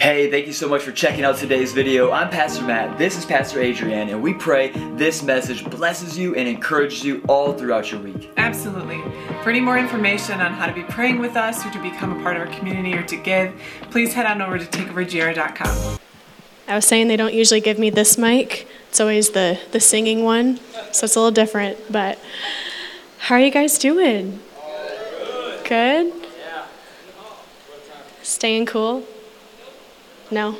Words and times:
Hey, 0.00 0.30
thank 0.30 0.46
you 0.46 0.54
so 0.54 0.66
much 0.66 0.80
for 0.80 0.92
checking 0.92 1.24
out 1.24 1.36
today's 1.36 1.74
video. 1.74 2.10
I'm 2.10 2.30
Pastor 2.30 2.64
Matt, 2.64 2.96
this 2.96 3.18
is 3.18 3.26
Pastor 3.26 3.60
Adrienne, 3.60 4.08
and 4.08 4.22
we 4.22 4.32
pray 4.32 4.70
this 4.96 5.22
message 5.22 5.62
blesses 5.68 6.16
you 6.16 6.34
and 6.36 6.48
encourages 6.48 7.04
you 7.04 7.22
all 7.28 7.52
throughout 7.52 7.92
your 7.92 8.00
week. 8.00 8.30
Absolutely. 8.38 9.02
For 9.42 9.50
any 9.50 9.60
more 9.60 9.76
information 9.76 10.40
on 10.40 10.54
how 10.54 10.64
to 10.64 10.72
be 10.72 10.84
praying 10.84 11.18
with 11.18 11.36
us 11.36 11.66
or 11.66 11.70
to 11.72 11.82
become 11.82 12.18
a 12.18 12.22
part 12.22 12.36
of 12.38 12.48
our 12.48 12.54
community 12.54 12.94
or 12.94 13.02
to 13.02 13.16
give, 13.16 13.52
please 13.90 14.14
head 14.14 14.24
on 14.24 14.40
over 14.40 14.58
to 14.58 14.64
takeovergr.com. 14.64 15.98
I 16.66 16.76
was 16.76 16.86
saying 16.86 17.08
they 17.08 17.18
don't 17.18 17.34
usually 17.34 17.60
give 17.60 17.78
me 17.78 17.90
this 17.90 18.16
mic. 18.16 18.66
It's 18.88 19.00
always 19.00 19.32
the, 19.32 19.60
the 19.72 19.80
singing 19.80 20.24
one, 20.24 20.60
so 20.92 21.04
it's 21.04 21.14
a 21.14 21.20
little 21.20 21.30
different. 21.30 21.76
But 21.92 22.18
how 23.18 23.34
are 23.34 23.40
you 23.40 23.50
guys 23.50 23.76
doing? 23.76 24.40
Good? 25.68 26.10
Yeah. 26.38 26.64
Staying 28.22 28.64
cool? 28.64 29.04
No? 30.30 30.50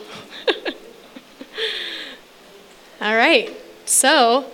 All 3.01 3.15
right. 3.15 3.57
So 3.85 4.51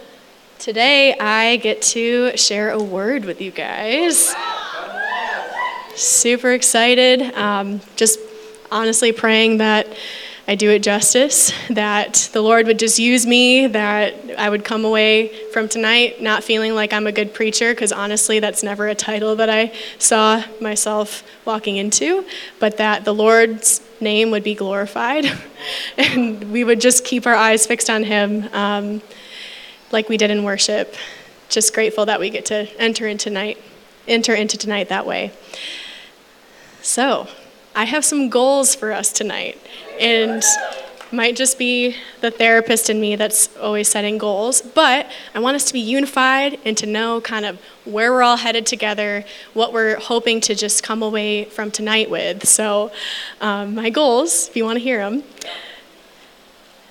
today 0.58 1.16
I 1.18 1.56
get 1.56 1.80
to 1.82 2.36
share 2.36 2.70
a 2.70 2.82
word 2.82 3.24
with 3.24 3.41
you 3.41 3.50
guys. 3.50 4.34
Super 5.94 6.52
excited. 6.52 7.22
Um, 7.34 7.80
just 7.96 8.20
honestly 8.70 9.12
praying 9.12 9.58
that 9.58 9.86
I 10.48 10.55
do 10.55 10.70
it 10.70 10.84
justice, 10.84 11.52
that 11.70 12.30
the 12.32 12.41
Lord 12.41 12.68
would 12.68 12.78
just 12.78 13.00
use 13.00 13.27
me, 13.27 13.66
that 13.66 14.14
I 14.38 14.48
would 14.48 14.64
come 14.64 14.84
away 14.84 15.50
from 15.50 15.69
tonight 15.69 16.22
not 16.22 16.45
feeling 16.45 16.72
like 16.72 16.92
I'm 16.92 17.09
a 17.09 17.12
good 17.12 17.34
preacher, 17.34 17.72
because 17.72 17.91
honestly, 17.91 18.38
that's 18.38 18.62
never 18.62 18.86
a 18.86 18.95
title 18.95 19.34
that 19.36 19.50
I 19.50 19.72
saw 19.98 20.45
myself 20.60 21.24
walking 21.45 21.78
into, 21.78 22.24
but 22.60 22.77
that 22.77 23.05
the 23.05 23.12
Lord's 23.12 23.80
name 24.00 24.30
would 24.30 24.45
be 24.45 24.55
glorified 24.55 25.27
and 25.98 26.52
we 26.52 26.62
would 26.62 26.80
just 26.80 27.05
keep 27.05 27.27
our 27.27 27.34
eyes 27.34 27.66
fixed 27.66 27.91
on 27.91 28.05
Him 28.05 28.48
um, 28.52 29.02
like 29.91 30.08
we 30.08 30.17
did 30.17 30.30
in 30.30 30.44
worship. 30.44 30.94
Just 31.48 31.74
grateful 31.74 32.06
that 32.06 32.20
we 32.20 32.30
get 32.30 32.47
to 32.47 32.69
enter 32.80 33.08
into 33.08 33.24
tonight, 33.24 33.58
enter 34.06 34.34
into 34.34 34.56
tonight 34.56 34.91
that 34.91 35.06
way. 35.06 35.33
So, 36.83 37.27
I 37.77 37.84
have 37.84 38.06
some 38.06 38.30
goals 38.30 38.74
for 38.74 38.91
us 38.91 39.12
tonight, 39.12 39.60
and 40.00 40.42
might 41.12 41.36
just 41.36 41.58
be 41.58 41.94
the 42.22 42.30
therapist 42.30 42.88
in 42.88 42.98
me 42.98 43.16
that's 43.16 43.55
always 43.58 43.86
setting 43.86 44.16
goals, 44.16 44.62
but 44.62 45.06
I 45.34 45.41
want 45.41 45.56
us 45.56 45.66
to 45.66 45.74
be 45.74 45.80
unified 45.80 46.58
and 46.64 46.74
to 46.78 46.86
know 46.86 47.20
kind 47.20 47.44
of 47.44 47.60
where 47.84 48.12
we're 48.12 48.22
all 48.22 48.38
headed 48.38 48.64
together, 48.64 49.27
what 49.52 49.74
we're 49.74 49.96
hoping 49.96 50.41
to 50.41 50.55
just 50.55 50.83
come 50.83 51.02
away 51.02 51.44
from 51.44 51.70
tonight 51.70 52.08
with. 52.08 52.48
So, 52.48 52.92
um, 53.42 53.74
my 53.74 53.90
goals, 53.90 54.48
if 54.48 54.56
you 54.56 54.64
want 54.64 54.78
to 54.78 54.83
hear 54.83 54.98
them, 54.98 55.22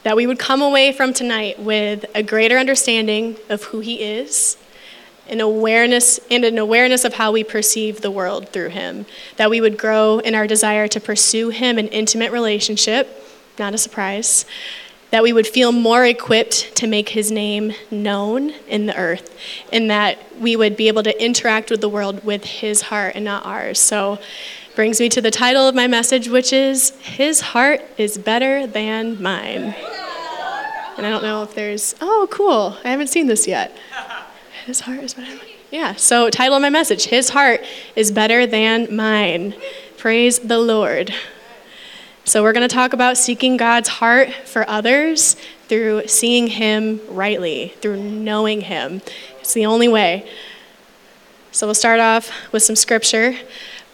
that 0.04 0.16
we 0.16 0.28
would 0.28 0.38
come 0.38 0.62
away 0.62 0.92
from 0.92 1.14
tonight 1.14 1.60
with 1.60 2.06
a 2.14 2.22
greater 2.22 2.60
understanding 2.60 3.38
of 3.50 3.64
who 3.64 3.80
He 3.80 4.04
is, 4.04 4.56
an 5.30 5.42
awareness 5.42 6.20
and 6.30 6.46
an 6.46 6.58
awareness 6.58 7.04
of 7.04 7.16
how 7.16 7.32
we 7.32 7.44
perceive 7.44 8.02
the 8.02 8.12
world 8.12 8.50
through 8.50 8.70
Him. 8.70 9.06
That 9.38 9.50
we 9.50 9.62
would 9.62 9.78
grow 9.78 10.20
in 10.20 10.36
our 10.36 10.48
desire 10.48 10.88
to 10.90 11.00
pursue 11.00 11.50
Him 11.50 11.78
in 11.80 11.88
intimate 11.88 12.32
relationship 12.32 13.22
not 13.60 13.74
a 13.74 13.78
surprise, 13.78 14.46
that 15.12 15.24
we 15.24 15.32
would 15.32 15.48
feel 15.48 15.72
more 15.72 16.06
equipped 16.06 16.76
to 16.76 16.88
make 16.88 17.10
his 17.10 17.32
name 17.32 17.74
known 17.90 18.52
in 18.68 18.86
the 18.86 18.98
earth, 18.98 19.38
and 19.72 19.90
that 19.90 20.18
we 20.40 20.56
would 20.56 20.76
be 20.76 20.88
able 20.88 21.04
to 21.04 21.24
interact 21.24 21.70
with 21.70 21.82
the 21.82 21.90
world 21.90 22.24
with 22.26 22.44
his 22.44 22.84
heart 22.84 23.14
and 23.16 23.24
not 23.24 23.46
ours. 23.46 23.80
So, 23.80 24.20
brings 24.76 25.00
me 25.00 25.08
to 25.08 25.22
the 25.22 25.32
title 25.32 25.68
of 25.68 25.74
my 25.74 25.88
message, 25.88 26.28
which 26.28 26.52
is 26.52 26.90
His 27.00 27.40
Heart 27.40 27.82
is 27.98 28.18
Better 28.18 28.68
Than 28.68 29.22
Mine. 29.24 29.74
And 30.98 31.06
I 31.06 31.10
don't 31.10 31.24
know 31.24 31.44
if 31.44 31.56
there's, 31.56 31.96
oh, 32.02 32.28
cool, 32.30 32.78
I 32.84 32.90
haven't 32.90 33.08
seen 33.08 33.28
this 33.28 33.48
yet. 33.48 33.74
His 34.66 34.80
heart 34.80 35.04
is 35.04 35.14
better. 35.14 35.32
Yeah, 35.70 35.94
so 35.94 36.32
title 36.32 36.56
of 36.56 36.62
my 36.64 36.72
message 36.72 37.06
His 37.06 37.30
heart 37.30 37.64
is 37.96 38.12
better 38.12 38.48
than 38.48 38.96
mine. 38.96 39.54
Praise 39.96 40.40
the 40.40 40.58
Lord. 40.58 41.14
So, 42.24 42.42
we're 42.42 42.54
going 42.54 42.68
to 42.68 42.74
talk 42.74 42.94
about 42.94 43.16
seeking 43.16 43.58
God's 43.58 43.90
heart 43.90 44.34
for 44.34 44.68
others 44.68 45.36
through 45.68 46.08
seeing 46.08 46.48
Him 46.48 47.00
rightly, 47.08 47.76
through 47.80 48.02
knowing 48.02 48.62
Him. 48.62 49.04
It's 49.40 49.54
the 49.54 49.68
only 49.68 49.88
way. 49.88 50.28
So, 51.52 51.68
we'll 51.68 51.76
start 51.76 52.00
off 52.00 52.32
with 52.52 52.64
some 52.64 52.76
scripture. 52.76 53.38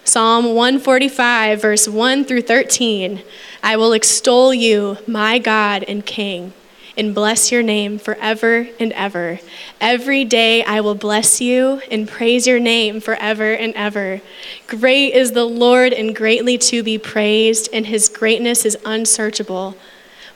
Psalm 0.06 0.56
145, 0.56 1.62
verse 1.62 1.90
1 1.90 2.24
through 2.24 2.44
13. 2.44 3.22
I 3.62 3.76
will 3.76 3.92
extol 3.92 4.54
you, 4.54 5.00
my 5.06 5.38
God 5.38 5.84
and 5.86 6.06
King 6.06 6.54
and 6.98 7.16
bless 7.16 7.52
your 7.52 7.64
name 7.64 7.98
forever 7.98 8.68
and 8.80 8.92
ever. 8.94 9.40
Every 9.80 10.26
day 10.26 10.64
I 10.64 10.82
will 10.82 10.96
bless 10.96 11.42
you 11.42 11.82
and 11.90 12.08
praise 12.08 12.46
your 12.46 12.60
name 12.60 13.00
forever 13.00 13.54
and 13.54 13.74
ever. 13.76 14.22
Great 14.68 15.14
is 15.14 15.32
the 15.32 15.46
Lord 15.46 15.94
and 15.94 16.16
greatly 16.16 16.58
to 16.58 16.84
be 16.84 16.98
praised, 16.98 17.70
and 17.74 17.86
his 17.86 18.10
greatness 18.10 18.66
is 18.66 18.78
unsearchable. 18.86 19.76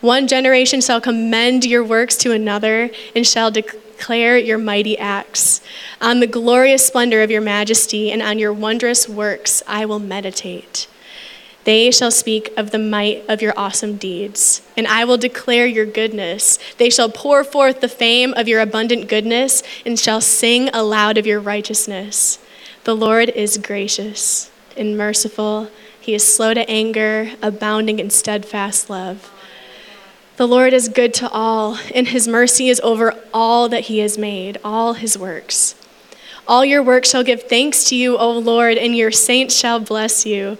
One 0.02 0.28
generation 0.28 0.82
shall 0.82 1.02
commend 1.02 1.66
your 1.66 1.84
works 1.84 2.16
to 2.18 2.32
another 2.32 2.92
and 3.16 3.26
shall 3.26 3.52
declare 3.52 4.38
your 4.38 4.58
mighty 4.58 4.98
acts. 4.98 5.62
On 6.00 6.20
the 6.20 6.28
glorious 6.28 6.86
splendor 6.86 7.24
of 7.24 7.32
your 7.32 7.42
majesty 7.42 8.12
and 8.12 8.22
on 8.22 8.38
your 8.38 8.54
wondrous 8.54 9.10
works 9.10 9.64
I 9.68 9.86
will 9.86 10.00
meditate. 10.00 10.88
They 11.66 11.90
shall 11.90 12.12
speak 12.12 12.54
of 12.56 12.70
the 12.70 12.80
might 12.80 13.26
of 13.28 13.42
your 13.42 13.54
awesome 13.58 13.98
deeds, 13.98 14.62
and 14.78 14.88
I 14.88 15.04
will 15.04 15.18
declare 15.18 15.66
your 15.66 15.86
goodness. 15.86 16.60
They 16.78 16.92
shall 16.92 17.10
pour 17.10 17.44
forth 17.44 17.82
the 17.82 17.90
fame 17.90 18.34
of 18.36 18.48
your 18.48 18.62
abundant 18.62 19.10
goodness 19.10 19.64
and 19.84 20.00
shall 20.00 20.22
sing 20.22 20.70
aloud 20.70 21.18
of 21.18 21.26
your 21.26 21.40
righteousness. 21.40 22.38
The 22.84 22.96
Lord 22.96 23.30
is 23.30 23.58
gracious 23.58 24.52
and 24.78 24.96
merciful. 24.96 25.70
He 26.00 26.14
is 26.14 26.24
slow 26.24 26.54
to 26.54 26.70
anger, 26.70 27.32
abounding 27.42 27.98
in 27.98 28.12
steadfast 28.12 28.88
love. 28.88 29.32
The 30.38 30.48
Lord 30.48 30.72
is 30.72 30.88
good 30.88 31.16
to 31.16 31.30
all, 31.30 31.80
and 31.96 32.10
his 32.10 32.28
mercy 32.28 32.70
is 32.70 32.80
over 32.82 33.18
all 33.34 33.70
that 33.70 33.86
he 33.86 34.00
has 34.00 34.20
made, 34.20 34.60
all 34.64 34.94
his 34.94 35.18
works. 35.18 35.74
All 36.48 36.64
your 36.64 36.84
works 36.84 37.10
shall 37.10 37.24
give 37.24 37.44
thanks 37.44 37.86
to 37.86 37.96
you, 37.96 38.18
O 38.18 38.38
Lord, 38.38 38.78
and 38.78 38.96
your 38.96 39.12
saints 39.12 39.56
shall 39.56 39.80
bless 39.80 40.28
you. 40.28 40.60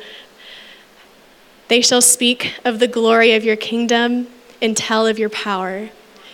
They 1.68 1.82
shall 1.82 2.02
speak 2.02 2.54
of 2.64 2.80
the 2.80 2.88
glory 2.88 3.34
of 3.34 3.44
your 3.44 3.56
kingdom 3.56 4.28
and 4.62 4.78
tell 4.78 5.08
of 5.08 5.18
your 5.18 5.30
power, 5.30 5.90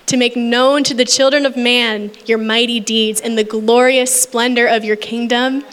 to 0.07 0.17
make 0.17 0.35
known 0.35 0.83
to 0.83 0.93
the 0.93 1.05
children 1.05 1.45
of 1.45 1.55
man 1.55 2.11
your 2.25 2.37
mighty 2.37 2.79
deeds 2.81 3.21
and 3.21 3.37
the 3.37 3.43
glorious 3.43 4.13
splendor 4.21 4.67
of 4.67 4.83
your 4.83 4.97
kingdom. 4.97 5.63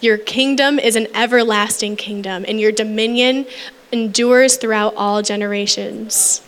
Your 0.00 0.18
kingdom 0.18 0.78
is 0.78 0.94
an 0.94 1.08
everlasting 1.14 1.96
kingdom, 1.96 2.44
and 2.46 2.60
your 2.60 2.70
dominion 2.70 3.46
endures 3.90 4.56
throughout 4.56 4.94
all 4.96 5.22
generations. 5.22 6.42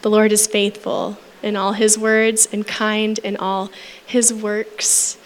The 0.00 0.10
Lord 0.10 0.32
is 0.32 0.46
faithful 0.46 1.18
in 1.42 1.56
all 1.56 1.72
his 1.74 1.98
words 1.98 2.48
and 2.50 2.66
kind 2.66 3.18
in 3.18 3.36
all 3.36 3.70
his 4.04 4.32
works. 4.32 5.18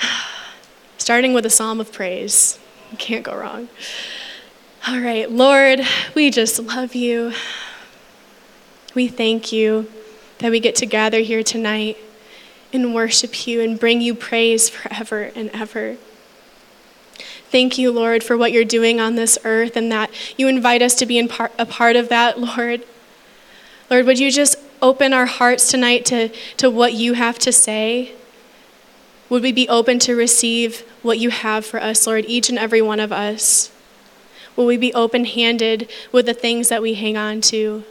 Starting 0.98 1.32
with 1.32 1.46
a 1.46 1.50
psalm 1.50 1.80
of 1.80 1.92
praise. 1.92 2.58
You 2.90 2.98
can't 2.98 3.24
go 3.24 3.34
wrong. 3.34 3.68
All 4.88 5.00
right, 5.00 5.30
Lord, 5.30 5.82
we 6.14 6.30
just 6.30 6.58
love 6.58 6.94
you. 6.94 7.34
We 8.94 9.06
thank 9.06 9.52
you 9.52 9.86
that 10.38 10.50
we 10.50 10.60
get 10.60 10.76
to 10.76 10.86
gather 10.86 11.20
here 11.20 11.42
tonight 11.42 11.98
and 12.72 12.94
worship 12.94 13.46
you 13.46 13.60
and 13.60 13.78
bring 13.78 14.00
you 14.00 14.14
praise 14.14 14.70
forever 14.70 15.30
and 15.36 15.50
ever. 15.50 15.98
Thank 17.50 17.76
you, 17.76 17.92
Lord, 17.92 18.24
for 18.24 18.34
what 18.38 18.50
you're 18.50 18.64
doing 18.64 18.98
on 18.98 19.14
this 19.14 19.36
earth 19.44 19.76
and 19.76 19.92
that 19.92 20.10
you 20.38 20.48
invite 20.48 20.80
us 20.80 20.94
to 20.94 21.04
be 21.04 21.18
in 21.18 21.28
part, 21.28 21.52
a 21.58 21.66
part 21.66 21.94
of 21.94 22.08
that, 22.08 22.40
Lord. 22.40 22.82
Lord, 23.90 24.06
would 24.06 24.18
you 24.18 24.32
just 24.32 24.56
open 24.80 25.12
our 25.12 25.26
hearts 25.26 25.70
tonight 25.70 26.06
to, 26.06 26.30
to 26.56 26.70
what 26.70 26.94
you 26.94 27.12
have 27.12 27.38
to 27.40 27.52
say? 27.52 28.14
Would 29.28 29.42
we 29.42 29.52
be 29.52 29.68
open 29.68 29.98
to 29.98 30.16
receive 30.16 30.80
what 31.02 31.18
you 31.18 31.28
have 31.28 31.66
for 31.66 31.78
us, 31.78 32.06
Lord, 32.06 32.24
each 32.26 32.48
and 32.48 32.58
every 32.58 32.80
one 32.80 33.00
of 33.00 33.12
us? 33.12 33.70
Will 34.58 34.66
we 34.66 34.76
be 34.76 34.92
open 34.92 35.24
handed 35.24 35.88
with 36.10 36.26
the 36.26 36.34
things 36.34 36.68
that 36.68 36.82
we 36.82 36.94
hang 36.94 37.16
on 37.16 37.40
to? 37.42 37.84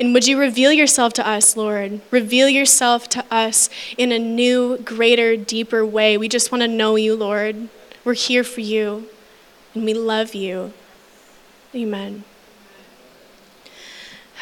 And 0.00 0.12
would 0.12 0.26
you 0.26 0.36
reveal 0.36 0.72
yourself 0.72 1.12
to 1.12 1.24
us, 1.26 1.56
Lord? 1.56 2.00
Reveal 2.10 2.48
yourself 2.48 3.08
to 3.10 3.24
us 3.30 3.70
in 3.96 4.10
a 4.10 4.18
new, 4.18 4.78
greater, 4.78 5.36
deeper 5.36 5.86
way. 5.86 6.18
We 6.18 6.28
just 6.28 6.50
want 6.50 6.62
to 6.62 6.68
know 6.68 6.96
you, 6.96 7.14
Lord. 7.14 7.68
We're 8.04 8.14
here 8.14 8.42
for 8.42 8.62
you, 8.62 9.08
and 9.76 9.84
we 9.84 9.94
love 9.94 10.34
you. 10.34 10.72
Amen. 11.72 12.24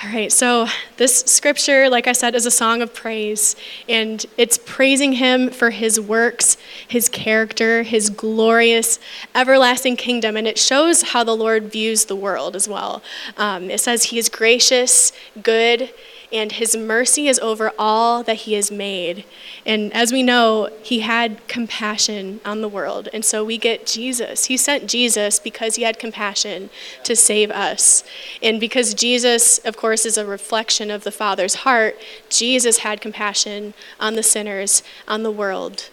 All 0.05 0.11
right, 0.11 0.33
so 0.33 0.67
this 0.97 1.21
scripture, 1.21 1.89
like 1.89 2.09
I 2.09 2.13
said, 2.13 2.35
is 2.35 2.45
a 2.45 2.51
song 2.51 2.83
of 2.83 2.93
praise, 2.93 3.55
and 3.89 4.27
it's 4.37 4.59
praising 4.59 5.13
him 5.13 5.49
for 5.49 5.71
his 5.71 6.01
works, 6.01 6.57
his 6.89 7.09
character, 7.09 7.85
his 7.85 8.11
glorious, 8.11 8.99
everlasting 9.33 9.95
kingdom, 9.95 10.37
and 10.37 10.49
it 10.49 10.59
shows 10.59 11.03
how 11.03 11.23
the 11.23 11.37
Lord 11.37 11.71
views 11.71 12.07
the 12.07 12.17
world 12.17 12.57
as 12.57 12.67
well. 12.67 13.01
Um, 13.37 13.71
it 13.71 13.79
says 13.79 14.03
he 14.03 14.19
is 14.19 14.29
gracious, 14.29 15.13
good, 15.41 15.95
and 16.33 16.53
his 16.53 16.75
mercy 16.75 17.29
is 17.29 17.39
over 17.41 17.73
all 17.79 18.23
that 18.23 18.39
he 18.39 18.55
has 18.55 18.71
made. 18.71 19.25
And 19.67 19.93
as 19.93 20.13
we 20.13 20.23
know, 20.23 20.71
he 20.83 21.01
had 21.01 21.47
compassion 21.47 22.41
on 22.45 22.63
the 22.63 22.69
world. 22.69 23.09
And 23.13 23.25
so 23.25 23.45
we 23.45 23.59
get 23.59 23.87
Jesus. 23.87 24.47
He 24.47 24.57
sent 24.57 24.87
Jesus 24.87 25.39
because 25.39 25.77
he 25.77 25.83
had 25.83 25.99
compassion 25.99 26.71
to 27.05 27.15
save 27.15 27.51
us. 27.51 28.03
And 28.43 28.59
because 28.59 28.95
Jesus, 28.95 29.59
of 29.59 29.77
course, 29.77 30.07
is 30.07 30.17
a 30.17 30.25
reflection 30.25 30.91
of 30.91 31.05
the 31.05 31.13
Father's 31.13 31.57
heart, 31.57 31.97
Jesus 32.31 32.79
had 32.79 33.01
compassion 33.01 33.75
on 34.01 34.15
the 34.15 34.23
sinners, 34.23 34.83
on 35.07 35.23
the 35.23 35.31
world. 35.31 35.91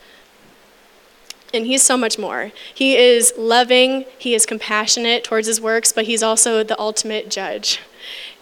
And 1.54 1.66
he's 1.66 1.82
so 1.82 1.98
much 1.98 2.18
more. 2.18 2.52
He 2.74 2.96
is 2.96 3.34
loving, 3.38 4.06
he 4.18 4.36
is 4.36 4.46
compassionate 4.46 5.24
towards 5.24 5.48
his 5.48 5.60
works, 5.60 5.92
but 5.92 6.06
he's 6.06 6.24
also 6.24 6.64
the 6.64 6.80
ultimate 6.80 7.30
judge. 7.30 7.80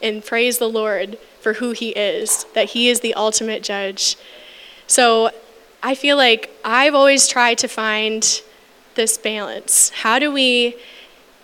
And 0.02 0.24
praise 0.24 0.58
the 0.58 0.70
Lord 0.70 1.18
for 1.48 1.54
who 1.54 1.72
he 1.72 1.92
is, 1.92 2.46
that 2.56 2.72
he 2.72 2.90
is 2.90 3.00
the 3.00 3.14
ultimate 3.14 3.64
judge. 3.64 4.18
So 4.86 5.32
I 5.82 5.96
feel 5.96 6.18
like 6.18 6.50
I've 6.66 6.94
always 6.94 7.26
tried 7.26 7.58
to 7.60 7.70
find 7.70 8.42
this 8.96 9.18
balance. 9.18 9.92
How 9.92 10.20
do 10.20 10.30
we 10.30 10.76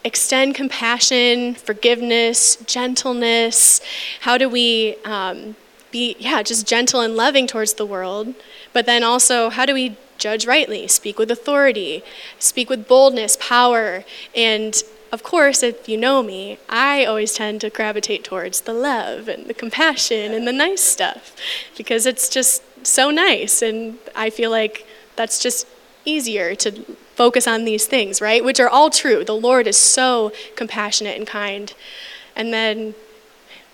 extend 0.04 0.56
compassion, 0.56 1.56
forgiveness, 1.56 2.58
gentleness? 2.66 3.80
How 4.20 4.38
do 4.38 4.50
we 4.50 4.98
um, 5.06 5.56
be, 5.92 6.18
yeah, 6.20 6.44
just 6.44 6.68
gentle 6.68 7.00
and 7.00 7.16
loving 7.16 7.48
towards 7.48 7.76
the 7.76 7.86
world? 7.86 8.36
But 8.74 8.86
then 8.86 9.04
also, 9.04 9.50
how 9.50 9.66
do 9.66 9.74
we 9.74 9.96
judge 10.18 10.46
rightly, 10.46 10.86
speak 10.90 11.18
with 11.18 11.32
authority, 11.32 12.04
speak 12.40 12.70
with 12.70 12.90
boldness, 12.90 13.38
power, 13.40 14.04
and 14.36 14.84
of 15.14 15.22
course, 15.22 15.62
if 15.62 15.88
you 15.88 15.96
know 15.96 16.24
me, 16.24 16.58
I 16.68 17.06
always 17.06 17.36
tend 17.36 17.62
to 17.62 17.70
gravitate 17.70 18.24
towards 18.24 18.62
the 18.62 18.74
love 18.74 19.28
and 19.28 19.46
the 19.46 19.54
compassion 19.54 20.34
and 20.34 20.48
the 20.48 20.52
nice 20.52 20.82
stuff 20.82 21.36
because 21.78 22.08
it's 22.08 22.28
just 22.28 22.64
so 22.84 23.12
nice. 23.12 23.62
And 23.62 24.00
I 24.16 24.32
feel 24.32 24.50
like 24.50 24.88
that's 25.16 25.38
just 25.38 25.68
easier 26.04 26.56
to 26.56 26.72
focus 27.14 27.48
on 27.48 27.64
these 27.64 27.86
things, 27.86 28.22
right? 28.22 28.44
Which 28.44 28.60
are 28.60 28.68
all 28.68 28.90
true. 28.90 29.24
The 29.24 29.36
Lord 29.36 29.68
is 29.68 29.78
so 29.78 30.34
compassionate 30.56 31.16
and 31.16 31.28
kind. 31.28 31.76
And 32.36 32.52
then, 32.52 32.96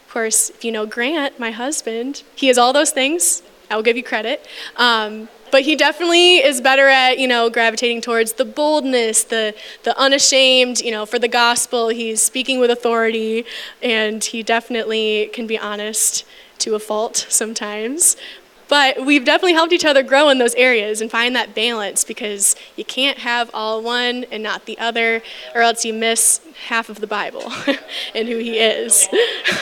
of 0.05 0.09
course, 0.11 0.49
if 0.49 0.65
you 0.65 0.73
know 0.73 0.85
Grant, 0.85 1.39
my 1.39 1.51
husband, 1.51 2.23
he 2.35 2.49
is 2.49 2.57
all 2.57 2.73
those 2.73 2.91
things. 2.91 3.43
I 3.69 3.75
will 3.75 3.83
give 3.83 3.97
you 3.97 4.03
credit. 4.03 4.45
Um, 4.75 5.29
but 5.51 5.63
he 5.63 5.75
definitely 5.75 6.37
is 6.37 6.61
better 6.61 6.87
at 6.87 7.17
you 7.17 7.27
know 7.27 7.49
gravitating 7.49 8.01
towards 8.01 8.33
the 8.33 8.45
boldness 8.45 9.23
the 9.23 9.55
the 9.83 9.97
unashamed 9.97 10.79
you 10.79 10.91
know 10.91 11.07
for 11.07 11.17
the 11.17 11.27
gospel 11.27 11.89
he's 11.89 12.21
speaking 12.21 12.59
with 12.59 12.69
authority 12.69 13.45
and 13.81 14.23
he 14.23 14.43
definitely 14.43 15.29
can 15.33 15.47
be 15.47 15.57
honest 15.57 16.23
to 16.59 16.75
a 16.75 16.79
fault 16.79 17.25
sometimes 17.29 18.15
but 18.69 19.03
we've 19.03 19.25
definitely 19.25 19.53
helped 19.53 19.73
each 19.73 19.83
other 19.83 20.03
grow 20.03 20.29
in 20.29 20.37
those 20.37 20.53
areas 20.53 21.01
and 21.01 21.09
find 21.09 21.35
that 21.35 21.55
balance 21.55 22.03
because 22.03 22.55
you 22.75 22.85
can't 22.85 23.17
have 23.17 23.49
all 23.51 23.81
one 23.81 24.25
and 24.31 24.43
not 24.43 24.65
the 24.65 24.77
other, 24.77 25.23
or 25.55 25.61
else 25.61 25.83
you 25.83 25.91
miss 25.91 26.39
half 26.67 26.87
of 26.87 27.01
the 27.01 27.07
Bible 27.07 27.51
and 28.15 28.27
who 28.27 28.37
He 28.37 28.59
is. 28.59 29.09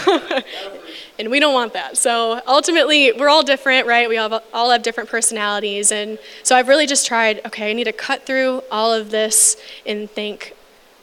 and 1.19 1.29
we 1.29 1.39
don't 1.39 1.53
want 1.53 1.73
that. 1.73 1.97
So 1.97 2.41
ultimately, 2.47 3.11
we're 3.11 3.29
all 3.29 3.43
different, 3.43 3.87
right? 3.87 4.07
We 4.07 4.17
all, 4.17 4.41
all 4.53 4.71
have 4.71 4.83
different 4.83 5.09
personalities. 5.09 5.91
And 5.91 6.19
so 6.43 6.55
I've 6.55 6.67
really 6.67 6.85
just 6.85 7.07
tried 7.07 7.45
okay, 7.45 7.69
I 7.69 7.73
need 7.73 7.85
to 7.85 7.93
cut 7.93 8.25
through 8.25 8.63
all 8.71 8.93
of 8.93 9.11
this 9.11 9.57
and 9.85 10.09
think, 10.09 10.55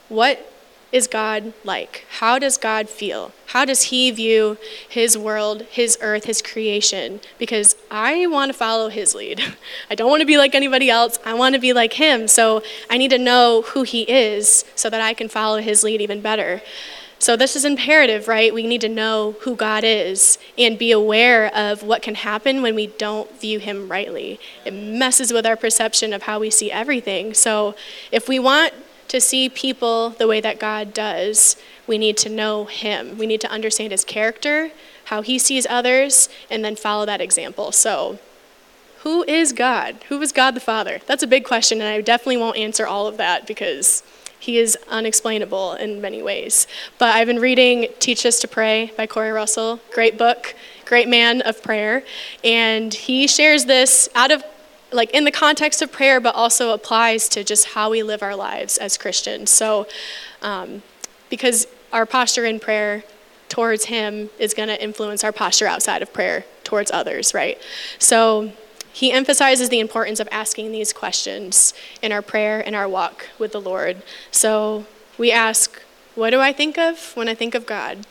what 0.09 0.51
is 0.95 1.09
God 1.09 1.53
like? 1.65 2.07
How 2.21 2.39
does 2.39 2.57
God 2.57 2.89
feel? 2.89 3.33
How 3.47 3.65
does 3.65 3.85
He 3.85 4.13
view 4.13 4.57
His 4.89 5.19
world, 5.19 5.63
His 5.63 5.99
earth, 6.01 6.27
His 6.27 6.41
creation? 6.41 7.19
Because 7.37 7.75
I 7.91 8.29
want 8.29 8.53
to 8.53 8.57
follow 8.57 8.91
His 8.91 9.13
lead. 9.13 9.41
I 9.91 9.97
don't 9.97 10.09
want 10.09 10.21
to 10.21 10.27
be 10.27 10.39
like 10.39 10.55
anybody 10.55 10.89
else. 10.91 11.19
I 11.25 11.35
want 11.35 11.57
to 11.57 11.61
be 11.61 11.73
like 11.73 11.95
Him. 11.95 12.29
So 12.29 12.63
I 12.89 12.97
need 12.97 13.11
to 13.11 13.19
know 13.19 13.63
who 13.63 13.83
He 13.83 14.03
is 14.03 14.65
so 14.77 14.89
that 14.89 15.01
I 15.01 15.15
can 15.15 15.29
follow 15.29 15.61
His 15.61 15.83
lead 15.83 16.01
even 16.01 16.21
better. 16.21 16.63
So 17.25 17.37
this 17.37 17.57
is 17.57 17.65
imperative, 17.65 18.29
right? 18.29 18.53
We 18.53 18.67
need 18.67 18.83
to 18.83 18.89
know 18.91 19.37
who 19.41 19.57
God 19.57 19.83
is 19.83 20.37
and 20.59 20.79
be 20.79 20.93
aware 20.93 21.47
of 21.57 21.83
what 21.83 22.03
can 22.03 22.17
happen 22.17 22.61
when 22.61 22.75
we 22.75 22.89
don't 22.89 23.41
view 23.41 23.59
him 23.59 23.89
rightly. 23.89 24.39
It 24.67 24.73
messes 24.73 25.33
with 25.33 25.47
our 25.47 25.57
perception 25.57 26.13
of 26.13 26.25
how 26.25 26.39
we 26.39 26.51
see 26.51 26.71
everything. 26.71 27.33
So 27.33 27.77
if 28.13 28.29
we 28.29 28.39
want 28.39 28.75
to 29.09 29.23
see 29.23 29.49
people 29.49 30.11
the 30.11 30.27
way 30.27 30.43
that 30.43 30.61
God 30.61 30.93
does, 30.93 31.57
we 31.87 31.97
need 31.97 32.19
to 32.19 32.29
know 32.29 32.67
Him. 32.67 33.17
We 33.17 33.27
need 33.27 33.41
to 33.41 33.51
understand 33.51 33.93
His 33.93 34.05
character, 34.05 34.73
how 35.07 35.23
He 35.23 35.39
sees 35.39 35.67
others, 35.71 36.29
and 36.51 36.63
then 36.63 36.77
follow 36.77 37.07
that 37.07 37.23
example. 37.23 37.73
So, 37.73 38.19
who 38.99 39.23
is 39.25 39.55
God? 39.55 39.97
Who 40.11 40.21
is 40.21 40.31
God 40.31 40.51
the 40.55 40.61
Father? 40.61 41.01
That's 41.07 41.23
a 41.23 41.27
big 41.27 41.45
question, 41.45 41.81
and 41.81 41.89
I 41.89 42.03
definitely 42.03 42.37
won't 42.37 42.59
answer 42.59 42.87
all 42.87 43.07
of 43.07 43.17
that 43.17 43.47
because 43.47 44.03
He 44.45 44.59
is 44.59 44.77
unexplainable 44.91 45.73
in 45.73 46.03
many 46.03 46.23
ways. 46.23 46.67
But 46.99 47.15
I've 47.15 47.27
been 47.27 47.41
reading 47.41 47.89
Teach 47.99 48.27
Us 48.27 48.39
to 48.41 48.47
Pray 48.47 48.93
by 48.95 49.07
Corey 49.07 49.31
Russell. 49.31 49.81
Great 49.91 50.19
book, 50.19 50.55
great 50.85 51.09
man 51.09 51.41
of 51.41 51.63
prayer. 51.63 52.05
And 52.45 52.93
he 52.93 53.27
shares 53.27 53.65
this 53.65 54.07
out 54.15 54.31
of 54.31 54.45
like 54.93 55.11
in 55.13 55.25
the 55.25 55.31
context 55.31 55.81
of 55.81 55.91
prayer, 55.91 56.21
but 56.21 56.35
also 56.35 56.73
applies 56.75 57.27
to 57.31 57.43
just 57.43 57.69
how 57.69 57.89
we 57.89 58.03
live 58.03 58.23
our 58.23 58.37
lives 58.37 58.77
as 58.77 58.99
Christians. 58.99 59.51
So, 59.51 59.87
um, 60.43 60.83
because 61.31 61.67
our 61.91 62.05
posture 62.05 62.45
in 62.45 62.61
prayer 62.61 63.03
towards 63.49 63.87
Him 63.87 64.29
is 64.39 64.53
going 64.53 64.69
to 64.69 64.81
influence 64.81 65.25
our 65.25 65.33
posture 65.33 65.67
outside 65.67 66.03
of 66.03 66.13
prayer 66.13 66.45
towards 66.65 66.91
others, 66.91 67.33
right? 67.33 67.59
So, 67.99 68.53
he 68.95 69.11
emphasizes 69.11 69.71
the 69.71 69.81
importance 69.81 70.21
of 70.21 70.29
asking 70.31 70.71
these 70.71 70.93
questions 70.93 71.75
in 72.01 72.13
our 72.13 72.23
prayer 72.23 72.61
and 72.65 72.77
our 72.77 72.89
walk 72.89 73.29
with 73.41 73.51
the 73.51 73.61
Lord. 73.61 74.03
So, 74.31 74.87
we 75.19 75.33
ask, 75.33 75.83
What 76.15 76.31
do 76.31 76.41
I 76.41 76.53
think 76.53 76.79
of 76.79 77.11
when 77.17 77.29
I 77.29 77.35
think 77.35 77.57
of 77.57 77.67
God? 77.67 78.07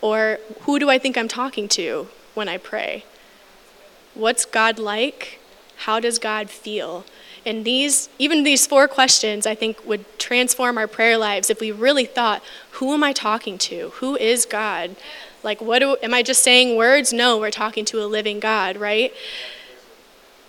Or 0.00 0.40
who 0.62 0.80
do 0.80 0.90
I 0.90 0.98
think 0.98 1.16
I'm 1.16 1.28
talking 1.28 1.68
to 1.68 2.08
when 2.34 2.48
I 2.48 2.58
pray? 2.58 3.04
What's 4.14 4.44
God 4.44 4.80
like? 4.80 5.38
How 5.76 6.00
does 6.00 6.18
God 6.18 6.50
feel? 6.50 7.04
And 7.46 7.64
these, 7.64 8.08
even 8.18 8.42
these 8.42 8.66
four 8.66 8.88
questions, 8.88 9.46
I 9.46 9.54
think 9.54 9.86
would 9.86 10.04
transform 10.18 10.76
our 10.76 10.88
prayer 10.88 11.16
lives 11.16 11.50
if 11.50 11.60
we 11.60 11.70
really 11.70 12.04
thought, 12.04 12.42
who 12.72 12.92
am 12.94 13.04
I 13.04 13.12
talking 13.12 13.58
to? 13.58 13.90
Who 13.96 14.16
is 14.16 14.44
God? 14.44 14.96
Like, 15.42 15.60
what 15.60 15.78
do, 15.80 15.96
am 16.02 16.14
I 16.14 16.22
just 16.22 16.42
saying 16.42 16.76
words? 16.76 17.12
No, 17.12 17.38
we're 17.38 17.50
talking 17.50 17.84
to 17.86 18.04
a 18.04 18.06
living 18.06 18.40
God, 18.40 18.76
right? 18.76 19.12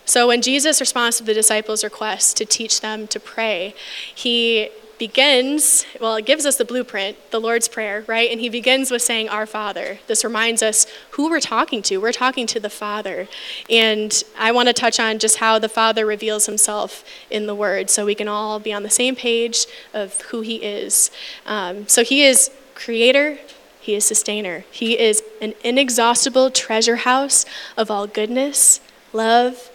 So 0.05 0.27
when 0.27 0.41
Jesus 0.41 0.81
responds 0.81 1.17
to 1.17 1.23
the 1.23 1.33
disciples' 1.33 1.83
request 1.83 2.35
to 2.37 2.45
teach 2.45 2.81
them 2.81 3.07
to 3.07 3.19
pray, 3.19 3.73
he 4.13 4.69
begins, 5.01 5.83
well, 5.99 6.15
it 6.15 6.27
gives 6.27 6.45
us 6.45 6.57
the 6.57 6.65
blueprint, 6.65 7.17
the 7.31 7.41
Lord's 7.41 7.67
Prayer, 7.67 8.03
right? 8.05 8.29
And 8.29 8.39
he 8.39 8.49
begins 8.49 8.91
with 8.91 9.01
saying, 9.01 9.29
Our 9.29 9.47
Father. 9.47 9.97
This 10.05 10.23
reminds 10.23 10.61
us 10.61 10.85
who 11.11 11.27
we're 11.27 11.39
talking 11.39 11.81
to. 11.83 11.97
We're 11.97 12.11
talking 12.11 12.45
to 12.45 12.59
the 12.59 12.69
Father. 12.69 13.27
And 13.67 14.23
I 14.37 14.51
want 14.51 14.67
to 14.67 14.73
touch 14.73 14.99
on 14.99 15.17
just 15.17 15.37
how 15.37 15.57
the 15.57 15.67
Father 15.67 16.05
reveals 16.05 16.45
himself 16.45 17.03
in 17.31 17.47
the 17.47 17.55
Word 17.55 17.89
so 17.89 18.05
we 18.05 18.13
can 18.13 18.27
all 18.27 18.59
be 18.59 18.71
on 18.71 18.83
the 18.83 18.91
same 18.91 19.15
page 19.15 19.65
of 19.91 20.21
who 20.29 20.41
he 20.41 20.57
is. 20.57 21.09
Um, 21.47 21.87
so 21.87 22.03
he 22.03 22.23
is 22.23 22.51
creator, 22.75 23.39
he 23.81 23.95
is 23.95 24.05
sustainer, 24.05 24.63
he 24.71 24.97
is 24.97 25.23
an 25.41 25.53
inexhaustible 25.63 26.51
treasure 26.51 26.97
house 26.97 27.45
of 27.75 27.91
all 27.91 28.07
goodness, 28.07 28.79
love, 29.11 29.71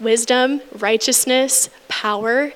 wisdom, 0.00 0.60
righteousness, 0.78 1.70
power, 1.88 2.52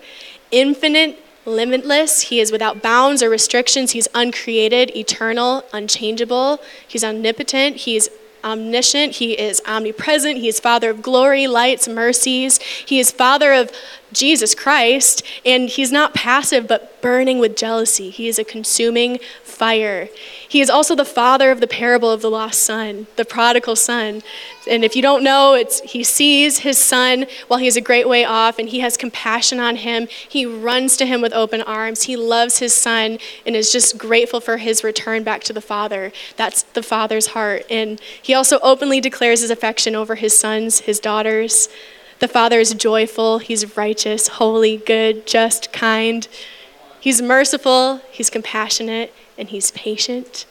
infinite 0.50 1.22
limitless. 1.46 2.22
He 2.22 2.40
is 2.40 2.52
without 2.52 2.82
bounds 2.82 3.22
or 3.22 3.30
restrictions. 3.30 3.92
He's 3.92 4.08
uncreated, 4.14 4.94
eternal, 4.96 5.64
unchangeable. 5.72 6.60
He's 6.86 7.04
omnipotent. 7.04 7.76
He's 7.76 8.08
omniscient. 8.42 9.16
He 9.16 9.38
is 9.38 9.60
omnipresent. 9.66 10.38
He 10.38 10.48
is 10.48 10.60
Father 10.60 10.90
of 10.90 11.02
glory, 11.02 11.46
lights, 11.46 11.88
mercies. 11.88 12.58
He 12.58 12.98
is 12.98 13.10
Father 13.10 13.52
of 13.52 13.70
Jesus 14.12 14.54
Christ. 14.54 15.22
And 15.44 15.68
he's 15.68 15.92
not 15.92 16.14
passive, 16.14 16.66
but 16.66 17.00
burning 17.02 17.38
with 17.38 17.56
jealousy. 17.56 18.10
He 18.10 18.28
is 18.28 18.38
a 18.38 18.44
consuming 18.44 19.18
fire. 19.60 20.08
He 20.48 20.62
is 20.62 20.70
also 20.70 20.94
the 20.94 21.04
father 21.04 21.50
of 21.50 21.60
the 21.60 21.66
parable 21.66 22.10
of 22.10 22.22
the 22.22 22.30
lost 22.30 22.62
son, 22.62 23.08
the 23.16 23.26
prodigal 23.26 23.76
son. 23.76 24.22
And 24.66 24.86
if 24.86 24.96
you 24.96 25.02
don't 25.02 25.22
know, 25.22 25.52
it's 25.52 25.82
he 25.82 26.02
sees 26.02 26.60
his 26.60 26.78
son 26.78 27.26
while 27.46 27.60
he's 27.60 27.76
a 27.76 27.82
great 27.82 28.08
way 28.08 28.24
off 28.24 28.58
and 28.58 28.70
he 28.70 28.80
has 28.80 28.96
compassion 28.96 29.60
on 29.60 29.76
him. 29.76 30.08
He 30.08 30.46
runs 30.46 30.96
to 30.96 31.04
him 31.04 31.20
with 31.20 31.34
open 31.34 31.60
arms. 31.60 32.04
He 32.04 32.16
loves 32.16 32.60
his 32.60 32.72
son 32.72 33.18
and 33.44 33.54
is 33.54 33.70
just 33.70 33.98
grateful 33.98 34.40
for 34.40 34.56
his 34.56 34.82
return 34.82 35.24
back 35.24 35.44
to 35.44 35.52
the 35.52 35.60
father. 35.60 36.10
That's 36.38 36.62
the 36.62 36.82
father's 36.82 37.28
heart. 37.28 37.66
And 37.68 38.00
he 38.22 38.32
also 38.32 38.60
openly 38.60 38.98
declares 38.98 39.42
his 39.42 39.50
affection 39.50 39.94
over 39.94 40.14
his 40.14 40.34
sons, 40.34 40.80
his 40.80 40.98
daughters. 40.98 41.68
The 42.18 42.28
father 42.28 42.60
is 42.60 42.72
joyful, 42.72 43.40
he's 43.40 43.76
righteous, 43.76 44.28
holy, 44.28 44.78
good, 44.78 45.26
just, 45.26 45.70
kind. 45.70 46.26
He's 46.98 47.20
merciful, 47.20 48.00
he's 48.10 48.30
compassionate, 48.30 49.12
and 49.40 49.48
he's 49.48 49.72
patient. 49.72 50.46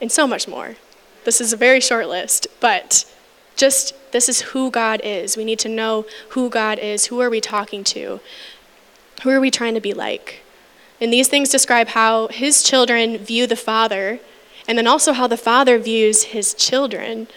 And 0.00 0.10
so 0.10 0.26
much 0.26 0.48
more. 0.48 0.76
This 1.24 1.40
is 1.40 1.52
a 1.52 1.56
very 1.56 1.80
short 1.80 2.08
list, 2.08 2.46
but 2.58 3.04
just 3.54 3.94
this 4.12 4.28
is 4.28 4.40
who 4.40 4.70
God 4.70 5.02
is. 5.04 5.36
We 5.36 5.44
need 5.44 5.58
to 5.60 5.68
know 5.68 6.06
who 6.30 6.48
God 6.48 6.78
is. 6.78 7.06
Who 7.06 7.20
are 7.20 7.28
we 7.28 7.40
talking 7.40 7.84
to? 7.84 8.20
Who 9.22 9.30
are 9.30 9.40
we 9.40 9.50
trying 9.50 9.74
to 9.74 9.80
be 9.80 9.92
like? 9.92 10.40
And 11.00 11.12
these 11.12 11.28
things 11.28 11.50
describe 11.50 11.88
how 11.88 12.28
his 12.28 12.62
children 12.62 13.18
view 13.18 13.46
the 13.46 13.56
Father, 13.56 14.20
and 14.66 14.78
then 14.78 14.86
also 14.86 15.12
how 15.12 15.26
the 15.26 15.36
Father 15.36 15.78
views 15.78 16.24
his 16.24 16.54
children. 16.54 17.28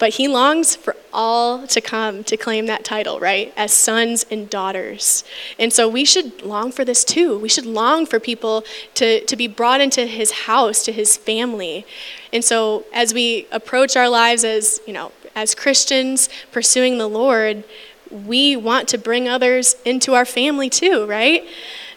But 0.00 0.14
he 0.14 0.26
longs 0.28 0.74
for 0.74 0.96
all 1.12 1.66
to 1.66 1.80
come 1.80 2.24
to 2.24 2.36
claim 2.36 2.64
that 2.66 2.84
title, 2.84 3.20
right? 3.20 3.52
As 3.54 3.72
sons 3.72 4.24
and 4.30 4.48
daughters. 4.48 5.24
And 5.58 5.72
so 5.72 5.88
we 5.88 6.06
should 6.06 6.42
long 6.42 6.72
for 6.72 6.86
this 6.86 7.04
too. 7.04 7.38
We 7.38 7.50
should 7.50 7.66
long 7.66 8.06
for 8.06 8.18
people 8.18 8.64
to, 8.94 9.22
to 9.26 9.36
be 9.36 9.46
brought 9.46 9.82
into 9.82 10.06
his 10.06 10.30
house, 10.32 10.82
to 10.86 10.92
his 10.92 11.18
family. 11.18 11.84
And 12.32 12.42
so 12.42 12.86
as 12.94 13.12
we 13.12 13.46
approach 13.52 13.94
our 13.94 14.08
lives 14.08 14.42
as, 14.42 14.80
you 14.86 14.94
know, 14.94 15.12
as 15.36 15.54
Christians 15.54 16.30
pursuing 16.50 16.96
the 16.96 17.06
Lord, 17.06 17.62
we 18.10 18.56
want 18.56 18.88
to 18.88 18.98
bring 18.98 19.28
others 19.28 19.76
into 19.84 20.14
our 20.14 20.24
family 20.24 20.70
too, 20.70 21.06
right? 21.06 21.44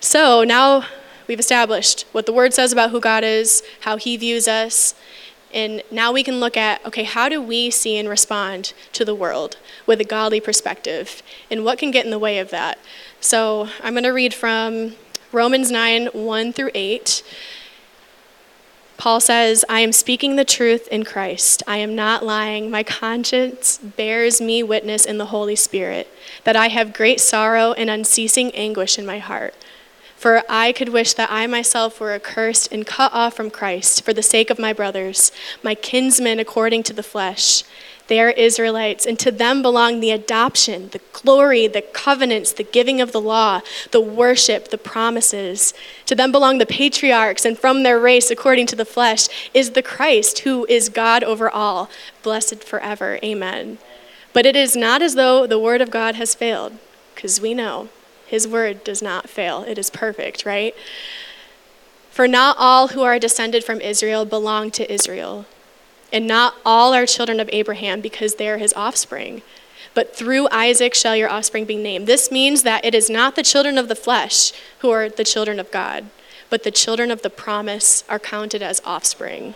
So 0.02 0.44
now 0.44 0.86
we've 1.28 1.40
established 1.40 2.06
what 2.12 2.26
the 2.26 2.34
word 2.34 2.54
says 2.54 2.74
about 2.74 2.92
who 2.92 3.00
God 3.00 3.24
is, 3.24 3.64
how 3.82 3.96
he 3.96 4.18
views 4.18 4.48
us. 4.48 4.94
And 5.54 5.84
now 5.92 6.12
we 6.12 6.24
can 6.24 6.40
look 6.40 6.58
at 6.58 6.86
okay, 6.86 7.04
how 7.04 7.30
do 7.30 7.42
we 7.42 7.70
see 7.70 7.98
and 7.98 8.10
respond 8.10 8.74
to 8.94 9.06
the 9.06 9.16
world 9.16 9.58
with 9.86 10.02
a 10.02 10.06
godly 10.06 10.40
perspective? 10.40 11.22
And 11.52 11.64
what 11.64 11.78
can 11.78 11.92
get 11.92 12.06
in 12.06 12.12
the 12.12 12.20
way 12.20 12.40
of 12.40 12.50
that? 12.50 12.80
So 13.22 13.70
I'm 13.82 13.94
going 13.94 14.04
to 14.04 14.10
read 14.10 14.34
from 14.34 14.96
Romans 15.32 15.72
9 15.72 16.08
1 16.08 16.54
through 16.54 16.72
8. 16.74 17.24
Paul 18.98 19.20
says, 19.20 19.66
I 19.68 19.82
am 19.82 19.92
speaking 19.92 20.36
the 20.36 20.46
truth 20.46 20.88
in 20.88 21.04
Christ. 21.04 21.62
I 21.68 21.78
am 21.78 21.96
not 21.96 22.24
lying. 22.24 22.70
My 22.72 22.84
conscience 22.84 23.78
bears 23.78 24.40
me 24.40 24.64
witness 24.64 25.04
in 25.04 25.18
the 25.18 25.26
Holy 25.26 25.56
Spirit 25.56 26.08
that 26.44 26.56
I 26.56 26.70
have 26.70 26.94
great 26.94 27.20
sorrow 27.20 27.74
and 27.74 27.90
unceasing 27.90 28.52
anguish 28.52 28.98
in 28.98 29.06
my 29.06 29.20
heart. 29.20 29.56
For 30.24 30.42
I 30.48 30.72
could 30.72 30.88
wish 30.88 31.12
that 31.16 31.30
I 31.30 31.48
myself 31.48 32.00
were 32.00 32.14
accursed 32.14 32.72
and 32.72 32.88
cut 32.88 33.12
off 33.12 33.34
from 33.34 33.52
Christ 33.52 34.06
for 34.06 34.14
the 34.14 34.24
sake 34.24 34.50
of 34.50 34.58
my 34.58 34.72
brothers, 34.72 35.34
my 35.62 35.76
kinsmen 35.76 36.40
according 36.40 36.84
to 36.84 36.94
the 36.94 37.04
flesh. 37.04 37.66
They 38.08 38.22
are 38.22 38.30
Israelites, 38.30 39.06
and 39.06 39.20
to 39.20 39.32
them 39.32 39.62
belong 39.62 40.00
the 40.00 40.12
adoption, 40.12 40.88
the 40.92 41.02
glory, 41.12 41.68
the 41.68 41.82
covenants, 41.82 42.54
the 42.54 42.64
giving 42.64 43.02
of 43.02 43.12
the 43.12 43.20
law, 43.20 43.60
the 43.92 44.00
worship, 44.00 44.70
the 44.70 44.78
promises. 44.78 45.74
To 46.06 46.16
them 46.16 46.32
belong 46.32 46.58
the 46.58 46.66
patriarchs, 46.66 47.44
and 47.44 47.60
from 47.60 47.84
their 47.84 48.00
race, 48.00 48.32
according 48.32 48.68
to 48.68 48.78
the 48.78 48.86
flesh, 48.86 49.28
is 49.54 49.72
the 49.72 49.84
Christ, 49.84 50.40
who 50.40 50.66
is 50.70 50.88
God 50.88 51.26
over 51.26 51.50
all, 51.50 51.90
blessed 52.22 52.64
forever. 52.64 53.20
Amen. 53.22 53.78
But 54.32 54.46
it 54.46 54.56
is 54.56 54.74
not 54.74 55.02
as 55.02 55.16
though 55.16 55.46
the 55.46 55.60
word 55.60 55.82
of 55.82 55.92
God 55.92 56.16
has 56.16 56.34
failed, 56.34 56.78
because 57.14 57.42
we 57.42 57.54
know 57.54 57.90
his 58.34 58.48
word 58.48 58.84
does 58.84 59.00
not 59.00 59.30
fail, 59.30 59.62
it 59.62 59.78
is 59.78 59.92
perfect, 59.92 60.44
right? 60.44 60.74
For 62.10 62.28
not 62.28 62.56
all 62.58 62.88
who 62.88 63.04
are 63.04 63.20
descended 63.20 63.64
from 63.64 63.80
Israel 63.80 64.26
belong 64.26 64.72
to 64.72 64.92
Israel, 64.92 65.46
and 66.12 66.26
not 66.26 66.56
all 66.66 66.96
are 66.96 67.06
children 67.06 67.40
of 67.40 67.48
Abraham 67.54 68.02
because 68.02 68.34
they 68.34 68.50
are 68.50 68.58
his 68.58 68.74
offspring. 68.74 69.44
But 69.94 70.16
through 70.16 70.48
Isaac 70.50 70.96
shall 70.96 71.16
your 71.16 71.30
offspring 71.30 71.66
be 71.66 71.76
named. 71.76 72.08
This 72.08 72.32
means 72.32 72.64
that 72.64 72.84
it 72.84 72.96
is 72.96 73.08
not 73.08 73.36
the 73.36 73.44
children 73.44 73.78
of 73.78 73.88
the 73.88 73.94
flesh 73.94 74.52
who 74.80 74.90
are 74.90 75.10
the 75.10 75.24
children 75.24 75.60
of 75.60 75.70
God, 75.70 76.06
but 76.50 76.64
the 76.64 76.72
children 76.72 77.12
of 77.12 77.22
the 77.22 77.30
promise 77.30 78.04
are 78.10 78.18
counted 78.18 78.64
as 78.64 78.82
offspring. 78.84 79.54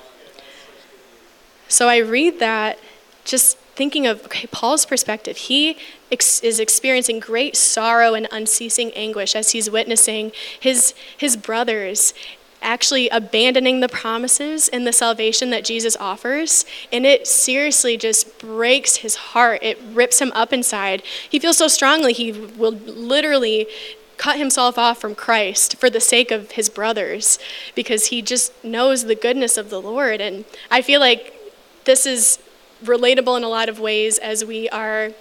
So 1.67 1.89
I 1.89 1.97
read 1.97 2.39
that 2.39 2.77
just 3.25 3.57
thinking 3.77 4.07
of 4.07 4.25
okay, 4.25 4.47
Paul's 4.47 4.85
perspective. 4.85 5.37
He 5.37 5.77
ex- 6.11 6.41
is 6.41 6.59
experiencing 6.59 7.19
great 7.19 7.55
sorrow 7.55 8.15
and 8.15 8.27
unceasing 8.31 8.91
anguish 8.93 9.35
as 9.35 9.51
he's 9.51 9.69
witnessing 9.69 10.31
his, 10.59 10.95
his 11.15 11.37
brothers 11.37 12.13
actually 12.59 13.07
abandoning 13.09 13.79
the 13.79 13.87
promises 13.87 14.67
and 14.69 14.87
the 14.87 14.91
salvation 14.91 15.51
that 15.51 15.63
Jesus 15.63 15.95
offers. 15.97 16.65
And 16.91 17.05
it 17.05 17.27
seriously 17.27 17.97
just 17.97 18.39
breaks 18.39 18.97
his 18.97 19.15
heart. 19.15 19.61
It 19.61 19.79
rips 19.93 20.19
him 20.19 20.31
up 20.33 20.51
inside. 20.51 21.03
He 21.29 21.37
feels 21.37 21.57
so 21.57 21.67
strongly, 21.67 22.13
he 22.13 22.31
will 22.31 22.71
literally 22.71 23.67
cut 24.17 24.39
himself 24.39 24.79
off 24.79 24.99
from 24.99 25.13
Christ 25.13 25.75
for 25.75 25.91
the 25.91 25.99
sake 25.99 26.31
of 26.31 26.53
his 26.53 26.67
brothers 26.69 27.37
because 27.75 28.07
he 28.07 28.23
just 28.23 28.51
knows 28.63 29.03
the 29.03 29.13
goodness 29.13 29.55
of 29.55 29.69
the 29.69 29.79
Lord. 29.79 30.19
And 30.19 30.43
I 30.71 30.81
feel 30.81 30.99
like 30.99 31.35
this 31.85 32.07
is 32.07 32.39
relatable 32.83 33.37
in 33.37 33.43
a 33.43 33.49
lot 33.49 33.69
of 33.69 33.79
ways 33.79 34.17
as 34.17 34.45
we 34.45 34.69
are 34.69 35.11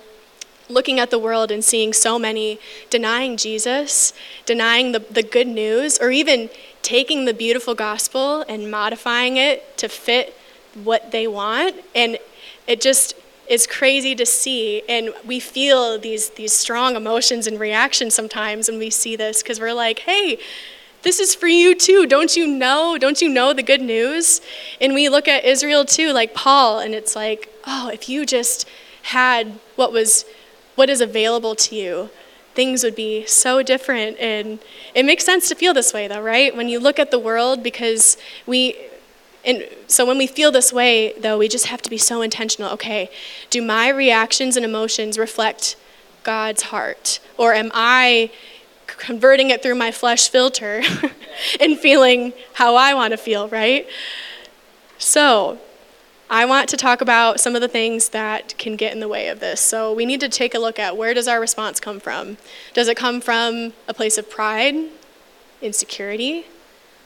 looking 0.69 0.99
at 0.99 1.11
the 1.11 1.19
world 1.19 1.51
and 1.51 1.65
seeing 1.65 1.93
so 1.93 2.19
many 2.19 2.59
denying 2.91 3.37
Jesus, 3.37 4.13
denying 4.45 4.93
the, 4.93 4.99
the 4.99 5.23
good 5.23 5.47
news, 5.47 5.99
or 5.99 6.11
even 6.11 6.51
taking 6.83 7.25
the 7.25 7.35
beautiful 7.35 7.75
gospel 7.75 8.45
and 8.49 8.71
modifying 8.71 9.37
it 9.37 9.77
to 9.79 9.89
fit 9.89 10.37
what 10.75 11.13
they 11.13 11.27
want. 11.27 11.77
And 11.95 12.19
it 12.67 12.81
just 12.81 13.15
is 13.49 13.67
crazy 13.67 14.15
to 14.17 14.27
see. 14.27 14.83
And 14.89 15.15
we 15.25 15.41
feel 15.41 15.99
these, 15.99 16.31
these 16.31 16.53
strong 16.53 16.97
emotions 16.97 17.47
and 17.47 17.61
reactions 17.61 18.15
sometimes 18.15 18.69
when 18.69 18.79
we 18.79 18.91
see 18.91 19.17
this 19.17 19.43
because 19.43 19.61
we're 19.61 19.75
like, 19.75 20.01
hey, 20.01 20.39
this 21.07 21.21
is 21.21 21.37
for 21.37 21.47
you 21.47 21.73
too. 21.73 22.05
Don't 22.05 22.35
you 22.35 22.49
know? 22.49 22.99
Don't 22.99 23.23
you 23.23 23.29
know 23.29 23.53
the 23.53 23.63
good 23.63 23.81
news? 23.81 24.41
And 24.81 24.93
we 24.93 25.09
look 25.09 25.29
at 25.29 25.45
Israel 25.45 25.85
too, 25.85 26.13
like 26.13 26.35
Paul, 26.35 26.81
and 26.81 26.97
it's 26.97 27.15
like, 27.15 27.49
oh, 27.65 27.89
if 27.91 28.09
you 28.09 28.27
just 28.27 28.69
had 29.03 29.61
what 29.77 29.93
was 29.93 30.25
what 30.75 30.91
is 30.91 31.01
available 31.01 31.55
to 31.55 31.77
you, 31.77 32.11
things 32.55 32.83
would 32.83 32.97
be 32.97 33.25
so 33.25 33.63
different. 33.63 34.19
And 34.19 34.59
it 34.97 35.05
makes 35.05 35.25
sense 35.25 35.49
to 35.49 35.55
feel 35.55 35.73
this 35.73 35.95
way 35.95 36.09
though, 36.09 36.21
right? 36.21 36.57
When 36.57 36.69
you 36.69 36.81
look 36.81 36.99
at 36.99 37.13
the 37.13 37.21
world, 37.21 37.63
because 37.63 38.17
we 38.45 38.77
and 39.45 39.69
so 39.87 40.05
when 40.05 40.19
we 40.19 40.27
feel 40.27 40.51
this 40.51 40.73
way, 40.73 41.13
though, 41.21 41.39
we 41.39 41.47
just 41.47 41.67
have 41.67 41.83
to 41.83 41.89
be 41.89 41.99
so 41.99 42.21
intentional. 42.21 42.73
Okay, 42.73 43.11
do 43.49 43.63
my 43.63 43.91
reactions 43.91 44.57
and 44.57 44.65
emotions 44.65 45.21
reflect 45.21 45.77
God's 46.25 46.63
heart? 46.63 47.21
Or 47.39 47.55
am 47.55 47.71
I 47.73 48.33
converting 48.99 49.51
it 49.51 49.63
through 49.63 49.75
my 49.75 49.91
flesh 49.91 50.29
filter 50.29 50.83
and 51.61 51.79
feeling 51.79 52.33
how 52.55 52.77
I 52.77 52.95
want 52.95 53.13
to 53.13 53.17
feel, 53.17 53.49
right? 53.49 53.87
So, 54.99 55.59
I 56.29 56.45
want 56.45 56.69
to 56.71 56.77
talk 56.77 57.01
about 57.01 57.39
some 57.39 57.55
of 57.55 57.61
the 57.61 57.69
things 57.69 58.09
that 58.09 58.59
can 58.59 58.75
get 58.75 58.93
in 58.93 58.99
the 58.99 59.07
way 59.07 59.29
of 59.29 59.39
this. 59.39 59.61
So, 59.61 59.93
we 59.93 60.07
need 60.07 60.21
to 60.21 60.29
take 60.29 60.55
a 60.55 60.59
look 60.59 60.79
at 60.79 60.97
where 60.97 61.15
does 61.15 61.29
our 61.29 61.41
response 61.41 61.79
come 61.79 62.01
from? 62.01 62.39
Does 62.75 62.89
it 62.89 62.97
come 62.97 63.21
from 63.21 63.75
a 63.87 63.95
place 63.95 64.19
of 64.19 64.29
pride, 64.31 64.75
insecurity, 65.63 66.47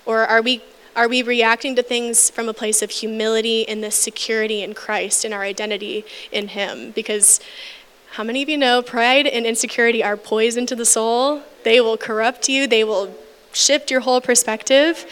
or 0.07 0.21
are 0.21 0.43
we 0.43 0.63
are 0.97 1.09
we 1.09 1.23
reacting 1.23 1.77
to 1.77 1.83
things 1.83 2.31
from 2.31 2.49
a 2.49 2.53
place 2.53 2.83
of 2.83 2.91
humility 2.91 3.67
and 3.69 3.83
this 3.83 3.95
security 3.95 4.63
in 4.63 4.75
Christ 4.75 5.25
and 5.25 5.33
our 5.33 5.43
identity 5.43 6.05
in 6.33 6.49
him? 6.49 6.91
Because 6.91 7.41
how 8.15 8.25
many 8.25 8.43
of 8.43 8.49
you 8.49 8.59
know 8.59 8.83
pride 8.83 9.29
and 9.29 9.47
insecurity 9.47 10.03
are 10.03 10.17
poison 10.17 10.67
to 10.67 10.75
the 10.75 10.85
soul? 10.85 11.43
They 11.63 11.81
will 11.81 11.97
corrupt 11.97 12.49
you, 12.49 12.67
they 12.67 12.83
will 12.83 13.15
shift 13.53 13.89
your 13.89 14.01
whole 14.01 14.21
perspective, 14.21 15.07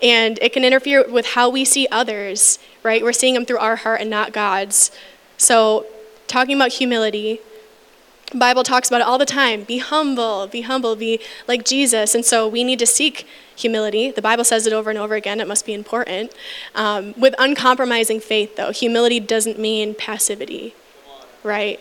and 0.00 0.38
it 0.40 0.52
can 0.52 0.64
interfere 0.64 1.04
with 1.08 1.26
how 1.26 1.48
we 1.48 1.64
see 1.64 1.88
others, 1.90 2.60
right? 2.84 3.02
We're 3.02 3.12
seeing 3.12 3.34
them 3.34 3.46
through 3.46 3.58
our 3.58 3.76
heart 3.76 4.00
and 4.00 4.08
not 4.08 4.32
God's. 4.32 4.92
So, 5.38 5.86
talking 6.28 6.54
about 6.54 6.72
humility, 6.74 7.40
Bible 8.32 8.62
talks 8.62 8.88
about 8.88 9.00
it 9.00 9.06
all 9.06 9.18
the 9.18 9.26
time. 9.26 9.64
Be 9.64 9.78
humble, 9.78 10.46
be 10.46 10.60
humble, 10.60 10.94
be 10.94 11.20
like 11.48 11.64
Jesus. 11.64 12.14
And 12.14 12.24
so 12.24 12.46
we 12.46 12.64
need 12.64 12.78
to 12.80 12.86
seek 12.86 13.26
humility. 13.54 14.10
The 14.10 14.22
Bible 14.22 14.44
says 14.44 14.66
it 14.66 14.72
over 14.72 14.90
and 14.90 14.98
over 14.98 15.14
again. 15.14 15.40
It 15.40 15.46
must 15.46 15.64
be 15.64 15.72
important. 15.72 16.32
Um, 16.74 17.14
with 17.16 17.34
uncompromising 17.38 18.20
faith, 18.20 18.56
though, 18.56 18.72
humility 18.72 19.20
doesn't 19.20 19.58
mean 19.58 19.94
passivity 19.94 20.74
right? 21.46 21.80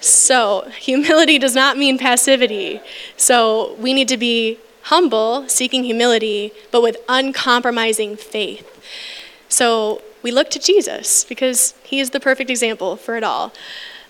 So, 0.00 0.68
humility 0.78 1.38
does 1.38 1.54
not 1.54 1.76
mean 1.76 1.98
passivity. 1.98 2.80
So, 3.16 3.74
we 3.80 3.92
need 3.92 4.08
to 4.08 4.16
be 4.16 4.58
humble, 4.82 5.48
seeking 5.48 5.82
humility, 5.82 6.52
but 6.70 6.80
with 6.80 6.96
uncompromising 7.08 8.16
faith. 8.16 8.64
So 9.48 10.02
we 10.22 10.30
look 10.30 10.50
to 10.50 10.58
Jesus 10.58 11.24
because 11.24 11.74
he 11.82 11.98
is 11.98 12.10
the 12.10 12.20
perfect 12.20 12.50
example 12.50 12.96
for 12.96 13.16
it 13.16 13.24
all. 13.24 13.52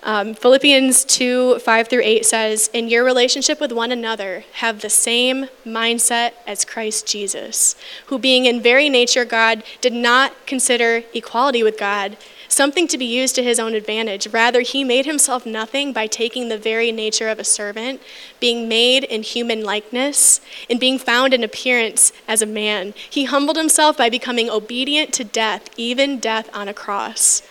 Um, 0.07 0.35
Philippians 0.35 1.05
2 1.05 1.59
5 1.59 1.89
through 1.89 2.03
8 2.05 2.25
says, 2.25 2.71
In 2.73 2.89
your 2.89 3.03
relationship 3.03 3.61
with 3.61 3.73
one 3.73 3.91
another, 3.91 4.45
have 4.53 4.81
the 4.81 4.89
same 4.89 5.49
mindset 5.67 6.35
as 6.47 6.65
Christ 6.65 7.09
Jesus, 7.09 7.75
who, 8.07 8.17
being 8.17 8.47
in 8.47 8.63
very 8.63 8.89
nature 8.89 9.25
God, 9.25 9.65
did 9.81 9.93
not 9.93 10.47
consider 10.47 11.03
equality 11.13 11.65
with 11.65 11.77
God 11.77 12.17
something 12.49 12.87
to 12.87 12.97
be 12.97 13.05
used 13.05 13.35
to 13.35 13.43
his 13.43 13.59
own 13.59 13.75
advantage. 13.75 14.29
Rather, 14.29 14.61
he 14.61 14.85
made 14.85 15.07
himself 15.07 15.45
nothing 15.45 15.93
by 15.93 16.07
taking 16.07 16.49
the 16.49 16.57
very 16.57 16.93
nature 16.93 17.29
of 17.29 17.41
a 17.41 17.45
servant, 17.45 18.01
being 18.39 18.69
made 18.69 19.03
in 19.03 19.25
human 19.25 19.65
likeness, 19.65 20.41
and 20.71 20.79
being 20.79 21.01
found 21.01 21.35
in 21.35 21.43
appearance 21.43 22.13
as 22.29 22.43
a 22.43 22.47
man. 22.47 22.95
He 23.11 23.25
humbled 23.25 23.57
himself 23.57 23.97
by 23.97 24.09
becoming 24.09 24.49
obedient 24.49 25.13
to 25.15 25.25
death, 25.25 25.69
even 25.77 26.21
death 26.21 26.49
on 26.55 26.69
a 26.69 26.75
cross. 26.75 27.43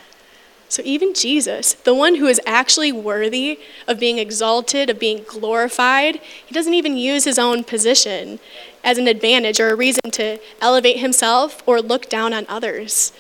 So, 0.67 0.81
even 0.84 1.13
Jesus, 1.13 1.74
the 1.74 1.93
one 1.93 2.15
who 2.15 2.25
is 2.25 2.41
actually 2.45 2.91
worthy 2.91 3.60
of 3.88 4.00
being 4.00 4.17
exalted, 4.17 4.89
of 4.89 5.00
being 5.00 5.24
glorified, 5.27 6.19
he 6.45 6.53
doesn't 6.53 6.74
even 6.74 6.98
use 6.98 7.24
his 7.24 7.38
own 7.38 7.63
position 7.63 8.39
as 8.84 8.98
an 8.98 9.07
advantage 9.07 9.60
or 9.60 9.69
a 9.69 9.75
reason 9.75 10.12
to 10.12 10.39
elevate 10.62 11.00
himself 11.00 11.62
or 11.67 11.81
look 11.81 12.10
down 12.10 12.34
on 12.34 12.45
others. 12.50 13.13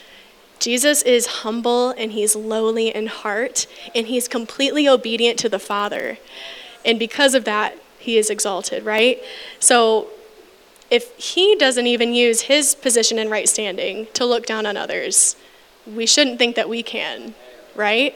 Jesus 0.59 1.01
is 1.03 1.27
humble 1.27 1.89
and 1.91 2.13
he's 2.13 2.35
lowly 2.35 2.87
in 2.87 3.07
heart, 3.07 3.67
and 3.93 4.07
he's 4.07 4.27
completely 4.27 4.87
obedient 4.87 5.37
to 5.39 5.49
the 5.49 5.59
Father. 5.59 6.17
And 6.83 6.97
because 6.97 7.33
of 7.35 7.45
that, 7.45 7.77
he 7.99 8.17
is 8.17 8.29
exalted, 8.29 8.85
right? 8.85 9.19
So 9.59 10.07
if 10.89 11.15
he 11.17 11.55
doesn't 11.55 11.87
even 11.87 12.13
use 12.13 12.41
his 12.41 12.75
position 12.75 13.17
and 13.17 13.29
right 13.29 13.49
standing 13.49 14.07
to 14.13 14.25
look 14.25 14.45
down 14.45 14.65
on 14.65 14.77
others, 14.77 15.35
we 15.85 16.05
shouldn't 16.05 16.39
think 16.39 16.55
that 16.55 16.69
we 16.69 16.83
can, 16.83 17.35
right? 17.75 18.15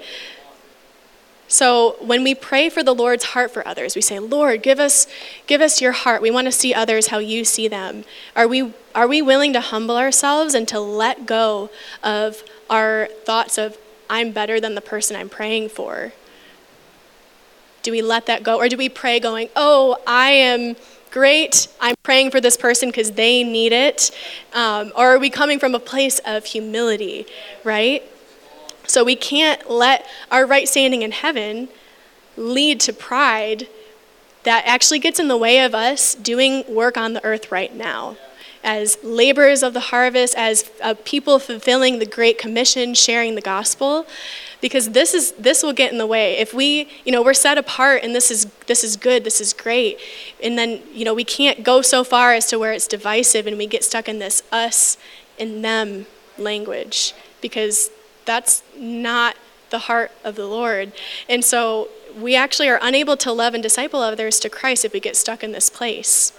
So 1.47 1.95
when 1.99 2.23
we 2.23 2.35
pray 2.35 2.69
for 2.69 2.83
the 2.83 2.93
Lord's 2.93 3.25
heart 3.25 3.51
for 3.51 3.67
others, 3.67 3.95
we 3.95 4.01
say, 4.01 4.19
"Lord, 4.19 4.61
give 4.61 4.79
us 4.79 5.07
give 5.47 5.61
us 5.61 5.81
your 5.81 5.93
heart. 5.93 6.21
We 6.21 6.29
want 6.29 6.45
to 6.45 6.51
see 6.51 6.75
others 6.75 7.07
how 7.07 7.17
you 7.17 7.43
see 7.43 7.67
them." 7.67 8.05
Are 8.35 8.47
we 8.47 8.71
are 8.93 9.07
we 9.07 9.21
willing 9.21 9.53
to 9.53 9.61
humble 9.61 9.97
ourselves 9.97 10.53
and 10.53 10.67
to 10.67 10.79
let 10.79 11.25
go 11.25 11.71
of 12.03 12.43
our 12.69 13.09
thoughts 13.25 13.57
of 13.57 13.77
I'm 14.09 14.31
better 14.31 14.59
than 14.59 14.75
the 14.75 14.81
person 14.81 15.15
I'm 15.15 15.29
praying 15.29 15.69
for? 15.69 16.13
Do 17.81 17.91
we 17.91 18.03
let 18.03 18.27
that 18.27 18.43
go 18.43 18.57
or 18.57 18.69
do 18.69 18.77
we 18.77 18.87
pray 18.87 19.19
going, 19.19 19.49
"Oh, 19.55 19.97
I 20.05 20.31
am 20.31 20.75
great. 21.11 21.67
I'm 21.79 21.95
praying 22.03 22.31
for 22.31 22.41
this 22.41 22.57
person 22.57 22.89
because 22.89 23.11
they 23.11 23.43
need 23.43 23.71
it." 23.71 24.11
Um, 24.53 24.91
or 24.95 25.15
are 25.15 25.19
we 25.19 25.29
coming 25.29 25.59
from 25.59 25.75
a 25.75 25.79
place 25.79 26.19
of 26.19 26.45
humility, 26.45 27.25
right? 27.63 28.03
So 28.87 29.03
we 29.03 29.15
can't 29.15 29.69
let 29.69 30.05
our 30.31 30.45
right 30.45 30.67
standing 30.67 31.03
in 31.03 31.11
heaven 31.11 31.69
lead 32.35 32.79
to 32.81 32.93
pride 32.93 33.67
that 34.43 34.63
actually 34.65 34.99
gets 34.99 35.19
in 35.19 35.27
the 35.27 35.37
way 35.37 35.59
of 35.63 35.75
us 35.75 36.15
doing 36.15 36.63
work 36.67 36.97
on 36.97 37.13
the 37.13 37.23
earth 37.23 37.51
right 37.51 37.75
now. 37.75 38.17
As 38.63 38.97
laborers 39.03 39.63
of 39.63 39.73
the 39.73 39.79
harvest, 39.79 40.35
as 40.37 40.69
uh, 40.81 40.95
people 41.05 41.39
fulfilling 41.39 41.99
the 41.99 42.05
Great 42.05 42.37
Commission, 42.37 42.93
sharing 42.93 43.35
the 43.35 43.41
gospel, 43.41 44.05
because 44.61 44.89
this 44.89 45.13
is 45.13 45.31
this 45.33 45.63
will 45.63 45.73
get 45.73 45.91
in 45.91 45.97
the 45.97 46.07
way. 46.07 46.37
If 46.37 46.53
we, 46.53 46.89
you 47.05 47.11
know, 47.11 47.21
we're 47.23 47.33
set 47.33 47.57
apart 47.57 48.03
and 48.03 48.13
this 48.13 48.29
is 48.29 48.45
this 48.67 48.83
is 48.83 48.97
good, 48.97 49.23
this 49.23 49.39
is 49.39 49.53
great, 49.53 49.99
and 50.43 50.57
then 50.57 50.81
you 50.93 51.05
know 51.05 51.13
we 51.13 51.23
can't 51.23 51.63
go 51.63 51.81
so 51.81 52.03
far 52.03 52.33
as 52.33 52.45
to 52.47 52.59
where 52.59 52.73
it's 52.73 52.87
divisive 52.87 53.47
and 53.47 53.57
we 53.57 53.67
get 53.67 53.83
stuck 53.83 54.09
in 54.09 54.19
this 54.19 54.43
us 54.51 54.97
and 55.39 55.63
them 55.63 56.05
language 56.37 57.13
because 57.41 57.89
that's 58.25 58.63
not 58.77 59.35
the 59.69 59.79
heart 59.79 60.11
of 60.23 60.35
the 60.35 60.45
Lord. 60.45 60.91
And 61.27 61.43
so 61.43 61.89
we 62.19 62.35
actually 62.35 62.69
are 62.69 62.79
unable 62.81 63.15
to 63.17 63.31
love 63.31 63.53
and 63.53 63.63
disciple 63.63 64.01
others 64.01 64.39
to 64.41 64.49
Christ 64.49 64.83
if 64.83 64.93
we 64.93 64.99
get 64.99 65.15
stuck 65.15 65.43
in 65.43 65.51
this 65.51 65.69
place. 65.69 66.33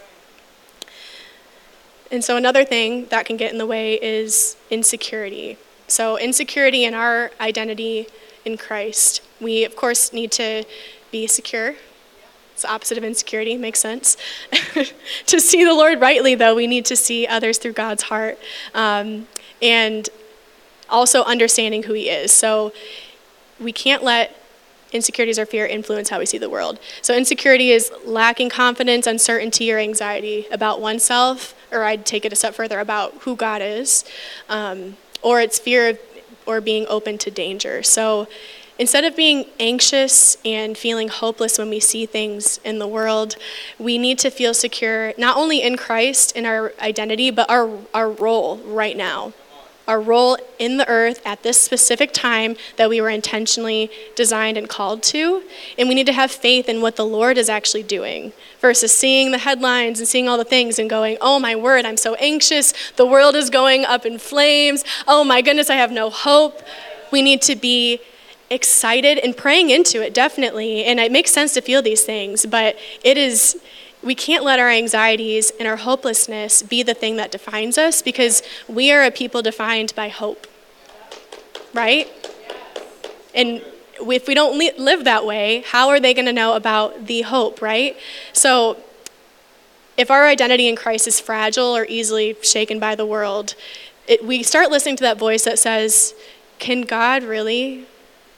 And 2.11 2.25
so 2.25 2.37
another 2.37 2.65
thing 2.65 3.07
that 3.07 3.27
can 3.27 3.37
get 3.37 3.53
in 3.53 3.59
the 3.59 3.67
way 3.67 3.95
is 3.95 4.57
insecurity. 4.71 5.59
So, 5.87 6.17
insecurity 6.17 6.85
in 6.85 6.95
our 6.95 7.33
identity 7.41 8.07
in 8.45 8.57
Christ. 8.57 9.23
We, 9.41 9.65
of 9.65 9.75
course, 9.75 10.13
need 10.13 10.31
to 10.33 10.65
be 11.11 11.27
secure. 11.27 11.75
It's 12.53 12.63
the 12.63 12.71
opposite 12.71 12.99
of 12.99 13.05
insecurity, 13.05 13.57
makes 13.57 13.81
sense. 13.81 14.17
to 15.27 15.41
see 15.41 15.65
the 15.65 15.75
Lord 15.75 16.01
rightly, 16.01 16.35
though, 16.35 16.55
we 16.55 16.67
need 16.67 16.85
to 16.87 16.97
see 16.97 17.27
others 17.27 17.59
through 17.59 17.73
God's 17.73 18.05
heart. 18.05 18.39
Um, 18.75 19.27
and 19.63 20.09
also 20.89 21.23
understanding 21.25 21.85
who 21.85 21.93
he 21.93 22.09
is. 22.09 22.33
So 22.33 22.73
we 23.59 23.73
can't 23.73 24.03
let 24.03 24.37
insecurities 24.93 25.39
or 25.39 25.47
fear 25.47 25.67
influence 25.67 26.09
how 26.09 26.19
we 26.19 26.27
see 26.27 26.39
the 26.39 26.51
world. 26.51 26.79
So 27.01 27.15
insecurity 27.15 27.71
is 27.71 27.93
lacking 28.05 28.51
confidence, 28.51 29.07
uncertainty, 29.07 29.73
or 29.73 29.79
anxiety 29.79 30.47
about 30.51 30.81
oneself, 30.81 31.55
or 31.73 31.85
I'd 31.85 32.07
take 32.07 32.25
it 32.25 32.33
a 32.33 32.37
step 32.37 32.55
further 32.55 32.81
about 32.81 33.15
who 33.23 33.37
God 33.37 33.63
is, 33.63 34.05
um, 34.49 34.97
or 35.23 35.41
it's 35.41 35.59
fear 35.59 35.91
of, 35.91 35.99
or 36.47 36.61
being 36.61 36.87
open 36.89 37.19
to 37.19 37.31
danger. 37.31 37.83
So 37.83 38.27
instead 38.79 39.05
of 39.05 39.15
being 39.15 39.45
anxious 39.59 40.37
and 40.45 40.77
feeling 40.77 41.09
hopeless 41.09 41.59
when 41.59 41.69
we 41.69 41.81
see 41.81 42.07
things 42.07 42.59
in 42.65 42.79
the 42.79 42.89
world, 42.89 43.37
we 43.79 43.99
need 43.99 44.19
to 44.21 44.31
feel 44.31 44.55
secure 44.55 45.13
not 45.19 45.37
only 45.37 45.63
in 45.63 45.77
Christ, 45.77 46.35
in 46.37 46.47
our 46.47 46.73
identity, 46.81 47.31
but 47.31 47.49
our, 47.51 47.71
our 47.93 48.11
role 48.11 48.57
right 48.59 48.97
now 48.97 49.33
our 49.89 50.01
role 50.01 50.39
in 50.59 50.77
the 50.77 50.89
earth 50.89 51.21
at 51.25 51.43
this 51.43 51.61
specific 51.61 52.13
time 52.13 52.57
that 52.77 52.89
we 52.89 53.01
were 53.01 53.11
intentionally 53.11 53.91
designed 54.15 54.57
and 54.57 54.69
called 54.69 55.03
to. 55.03 55.43
And 55.79 55.89
we 55.89 55.95
need 55.95 56.07
to 56.07 56.13
have 56.13 56.31
faith 56.31 56.69
in 56.69 56.81
what 56.81 56.97
the 56.97 57.05
Lord 57.05 57.39
is 57.39 57.49
actually 57.49 57.83
doing 57.83 58.33
versus 58.61 58.93
seeing 58.93 59.33
the 59.33 59.39
headlines 59.39 59.99
and 59.99 60.07
seeing 60.07 60.29
all 60.29 60.39
the 60.39 60.45
things 60.45 60.79
and 60.79 60.89
going, 60.89 61.19
oh 61.21 61.39
my 61.39 61.57
word, 61.57 61.85
I'm 61.85 61.97
so 61.97 62.15
anxious. 62.15 62.73
The 62.97 63.07
world 63.07 63.35
is 63.35 63.51
going 63.51 63.85
up 63.85 64.07
in 64.07 64.19
flames. 64.19 64.85
Oh 65.09 65.25
my 65.25 65.43
goodness, 65.43 65.71
I 65.71 65.77
have 65.77 65.91
no 65.91 66.11
hope. 66.11 66.63
We 67.11 67.23
need 67.23 67.43
to 67.43 67.57
be 67.57 68.01
excited 68.51 69.19
and 69.19 69.37
praying 69.37 69.71
into 69.71 70.03
it, 70.03 70.13
definitely. 70.13 70.85
And 70.85 70.99
it 70.99 71.13
makes 71.13 71.31
sense 71.31 71.55
to 71.55 71.61
feel 71.61 71.83
these 71.83 72.03
things, 72.03 72.47
but 72.47 72.77
it 73.05 73.17
is 73.17 73.61
we 74.03 74.15
can't 74.15 74.45
let 74.45 74.59
our 74.59 74.71
anxieties 74.71 75.53
and 75.59 75.69
our 75.69 75.77
hopelessness 75.77 76.63
be 76.63 76.83
the 76.83 76.95
thing 76.95 77.17
that 77.17 77.31
defines 77.31 77.77
us 77.77 78.01
because 78.03 78.43
we 78.69 78.91
are 78.91 79.05
a 79.05 79.11
people 79.11 79.43
defined 79.43 79.95
by 79.95 80.09
hope. 80.09 80.47
Right? 81.75 82.09
And 83.35 83.63
if 84.01 84.27
we 84.27 84.35
don't 84.35 84.59
live 84.79 85.05
that 85.05 85.27
way, 85.27 85.65
how 85.67 85.89
are 85.89 86.01
they 86.01 86.15
going 86.15 86.27
to 86.27 86.33
know 86.33 86.55
about 86.55 87.07
the 87.07 87.23
hope, 87.23 87.61
right? 87.61 87.97
So, 88.33 88.79
if 89.97 90.11
our 90.11 90.27
identity 90.27 90.67
in 90.67 90.77
Christ 90.77 91.07
is 91.07 91.21
fragile 91.21 91.77
or 91.77 91.85
easily 91.85 92.35
shaken 92.43 92.79
by 92.79 92.95
the 92.95 93.05
world, 93.05 93.55
it, 94.09 94.25
we 94.25 94.43
start 94.43 94.71
listening 94.71 94.97
to 94.97 95.03
that 95.03 95.19
voice 95.19 95.45
that 95.45 95.59
says, 95.59 96.15
Can 96.59 96.83
God 96.83 97.23
really 97.23 97.87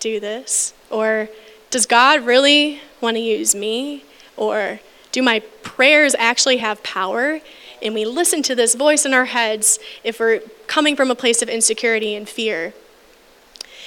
do 0.00 0.18
this? 0.18 0.74
Or 0.90 1.28
does 1.70 1.86
God 1.86 2.26
really 2.26 2.80
want 3.00 3.16
to 3.16 3.22
use 3.22 3.54
me? 3.54 4.04
Or 4.36 4.80
do 5.12 5.22
my 5.22 5.40
prayers 5.62 6.16
actually 6.18 6.56
have 6.56 6.82
power? 6.82 7.40
And 7.80 7.94
we 7.94 8.04
listen 8.04 8.42
to 8.44 8.54
this 8.54 8.74
voice 8.74 9.04
in 9.04 9.12
our 9.12 9.26
heads 9.26 9.78
if 10.02 10.18
we're 10.18 10.40
coming 10.66 10.96
from 10.96 11.10
a 11.10 11.14
place 11.14 11.42
of 11.42 11.48
insecurity 11.48 12.14
and 12.14 12.28
fear. 12.28 12.72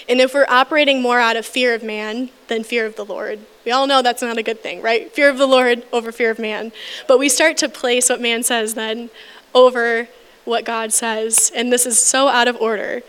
And 0.07 0.21
if 0.21 0.33
we're 0.33 0.45
operating 0.47 1.01
more 1.01 1.19
out 1.19 1.35
of 1.35 1.45
fear 1.45 1.73
of 1.73 1.81
man 1.81 2.29
than 2.47 2.63
fear 2.63 2.85
of 2.85 2.95
the 2.95 3.05
Lord, 3.05 3.39
we 3.65 3.71
all 3.71 3.88
know 3.88 4.01
that's 4.01 4.21
not 4.21 4.38
a 4.38 4.43
good 4.43 4.61
thing, 4.61 4.81
right? 4.81 5.11
Fear 5.11 5.29
of 5.29 5.38
the 5.38 5.47
Lord 5.47 5.83
over 5.91 6.11
fear 6.11 6.29
of 6.29 6.38
man. 6.38 6.71
But 7.07 7.17
we 7.17 7.27
start 7.27 7.57
to 7.57 7.69
place 7.69 8.09
what 8.09 8.21
man 8.21 8.43
says 8.43 8.75
then 8.75 9.09
over 9.55 10.07
what 10.43 10.63
God 10.63 10.93
says. 10.93 11.51
And 11.55 11.73
this 11.73 11.88
is 11.88 11.99
so 11.99 12.27
out 12.27 12.47
of 12.47 12.55
order. 12.61 13.01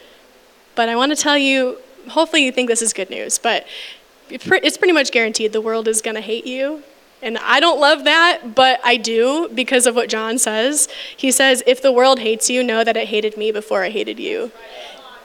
But 0.75 0.89
I 0.89 0.97
want 0.97 1.15
to 1.15 1.17
tell 1.17 1.37
you 1.37 1.79
hopefully 2.09 2.45
you 2.45 2.53
think 2.53 2.69
this 2.69 2.81
is 2.81 2.93
good 2.93 3.11
news, 3.11 3.37
but 3.39 3.67
it's 4.31 4.79
pretty 4.79 4.93
much 4.93 5.11
guaranteed 5.11 5.53
the 5.53 5.61
world 5.61 5.89
is 5.89 6.01
going 6.01 6.15
to 6.15 6.21
hate 6.21 6.47
you 6.47 6.83
and 7.23 7.39
I 7.39 7.61
don't 7.61 7.81
love 7.81 8.05
that, 8.05 8.55
but 8.55 8.81
I 8.85 8.97
do 8.97 9.49
because 9.55 9.87
of 9.87 9.95
what 9.95 10.09
John 10.09 10.39
says. 10.39 10.89
He 11.17 11.31
says, 11.31 11.63
If 11.67 11.81
the 11.81 11.93
world 11.93 12.21
hates 12.21 12.51
you, 12.51 12.63
know 12.63 12.85
that 12.85 12.97
it 12.97 13.09
hated 13.09 13.37
me 13.37 13.51
before 13.51 13.83
I 13.83 13.91
hated 13.91 14.19
you. 14.19 14.53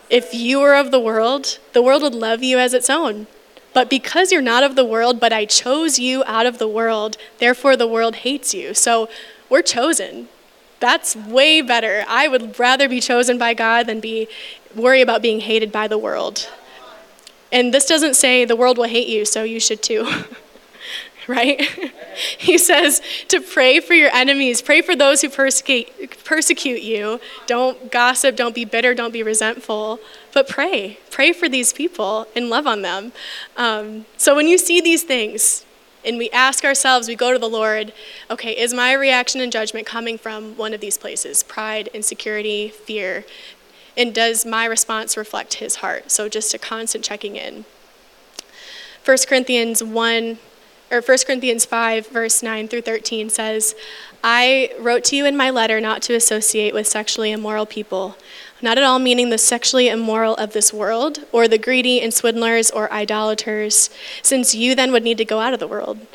If 0.10 0.34
you 0.34 0.60
were 0.60 0.76
of 0.76 0.92
the 0.92 1.00
world, 1.00 1.60
the 1.74 1.82
world 1.82 2.02
would 2.02 2.16
love 2.16 2.44
you 2.44 2.58
as 2.60 2.74
its 2.74 2.90
own. 2.90 3.28
But 3.74 3.90
because 3.90 4.32
you're 4.32 4.42
not 4.42 4.64
of 4.64 4.76
the 4.76 4.86
world, 4.86 5.20
but 5.20 5.32
I 5.32 5.46
chose 5.46 6.00
you 6.00 6.24
out 6.26 6.46
of 6.46 6.58
the 6.58 6.68
world, 6.68 7.18
therefore 7.40 7.78
the 7.78 7.88
world 7.88 8.18
hates 8.18 8.54
you. 8.54 8.74
So 8.74 9.10
we're 9.50 9.62
chosen. 9.62 10.28
That's 10.80 11.16
way 11.16 11.62
better. 11.62 12.04
I 12.08 12.28
would 12.28 12.60
rather 12.60 12.90
be 12.90 13.00
chosen 13.00 13.38
by 13.38 13.54
God 13.54 13.86
than 13.86 14.00
be 14.00 14.28
worry 14.76 15.02
about 15.02 15.22
being 15.22 15.42
hated 15.42 15.72
by 15.72 15.88
the 15.88 15.98
world. 15.98 16.50
And 17.52 17.74
this 17.74 17.86
doesn't 17.86 18.16
say 18.16 18.44
the 18.44 18.56
world 18.56 18.78
will 18.78 18.86
hate 18.86 19.08
you, 19.08 19.24
so 19.26 19.44
you 19.44 19.60
should 19.60 19.84
too. 19.84 20.08
right? 21.28 21.62
he 22.38 22.58
says 22.58 23.02
to 23.28 23.42
pray 23.42 23.80
for 23.80 23.94
your 23.94 24.12
enemies, 24.14 24.62
pray 24.62 24.82
for 24.82 24.96
those 24.96 25.22
who 25.22 25.30
persecute, 25.30 26.24
persecute 26.24 26.82
you. 26.82 27.20
Don't 27.48 27.92
gossip, 27.92 28.36
don't 28.36 28.56
be 28.56 28.66
bitter, 28.66 28.94
don't 28.94 29.14
be 29.14 29.24
resentful, 29.24 30.00
but 30.34 30.48
pray. 30.48 31.00
Pray 31.10 31.32
for 31.34 31.48
these 31.48 31.74
people 31.74 32.28
and 32.36 32.50
love 32.50 32.68
on 32.68 32.82
them. 32.82 33.12
Um, 33.58 34.06
so 34.18 34.36
when 34.36 34.48
you 34.48 34.58
see 34.58 34.82
these 34.82 35.04
things, 35.04 35.66
and 36.04 36.18
we 36.18 36.30
ask 36.32 36.64
ourselves, 36.64 37.08
we 37.08 37.16
go 37.16 37.32
to 37.32 37.38
the 37.38 37.50
Lord, 37.50 37.94
okay, 38.30 38.58
is 38.58 38.74
my 38.74 38.92
reaction 38.94 39.40
and 39.40 39.52
judgment 39.52 39.86
coming 39.86 40.18
from 40.18 40.58
one 40.58 40.74
of 40.74 40.82
these 40.82 40.98
places? 40.98 41.44
Pride, 41.44 41.90
insecurity, 41.94 42.70
fear. 42.70 43.24
And 43.96 44.14
does 44.14 44.46
my 44.46 44.66
response 44.66 45.16
reflect 45.16 45.56
his 45.56 45.78
heart? 45.78 46.10
So 46.10 46.28
just 46.28 46.54
a 46.54 46.58
constant 46.58 47.04
checking 47.04 47.36
in. 47.36 47.66
1 49.06 49.18
Corinthians 49.28 49.84
1 49.84 50.38
or 50.92 51.02
1 51.02 51.18
Corinthians 51.26 51.66
5 51.66 52.08
verse 52.08 52.44
9 52.44 52.68
through 52.68 52.82
13 52.82 53.30
says, 53.30 53.76
I 54.24 54.72
wrote 54.78 55.04
to 55.06 55.16
you 55.16 55.26
in 55.26 55.36
my 55.36 55.50
letter 55.50 55.82
not 55.82 56.02
to 56.04 56.14
associate 56.14 56.74
with 56.74 56.86
sexually 56.86 57.32
immoral 57.32 57.66
people, 57.66 58.18
not 58.62 58.78
at 58.78 58.84
all 58.84 59.00
meaning 59.00 59.30
the 59.30 59.38
sexually 59.38 59.88
immoral 59.88 60.36
of 60.36 60.54
this 60.54 60.72
world, 60.72 61.26
or 61.32 61.48
the 61.48 61.58
greedy 61.58 62.00
and 62.02 62.14
swindlers 62.14 62.70
or 62.70 62.92
idolaters, 62.92 63.90
since 64.22 64.54
you 64.54 64.76
then 64.76 64.92
would 64.92 65.04
need 65.04 65.18
to 65.18 65.26
go 65.26 65.40
out 65.40 65.54
of 65.54 65.60
the 65.60 65.68
world. 65.68 66.06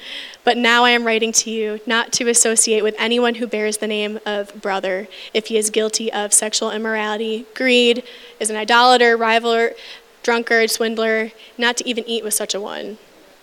But 0.44 0.56
now 0.56 0.84
I 0.84 0.90
am 0.90 1.04
writing 1.04 1.32
to 1.32 1.50
you 1.50 1.80
not 1.86 2.12
to 2.12 2.28
associate 2.28 2.84
with 2.84 2.94
anyone 2.98 3.36
who 3.36 3.48
bears 3.48 3.78
the 3.78 3.88
name 3.88 4.20
of 4.24 4.60
brother, 4.62 5.08
if 5.34 5.46
he 5.46 5.56
is 5.56 5.70
guilty 5.70 6.12
of 6.12 6.32
sexual 6.32 6.70
immorality, 6.70 7.46
greed, 7.54 8.04
is 8.38 8.50
an 8.50 8.56
idolater, 8.56 9.18
rivaler, 9.18 9.74
drunkard, 10.22 10.70
swindler, 10.70 11.32
not 11.58 11.76
to 11.78 11.88
even 11.88 12.04
eat 12.06 12.22
with 12.22 12.34
such 12.34 12.54
a 12.54 12.60
one. 12.60 12.98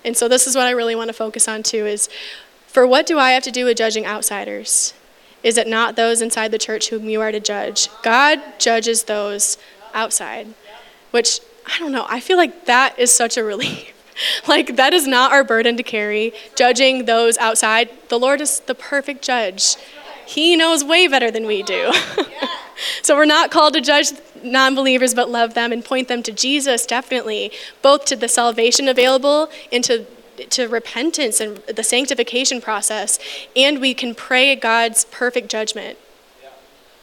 And 0.06 0.16
so 0.16 0.28
this 0.28 0.48
is 0.48 0.56
what 0.56 0.68
I 0.68 0.72
really 0.72 0.96
want 0.96 1.10
to 1.10 1.14
focus 1.14 1.48
on 1.48 1.64
too 1.64 1.86
is 1.86 2.10
for 2.68 2.88
what 2.88 3.06
do 3.06 3.20
I 3.20 3.32
have 3.32 3.44
to 3.44 3.52
do 3.52 3.66
with 3.66 3.78
judging 3.78 4.06
outsiders? 4.06 4.94
Is 5.44 5.58
it 5.58 5.68
not 5.68 5.96
those 5.96 6.22
inside 6.22 6.52
the 6.52 6.58
church 6.58 6.90
whom 6.90 7.10
you 7.10 7.22
are 7.22 7.32
to 7.32 7.40
judge? 7.40 7.90
God 8.02 8.42
judges 8.60 9.04
those 9.04 9.58
outside, 9.94 10.48
which 11.12 11.40
I 11.66 11.80
don't 11.80 11.92
know, 11.92 12.06
I 12.10 12.20
feel 12.20 12.38
like 12.38 12.66
that 12.66 12.98
is 12.98 13.14
such 13.14 13.38
a 13.38 13.44
relief. 13.44 13.94
like, 14.48 14.76
that 14.76 14.94
is 14.94 15.08
not 15.08 15.32
our 15.32 15.44
burden 15.44 15.78
to 15.78 15.84
carry, 15.84 16.34
judging 16.56 17.06
those 17.06 17.38
outside. 17.38 17.90
The 18.10 18.20
Lord 18.20 18.42
is 18.42 18.60
the 18.62 18.76
perfect 18.76 19.22
judge. 19.24 19.76
He 20.26 20.56
knows 20.56 20.84
way 20.84 21.08
better 21.08 21.32
than 21.32 21.46
we 21.46 21.64
do. 21.64 21.92
so 23.02 23.16
we're 23.16 23.26
not 23.26 23.52
called 23.52 23.74
to 23.74 23.82
judge 23.82 24.12
non 24.44 24.76
believers, 24.76 25.14
but 25.14 25.30
love 25.30 25.54
them 25.54 25.72
and 25.72 25.84
point 25.84 26.08
them 26.08 26.24
to 26.24 26.32
Jesus, 26.32 26.86
definitely, 26.86 27.52
both 27.82 28.06
to 28.06 28.16
the 28.16 28.28
salvation 28.28 28.88
available 28.88 29.50
and 29.72 29.84
to 29.84 30.06
to 30.50 30.68
repentance 30.68 31.40
and 31.40 31.58
the 31.68 31.84
sanctification 31.84 32.60
process, 32.60 33.20
and 33.56 33.80
we 33.80 33.94
can 33.94 34.16
pray 34.16 34.56
God's 34.56 35.06
perfect 35.06 35.50
judgment. 35.50 35.98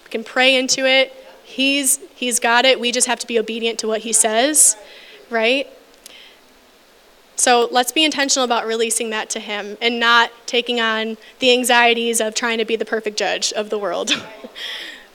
We 0.05 0.11
can 0.11 0.25
pray 0.25 0.57
into 0.57 0.87
it. 0.87 1.13
He's 1.45 1.99
He's 2.15 2.41
got 2.41 2.65
it. 2.65 2.81
We 2.81 2.93
just 2.93 3.07
have 3.07 3.19
to 3.21 3.27
be 3.27 3.39
obedient 3.39 3.79
to 3.81 3.89
what 3.89 4.01
He 4.01 4.13
says, 4.13 4.77
right? 5.29 5.69
So 7.37 7.69
let's 7.71 7.91
be 7.91 8.05
intentional 8.05 8.45
about 8.45 8.67
releasing 8.67 9.11
that 9.11 9.31
to 9.31 9.41
Him 9.41 9.79
and 9.81 9.99
not 9.99 10.31
taking 10.45 10.79
on 10.79 11.17
the 11.39 11.53
anxieties 11.53 12.21
of 12.21 12.35
trying 12.35 12.59
to 12.59 12.67
be 12.67 12.77
the 12.77 12.85
perfect 12.85 13.17
judge 13.17 13.53
of 13.55 13.71
the 13.71 13.79
world. 13.79 14.11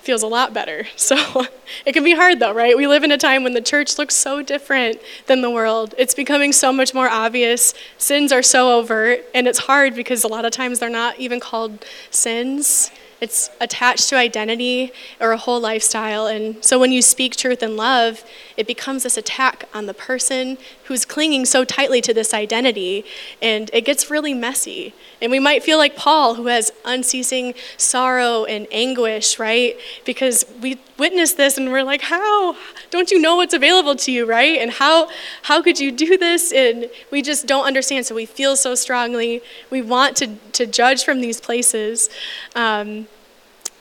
feels 0.05 0.23
a 0.23 0.27
lot 0.27 0.53
better. 0.53 0.87
So 1.05 1.45
it 1.85 1.93
can 1.93 2.03
be 2.03 2.15
hard 2.15 2.39
though, 2.39 2.53
right? 2.53 2.75
We 2.75 2.87
live 2.87 3.03
in 3.03 3.11
a 3.11 3.17
time 3.17 3.43
when 3.43 3.53
the 3.53 3.61
church 3.61 3.99
looks 3.99 4.15
so 4.15 4.41
different 4.41 4.97
than 5.27 5.41
the 5.41 5.51
world. 5.51 5.93
It's 5.99 6.15
becoming 6.15 6.51
so 6.51 6.71
much 6.73 6.95
more 6.95 7.07
obvious. 7.07 7.75
Sins 7.99 8.31
are 8.31 8.41
so 8.41 8.79
overt, 8.79 9.23
and 9.35 9.47
it's 9.47 9.59
hard 9.59 9.93
because 9.93 10.23
a 10.23 10.27
lot 10.27 10.43
of 10.45 10.51
times 10.51 10.79
they're 10.79 10.89
not 10.89 11.19
even 11.19 11.39
called 11.39 11.85
sins. 12.09 12.89
It's 13.25 13.49
attached 13.59 14.07
to 14.09 14.17
identity 14.17 14.91
or 15.19 15.31
a 15.31 15.37
whole 15.37 15.59
lifestyle. 15.59 16.27
And 16.27 16.63
so 16.63 16.77
when 16.77 16.91
you 16.91 17.01
speak 17.01 17.35
truth 17.35 17.63
and 17.63 17.75
love, 17.75 18.23
it 18.55 18.67
becomes 18.67 19.01
this 19.01 19.17
attack 19.17 19.67
on 19.73 19.87
the 19.87 19.95
person 19.95 20.59
who's 20.83 21.05
clinging 21.05 21.45
so 21.45 21.65
tightly 21.65 22.01
to 22.01 22.13
this 22.13 22.35
identity. 22.35 23.03
And 23.41 23.71
it 23.73 23.83
gets 23.83 24.11
really 24.11 24.35
messy. 24.35 24.93
And 25.23 25.31
we 25.31 25.39
might 25.39 25.63
feel 25.63 25.79
like 25.79 25.95
Paul, 25.95 26.35
who 26.35 26.45
has 26.45 26.71
unceasing 26.85 27.55
sorrow 27.77 28.45
and 28.45 28.67
anguish, 28.71 29.39
right? 29.39 29.75
Because 30.05 30.45
we 30.61 30.77
witness 30.99 31.33
this 31.33 31.57
and 31.57 31.71
we're 31.71 31.83
like, 31.83 32.01
how? 32.01 32.55
Don't 32.91 33.09
you 33.09 33.19
know 33.19 33.37
what's 33.37 33.55
available 33.55 33.95
to 33.95 34.11
you, 34.11 34.27
right? 34.27 34.59
And 34.59 34.69
how, 34.69 35.09
how 35.41 35.63
could 35.63 35.79
you 35.79 35.91
do 35.91 36.15
this? 36.15 36.53
And 36.53 36.91
we 37.09 37.23
just 37.23 37.47
don't 37.47 37.65
understand. 37.65 38.05
So 38.05 38.13
we 38.13 38.27
feel 38.27 38.55
so 38.55 38.75
strongly. 38.75 39.41
We 39.71 39.81
want 39.81 40.15
to, 40.17 40.35
to 40.59 40.67
judge 40.67 41.03
from 41.03 41.21
these 41.21 41.41
places. 41.41 42.07
Um, 42.55 43.07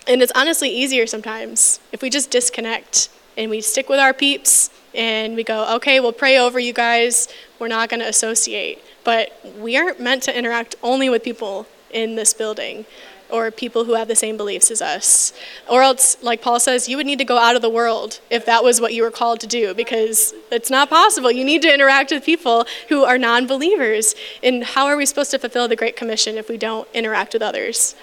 and 0.07 0.23
it's 0.23 0.33
honestly 0.35 0.71
easier 0.71 1.07
sometimes 1.07 1.81
if 1.93 2.03
we 2.03 2.11
just 2.11 2.31
disconnect 2.31 3.09
and 3.37 3.51
we 3.51 3.61
stick 3.61 3.89
with 3.89 3.99
our 3.99 4.13
peeps 4.13 4.71
and 4.95 5.35
we 5.35 5.43
go, 5.43 5.75
okay, 5.77 5.99
we'll 6.01 6.13
pray 6.13 6.39
over 6.39 6.59
you 6.59 6.73
guys. 6.73 7.29
We're 7.59 7.69
not 7.69 7.89
going 7.89 8.01
to 8.01 8.09
associate. 8.09 8.83
But 9.03 9.39
we 9.59 9.77
aren't 9.77 10.01
meant 10.01 10.23
to 10.25 10.37
interact 10.37 10.77
only 10.83 11.11
with 11.11 11.23
people 11.23 11.67
in 11.91 12.15
this 12.15 12.33
building 12.33 12.87
or 13.31 13.51
people 13.51 13.85
who 13.85 13.95
have 13.95 14.07
the 14.07 14.15
same 14.15 14.37
beliefs 14.37 14.71
as 14.71 14.81
us. 14.81 15.33
Or 15.69 15.83
else, 15.83 16.23
like 16.23 16.41
Paul 16.41 16.61
says, 16.61 16.89
you 16.89 16.97
would 16.97 17.07
need 17.07 17.19
to 17.19 17.25
go 17.25 17.39
out 17.39 17.57
of 17.57 17.63
the 17.63 17.69
world 17.69 18.21
if 18.31 18.47
that 18.47 18.63
was 18.63 18.81
what 18.81 18.95
you 18.95 19.03
were 19.03 19.11
called 19.11 19.41
to 19.41 19.47
do, 19.47 19.75
because 19.75 20.33
it's 20.53 20.71
not 20.71 20.91
possible. 20.91 21.33
You 21.33 21.45
need 21.45 21.63
to 21.63 21.73
interact 21.73 22.13
with 22.13 22.25
people 22.25 22.67
who 22.89 23.03
are 23.05 23.19
non 23.19 23.47
believers. 23.47 24.15
And 24.43 24.63
how 24.63 24.87
are 24.87 24.97
we 24.97 25.07
supposed 25.07 25.33
to 25.33 25.39
fulfill 25.39 25.67
the 25.67 25.77
Great 25.77 25.97
Commission 25.97 26.37
if 26.37 26.49
we 26.49 26.57
don't 26.57 26.87
interact 26.95 27.33
with 27.33 27.43
others? 27.43 27.97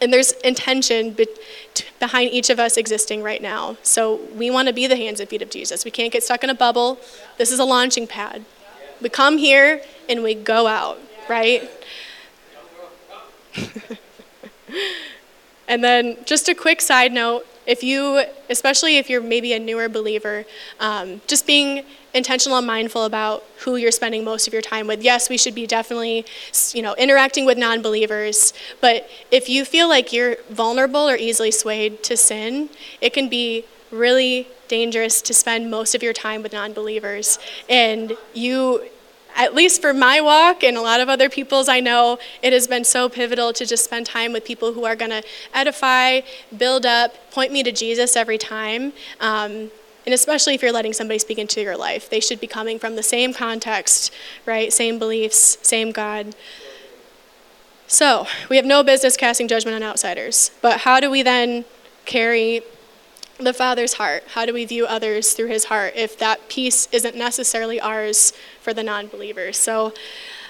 And 0.00 0.12
there's 0.12 0.32
intention 0.32 1.12
be- 1.12 1.26
behind 1.98 2.30
each 2.30 2.50
of 2.50 2.60
us 2.60 2.76
existing 2.76 3.22
right 3.22 3.42
now. 3.42 3.76
So 3.82 4.20
we 4.34 4.50
want 4.50 4.68
to 4.68 4.74
be 4.74 4.86
the 4.86 4.96
hands 4.96 5.20
and 5.20 5.28
feet 5.28 5.42
of 5.42 5.50
Jesus. 5.50 5.84
We 5.84 5.90
can't 5.90 6.12
get 6.12 6.22
stuck 6.22 6.44
in 6.44 6.50
a 6.50 6.54
bubble. 6.54 6.98
This 7.36 7.50
is 7.50 7.58
a 7.58 7.64
launching 7.64 8.06
pad. 8.06 8.44
We 9.00 9.08
come 9.08 9.38
here 9.38 9.82
and 10.08 10.22
we 10.22 10.34
go 10.34 10.66
out, 10.66 10.98
right? 11.28 11.68
and 15.68 15.82
then, 15.82 16.16
just 16.24 16.48
a 16.48 16.54
quick 16.54 16.80
side 16.80 17.12
note 17.12 17.46
if 17.68 17.84
you, 17.84 18.24
especially 18.48 18.96
if 18.96 19.10
you're 19.10 19.20
maybe 19.20 19.52
a 19.52 19.58
newer 19.58 19.90
believer, 19.90 20.46
um, 20.80 21.20
just 21.26 21.46
being 21.46 21.84
intentional 22.18 22.58
and 22.58 22.66
mindful 22.66 23.04
about 23.04 23.44
who 23.64 23.76
you're 23.76 23.90
spending 23.90 24.24
most 24.24 24.46
of 24.46 24.52
your 24.52 24.60
time 24.60 24.86
with. 24.86 25.02
Yes, 25.02 25.30
we 25.30 25.38
should 25.38 25.54
be 25.54 25.66
definitely, 25.66 26.26
you 26.74 26.82
know, 26.82 26.94
interacting 26.96 27.46
with 27.46 27.56
non-believers, 27.56 28.52
but 28.82 29.08
if 29.30 29.48
you 29.48 29.64
feel 29.64 29.88
like 29.88 30.12
you're 30.12 30.36
vulnerable 30.50 31.08
or 31.08 31.16
easily 31.16 31.50
swayed 31.50 32.02
to 32.02 32.16
sin, 32.16 32.68
it 33.00 33.14
can 33.14 33.30
be 33.30 33.64
really 33.90 34.48
dangerous 34.68 35.22
to 35.22 35.32
spend 35.32 35.70
most 35.70 35.94
of 35.94 36.02
your 36.02 36.12
time 36.12 36.42
with 36.42 36.52
non-believers. 36.52 37.38
And 37.70 38.12
you 38.34 38.82
at 39.36 39.54
least 39.54 39.80
for 39.80 39.94
my 39.94 40.20
walk 40.20 40.64
and 40.64 40.76
a 40.76 40.80
lot 40.80 41.00
of 41.00 41.08
other 41.08 41.28
people's 41.28 41.68
I 41.68 41.78
know, 41.78 42.18
it 42.42 42.52
has 42.52 42.66
been 42.66 42.84
so 42.84 43.08
pivotal 43.08 43.52
to 43.52 43.64
just 43.64 43.84
spend 43.84 44.04
time 44.04 44.32
with 44.32 44.44
people 44.44 44.72
who 44.72 44.84
are 44.84 44.96
going 44.96 45.12
to 45.12 45.22
edify, 45.54 46.22
build 46.56 46.84
up, 46.84 47.30
point 47.30 47.52
me 47.52 47.62
to 47.62 47.70
Jesus 47.70 48.16
every 48.16 48.36
time. 48.36 48.92
Um, 49.20 49.70
and 50.08 50.14
especially 50.14 50.54
if 50.54 50.62
you're 50.62 50.72
letting 50.72 50.94
somebody 50.94 51.18
speak 51.18 51.36
into 51.36 51.60
your 51.60 51.76
life, 51.76 52.08
they 52.08 52.18
should 52.18 52.40
be 52.40 52.46
coming 52.46 52.78
from 52.78 52.96
the 52.96 53.02
same 53.02 53.34
context, 53.34 54.10
right? 54.46 54.72
Same 54.72 54.98
beliefs, 54.98 55.58
same 55.60 55.92
God. 55.92 56.34
So, 57.88 58.26
we 58.48 58.56
have 58.56 58.64
no 58.64 58.82
business 58.82 59.18
casting 59.18 59.48
judgment 59.48 59.74
on 59.74 59.82
outsiders. 59.82 60.50
But 60.62 60.80
how 60.80 60.98
do 60.98 61.10
we 61.10 61.20
then 61.20 61.66
carry 62.06 62.62
the 63.36 63.52
Father's 63.52 63.92
heart? 63.92 64.24
How 64.28 64.46
do 64.46 64.54
we 64.54 64.64
view 64.64 64.86
others 64.86 65.34
through 65.34 65.48
his 65.48 65.64
heart 65.64 65.92
if 65.94 66.18
that 66.20 66.48
peace 66.48 66.88
isn't 66.90 67.14
necessarily 67.14 67.78
ours 67.78 68.32
for 68.62 68.72
the 68.72 68.82
non 68.82 69.08
believers? 69.08 69.58
So 69.58 69.92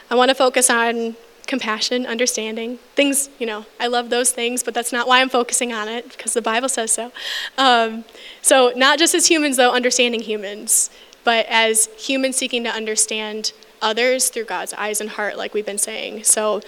I 0.09 0.15
want 0.15 0.29
to 0.29 0.37
focus 0.37 0.71
on 0.71 1.17
compassion, 1.49 2.07
understanding. 2.07 2.79
Things, 2.95 3.31
you 3.41 3.47
know, 3.47 3.67
I 3.81 3.89
love 3.89 4.11
those 4.11 4.31
things, 4.31 4.63
but 4.63 4.75
that's 4.75 4.93
not 4.93 5.09
why 5.09 5.21
I'm 5.21 5.31
focusing 5.31 5.73
on 5.73 5.89
it, 5.89 6.11
because 6.11 6.35
the 6.35 6.43
Bible 6.43 6.69
says 6.69 6.93
so. 6.93 7.11
Um, 7.57 8.05
so, 8.43 8.73
not 8.77 9.01
just 9.01 9.15
as 9.15 9.27
humans, 9.27 9.57
though, 9.57 9.73
understanding 9.73 10.21
humans, 10.21 10.91
but 11.25 11.47
as 11.49 11.87
humans 11.99 12.37
seeking 12.37 12.63
to 12.65 12.71
understand 12.71 13.53
others 13.83 14.29
through 14.29 14.45
God's 14.45 14.75
eyes 14.75 15.01
and 15.01 15.11
heart, 15.11 15.37
like 15.37 15.55
we've 15.55 15.67
been 15.67 15.79
saying. 15.79 16.25
So, 16.25 16.61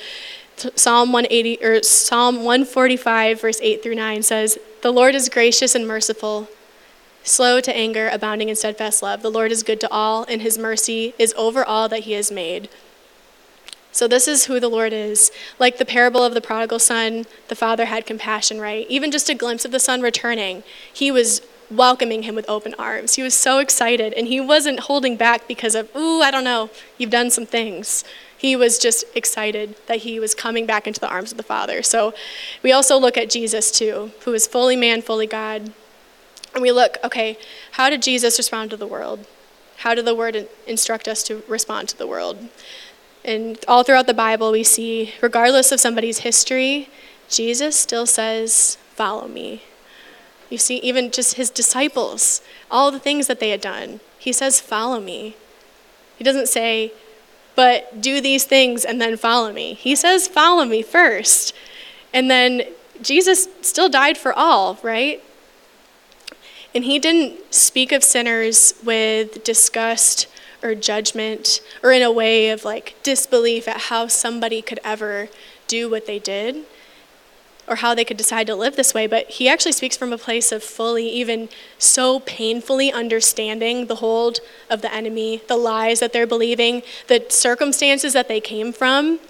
Psalm 0.74 1.12
180 1.12 1.64
or 1.64 1.82
Psalm 1.82 2.36
145 2.36 3.40
verse 3.40 3.60
8 3.62 3.82
through 3.82 3.94
9 3.94 4.22
says, 4.22 4.58
"The 4.82 4.92
Lord 4.92 5.14
is 5.14 5.28
gracious 5.28 5.74
and 5.74 5.86
merciful, 5.86 6.48
slow 7.22 7.60
to 7.60 7.74
anger, 7.74 8.10
abounding 8.12 8.48
in 8.48 8.56
steadfast 8.56 9.02
love. 9.02 9.22
The 9.22 9.30
Lord 9.30 9.52
is 9.52 9.62
good 9.62 9.80
to 9.80 9.90
all, 9.90 10.24
and 10.28 10.42
his 10.42 10.58
mercy 10.58 11.14
is 11.18 11.32
over 11.36 11.64
all 11.64 11.88
that 11.88 12.00
he 12.00 12.12
has 12.12 12.30
made." 12.30 12.68
So 13.92 14.06
this 14.06 14.28
is 14.28 14.46
who 14.46 14.60
the 14.60 14.68
Lord 14.68 14.92
is. 14.92 15.30
Like 15.58 15.78
the 15.78 15.84
parable 15.84 16.22
of 16.24 16.34
the 16.34 16.40
prodigal 16.40 16.78
son, 16.78 17.26
the 17.48 17.56
father 17.56 17.86
had 17.86 18.06
compassion, 18.06 18.60
right? 18.60 18.86
Even 18.88 19.10
just 19.10 19.28
a 19.28 19.34
glimpse 19.34 19.64
of 19.64 19.72
the 19.72 19.80
son 19.80 20.00
returning, 20.00 20.62
he 20.92 21.10
was 21.10 21.42
welcoming 21.70 22.24
him 22.24 22.34
with 22.34 22.48
open 22.48 22.74
arms. 22.78 23.14
He 23.14 23.22
was 23.22 23.34
so 23.34 23.58
excited, 23.58 24.12
and 24.14 24.26
he 24.26 24.40
wasn't 24.40 24.80
holding 24.80 25.16
back 25.16 25.46
because 25.46 25.74
of, 25.74 25.94
ooh, 25.94 26.20
I 26.20 26.30
don't 26.30 26.44
know, 26.44 26.70
you've 26.98 27.10
done 27.10 27.30
some 27.30 27.46
things. 27.46 28.04
He 28.36 28.56
was 28.56 28.78
just 28.78 29.04
excited 29.14 29.76
that 29.86 29.98
he 29.98 30.18
was 30.18 30.34
coming 30.34 30.66
back 30.66 30.86
into 30.86 30.98
the 30.98 31.08
arms 31.08 31.30
of 31.30 31.36
the 31.36 31.44
Father. 31.44 31.82
So 31.82 32.14
we 32.62 32.72
also 32.72 32.98
look 32.98 33.16
at 33.16 33.30
Jesus 33.30 33.70
too, 33.70 34.12
who 34.24 34.32
is 34.32 34.46
fully 34.46 34.76
man, 34.76 35.02
fully 35.02 35.26
God. 35.26 35.72
And 36.54 36.62
we 36.62 36.72
look, 36.72 36.96
okay, 37.04 37.38
how 37.72 37.90
did 37.90 38.02
Jesus 38.02 38.38
respond 38.38 38.70
to 38.70 38.76
the 38.76 38.86
world? 38.86 39.26
How 39.78 39.94
did 39.94 40.06
the 40.06 40.14
word 40.14 40.48
instruct 40.66 41.06
us 41.06 41.22
to 41.24 41.42
respond 41.48 41.88
to 41.90 41.98
the 41.98 42.06
world? 42.06 42.48
And 43.24 43.58
all 43.68 43.82
throughout 43.82 44.06
the 44.06 44.14
Bible, 44.14 44.52
we 44.52 44.64
see, 44.64 45.14
regardless 45.20 45.72
of 45.72 45.80
somebody's 45.80 46.20
history, 46.20 46.88
Jesus 47.28 47.78
still 47.78 48.06
says, 48.06 48.76
Follow 48.94 49.28
me. 49.28 49.62
You 50.48 50.58
see, 50.58 50.78
even 50.78 51.10
just 51.10 51.34
his 51.34 51.48
disciples, 51.48 52.42
all 52.70 52.90
the 52.90 52.98
things 52.98 53.28
that 53.28 53.40
they 53.40 53.50
had 53.50 53.60
done, 53.60 54.00
he 54.18 54.32
says, 54.32 54.60
Follow 54.60 55.00
me. 55.00 55.36
He 56.16 56.24
doesn't 56.24 56.48
say, 56.48 56.92
But 57.54 58.00
do 58.00 58.20
these 58.20 58.44
things 58.44 58.84
and 58.84 59.00
then 59.00 59.16
follow 59.16 59.52
me. 59.52 59.74
He 59.74 59.94
says, 59.94 60.26
Follow 60.26 60.64
me 60.64 60.82
first. 60.82 61.54
And 62.12 62.30
then 62.30 62.62
Jesus 63.02 63.48
still 63.60 63.88
died 63.88 64.18
for 64.18 64.32
all, 64.32 64.78
right? 64.82 65.22
And 66.74 66.84
he 66.84 66.98
didn't 66.98 67.52
speak 67.52 67.92
of 67.92 68.04
sinners 68.04 68.74
with 68.84 69.42
disgust 69.44 70.26
or 70.62 70.74
judgment 70.74 71.60
or 71.82 71.92
in 71.92 72.02
a 72.02 72.12
way 72.12 72.50
of 72.50 72.64
like 72.64 72.94
disbelief 73.02 73.66
at 73.68 73.82
how 73.82 74.06
somebody 74.06 74.62
could 74.62 74.80
ever 74.84 75.28
do 75.66 75.88
what 75.88 76.06
they 76.06 76.18
did 76.18 76.64
or 77.70 77.76
how 77.76 77.94
they 77.94 78.04
could 78.04 78.16
decide 78.16 78.48
to 78.48 78.54
live 78.56 78.74
this 78.74 78.92
way, 78.92 79.06
but 79.06 79.30
he 79.30 79.48
actually 79.48 79.70
speaks 79.70 79.96
from 79.96 80.12
a 80.12 80.18
place 80.18 80.50
of 80.50 80.62
fully, 80.62 81.08
even 81.08 81.48
so 81.78 82.18
painfully 82.20 82.92
understanding 82.92 83.86
the 83.86 83.96
hold 83.96 84.40
of 84.68 84.82
the 84.82 84.92
enemy, 84.92 85.40
the 85.46 85.56
lies 85.56 86.00
that 86.00 86.12
they're 86.12 86.26
believing, 86.26 86.82
the 87.06 87.24
circumstances 87.28 88.12
that 88.12 88.26
they 88.26 88.40
came 88.40 88.72
from. 88.72 89.20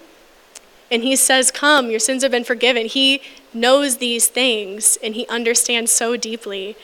And 0.89 1.03
he 1.03 1.15
says, 1.15 1.51
Come, 1.51 1.91
your 1.91 1.99
sins 1.99 2.23
have 2.23 2.31
been 2.31 2.43
forgiven. 2.43 2.87
He 2.87 3.21
knows 3.53 3.97
these 3.97 4.27
things 4.27 4.97
and 5.03 5.13
he 5.13 5.27
understands 5.27 5.91
so 5.91 6.17
deeply. 6.17 6.75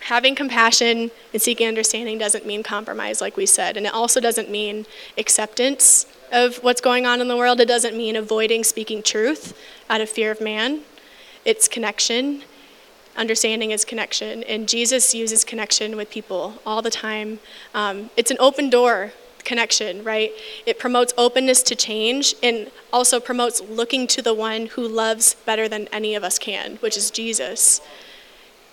Having 0.00 0.34
compassion 0.34 1.10
and 1.32 1.42
seeking 1.42 1.66
understanding 1.66 2.18
doesn't 2.18 2.46
mean 2.46 2.62
compromise, 2.62 3.20
like 3.20 3.36
we 3.36 3.46
said, 3.46 3.76
and 3.76 3.86
it 3.86 3.92
also 3.92 4.20
doesn't 4.20 4.50
mean 4.50 4.86
acceptance 5.18 6.06
of 6.32 6.56
what's 6.58 6.80
going 6.80 7.06
on 7.06 7.20
in 7.20 7.28
the 7.28 7.36
world. 7.36 7.60
It 7.60 7.68
doesn't 7.68 7.96
mean 7.96 8.16
avoiding 8.16 8.64
speaking 8.64 9.02
truth 9.02 9.56
out 9.88 10.00
of 10.00 10.08
fear 10.08 10.30
of 10.30 10.40
man. 10.40 10.82
It's 11.44 11.68
connection. 11.68 12.42
Understanding 13.16 13.72
is 13.72 13.84
connection. 13.84 14.42
And 14.44 14.68
Jesus 14.68 15.14
uses 15.14 15.44
connection 15.44 15.96
with 15.96 16.10
people 16.10 16.54
all 16.64 16.82
the 16.82 16.90
time. 16.90 17.40
Um, 17.74 18.10
it's 18.16 18.30
an 18.30 18.36
open 18.40 18.70
door 18.70 19.12
connection, 19.44 20.04
right? 20.04 20.32
It 20.66 20.78
promotes 20.78 21.12
openness 21.18 21.62
to 21.64 21.74
change 21.74 22.34
and 22.42 22.70
also 22.92 23.20
promotes 23.20 23.60
looking 23.60 24.06
to 24.08 24.22
the 24.22 24.34
one 24.34 24.66
who 24.66 24.86
loves 24.86 25.34
better 25.34 25.68
than 25.68 25.88
any 25.88 26.14
of 26.14 26.22
us 26.22 26.38
can, 26.38 26.76
which 26.76 26.96
is 26.96 27.10
Jesus. 27.10 27.80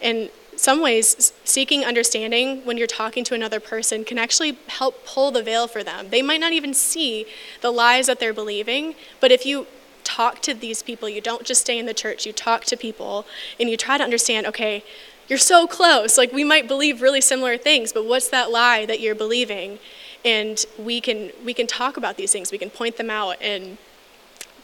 And 0.01 0.29
some 0.57 0.81
ways, 0.81 1.31
seeking 1.43 1.85
understanding 1.85 2.65
when 2.65 2.77
you're 2.77 2.87
talking 2.87 3.23
to 3.25 3.35
another 3.35 3.59
person 3.59 4.03
can 4.03 4.17
actually 4.17 4.57
help 4.67 5.05
pull 5.05 5.31
the 5.31 5.43
veil 5.43 5.67
for 5.67 5.83
them. 5.83 6.09
They 6.09 6.21
might 6.21 6.39
not 6.39 6.51
even 6.51 6.73
see 6.73 7.25
the 7.61 7.71
lies 7.71 8.07
that 8.07 8.19
they're 8.19 8.33
believing, 8.33 8.95
but 9.21 9.31
if 9.31 9.45
you 9.45 9.67
talk 10.03 10.41
to 10.41 10.53
these 10.53 10.81
people, 10.81 11.07
you 11.07 11.21
don't 11.21 11.43
just 11.43 11.61
stay 11.61 11.77
in 11.77 11.85
the 11.85 11.93
church, 11.93 12.25
you 12.25 12.33
talk 12.33 12.65
to 12.65 12.77
people 12.77 13.25
and 13.59 13.69
you 13.69 13.77
try 13.77 13.97
to 13.97 14.03
understand, 14.03 14.47
okay, 14.47 14.83
you're 15.27 15.37
so 15.37 15.67
close. 15.67 16.17
Like 16.17 16.31
we 16.31 16.43
might 16.43 16.67
believe 16.67 17.01
really 17.01 17.21
similar 17.21 17.57
things, 17.57 17.93
but 17.93 18.05
what's 18.05 18.29
that 18.29 18.49
lie 18.49 18.85
that 18.85 18.99
you're 18.99 19.15
believing? 19.15 19.79
And 20.25 20.65
we 20.79 20.99
can 21.01 21.31
we 21.45 21.53
can 21.53 21.67
talk 21.67 21.97
about 21.97 22.17
these 22.17 22.31
things. 22.31 22.51
We 22.51 22.57
can 22.57 22.69
point 22.69 22.97
them 22.97 23.09
out 23.09 23.37
and 23.41 23.77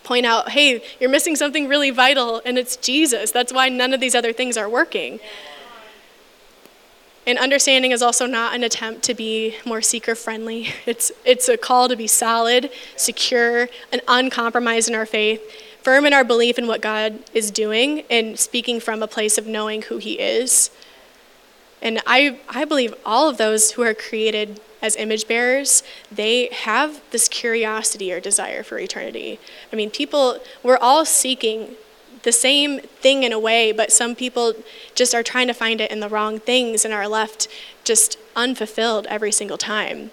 point 0.04 0.26
out, 0.26 0.50
hey, 0.50 0.84
you're 1.00 1.10
missing 1.10 1.36
something 1.36 1.68
really 1.68 1.90
vital, 1.90 2.42
and 2.46 2.58
it's 2.58 2.76
Jesus. 2.76 3.32
That's 3.32 3.54
why 3.54 3.70
none 3.70 3.94
of 3.94 4.00
these 4.00 4.16
other 4.16 4.34
things 4.34 4.58
are 4.58 4.68
working. 4.68 5.20
And 7.26 7.40
understanding 7.40 7.92
is 7.92 8.02
also 8.02 8.26
not 8.26 8.54
an 8.54 8.64
attempt 8.64 9.04
to 9.04 9.14
be 9.14 9.56
more 9.66 9.82
seeker 9.82 10.16
friendly. 10.16 10.68
It's, 10.86 11.12
it's 11.24 11.48
a 11.48 11.58
call 11.58 11.88
to 11.88 11.96
be 11.96 12.08
solid, 12.08 12.70
secure, 12.96 13.70
and 13.92 14.02
uncompromised 14.08 14.90
in 14.90 14.96
our 14.96 15.06
faith, 15.06 15.42
firm 15.82 16.06
in 16.06 16.14
our 16.14 16.24
belief 16.24 16.60
in 16.60 16.68
what 16.68 16.82
God 16.82 17.20
is 17.34 17.52
doing, 17.52 18.04
and 18.10 18.38
speaking 18.38 18.80
from 18.80 19.02
a 19.02 19.08
place 19.08 19.38
of 19.38 19.48
knowing 19.48 19.84
who 19.84 19.98
He 19.98 20.20
is. 20.20 20.70
And 21.82 22.02
I, 22.06 22.40
I 22.50 22.66
believe 22.66 22.94
all 23.06 23.30
of 23.30 23.38
those 23.38 23.72
who 23.72 23.82
are 23.84 23.94
created 23.94 24.60
as 24.82 24.98
image 24.98 25.28
bearers, 25.28 25.82
they 26.12 26.50
have 26.52 27.02
this 27.12 27.30
curiosity 27.30 28.12
or 28.12 28.20
desire 28.20 28.64
for 28.64 28.78
eternity. 28.78 29.40
I 29.72 29.78
mean, 29.78 29.90
people, 29.90 30.40
we're 30.62 30.78
all 30.78 31.06
seeking 31.06 31.76
the 32.24 32.32
same 32.32 32.80
thing 32.80 33.24
in 33.24 33.32
a 33.32 33.40
way, 33.40 33.72
but 33.72 33.92
some 33.92 34.16
people 34.16 34.54
just 34.96 35.14
are 35.14 35.24
trying 35.24 35.48
to 35.48 35.54
find 35.54 35.80
it 35.80 35.92
in 35.92 36.00
the 36.00 36.10
wrong 36.10 36.40
things 36.40 36.84
and 36.84 36.94
are 36.94 37.08
left 37.08 37.48
just 37.84 38.18
unfulfilled 38.36 39.06
every 39.08 39.32
single 39.32 39.58
time. 39.58 40.12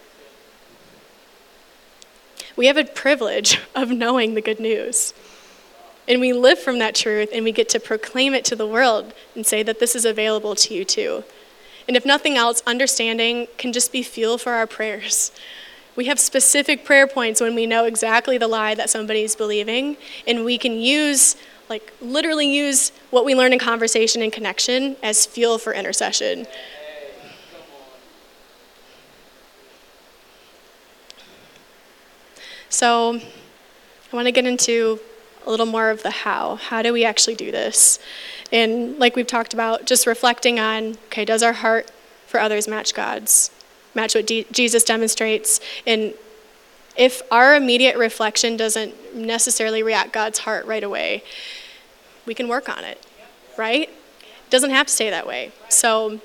We 2.56 2.66
have 2.66 2.76
a 2.76 2.84
privilege 2.84 3.60
of 3.74 3.90
knowing 3.90 4.34
the 4.34 4.42
good 4.42 4.60
news. 4.60 5.14
And 6.08 6.20
we 6.20 6.32
live 6.32 6.58
from 6.58 6.80
that 6.80 6.96
truth 6.96 7.30
and 7.32 7.44
we 7.44 7.52
get 7.52 7.68
to 7.70 7.80
proclaim 7.80 8.34
it 8.34 8.44
to 8.46 8.56
the 8.56 8.66
world 8.66 9.14
and 9.36 9.46
say 9.46 9.62
that 9.62 9.78
this 9.78 9.94
is 9.94 10.04
available 10.04 10.56
to 10.56 10.74
you 10.74 10.84
too. 10.84 11.22
And 11.86 11.96
if 11.96 12.04
nothing 12.04 12.36
else, 12.36 12.62
understanding 12.66 13.46
can 13.58 13.72
just 13.72 13.92
be 13.92 14.02
fuel 14.02 14.36
for 14.36 14.52
our 14.52 14.66
prayers. 14.66 15.30
We 15.96 16.06
have 16.06 16.18
specific 16.18 16.84
prayer 16.84 17.06
points 17.06 17.40
when 17.40 17.54
we 17.54 17.66
know 17.66 17.84
exactly 17.84 18.38
the 18.38 18.48
lie 18.48 18.74
that 18.74 18.90
somebody 18.90 19.22
is 19.22 19.34
believing, 19.34 19.96
and 20.26 20.44
we 20.44 20.56
can 20.56 20.80
use 20.80 21.36
like 21.70 21.92
literally 22.00 22.52
use 22.52 22.90
what 23.10 23.24
we 23.24 23.34
learn 23.36 23.52
in 23.52 23.58
conversation 23.60 24.22
and 24.22 24.32
connection 24.32 24.96
as 25.04 25.24
fuel 25.24 25.56
for 25.56 25.72
intercession. 25.72 26.46
So, 32.68 33.20
I 34.12 34.16
want 34.16 34.26
to 34.26 34.32
get 34.32 34.46
into 34.46 34.98
a 35.46 35.50
little 35.50 35.66
more 35.66 35.90
of 35.90 36.02
the 36.02 36.10
how. 36.10 36.56
How 36.56 36.82
do 36.82 36.92
we 36.92 37.04
actually 37.04 37.36
do 37.36 37.52
this? 37.52 38.00
And 38.52 38.98
like 38.98 39.14
we've 39.14 39.26
talked 39.26 39.54
about, 39.54 39.86
just 39.86 40.06
reflecting 40.06 40.58
on 40.58 40.96
okay, 41.06 41.24
does 41.24 41.42
our 41.42 41.52
heart 41.52 41.90
for 42.26 42.40
others 42.40 42.66
match 42.66 42.94
God's? 42.94 43.50
Match 43.94 44.14
what 44.14 44.26
D- 44.26 44.46
Jesus 44.50 44.82
demonstrates? 44.82 45.60
And 45.86 46.14
if 46.96 47.22
our 47.30 47.54
immediate 47.54 47.96
reflection 47.96 48.56
doesn't 48.56 49.14
necessarily 49.14 49.82
react 49.82 50.12
God's 50.12 50.40
heart 50.40 50.66
right 50.66 50.82
away, 50.82 51.22
we 52.26 52.34
can 52.34 52.48
work 52.48 52.68
on 52.68 52.84
it, 52.84 53.04
right? 53.56 53.88
It 53.88 54.50
doesn't 54.50 54.70
have 54.70 54.86
to 54.86 54.92
stay 54.92 55.10
that 55.10 55.26
way. 55.26 55.52
So, 55.68 56.20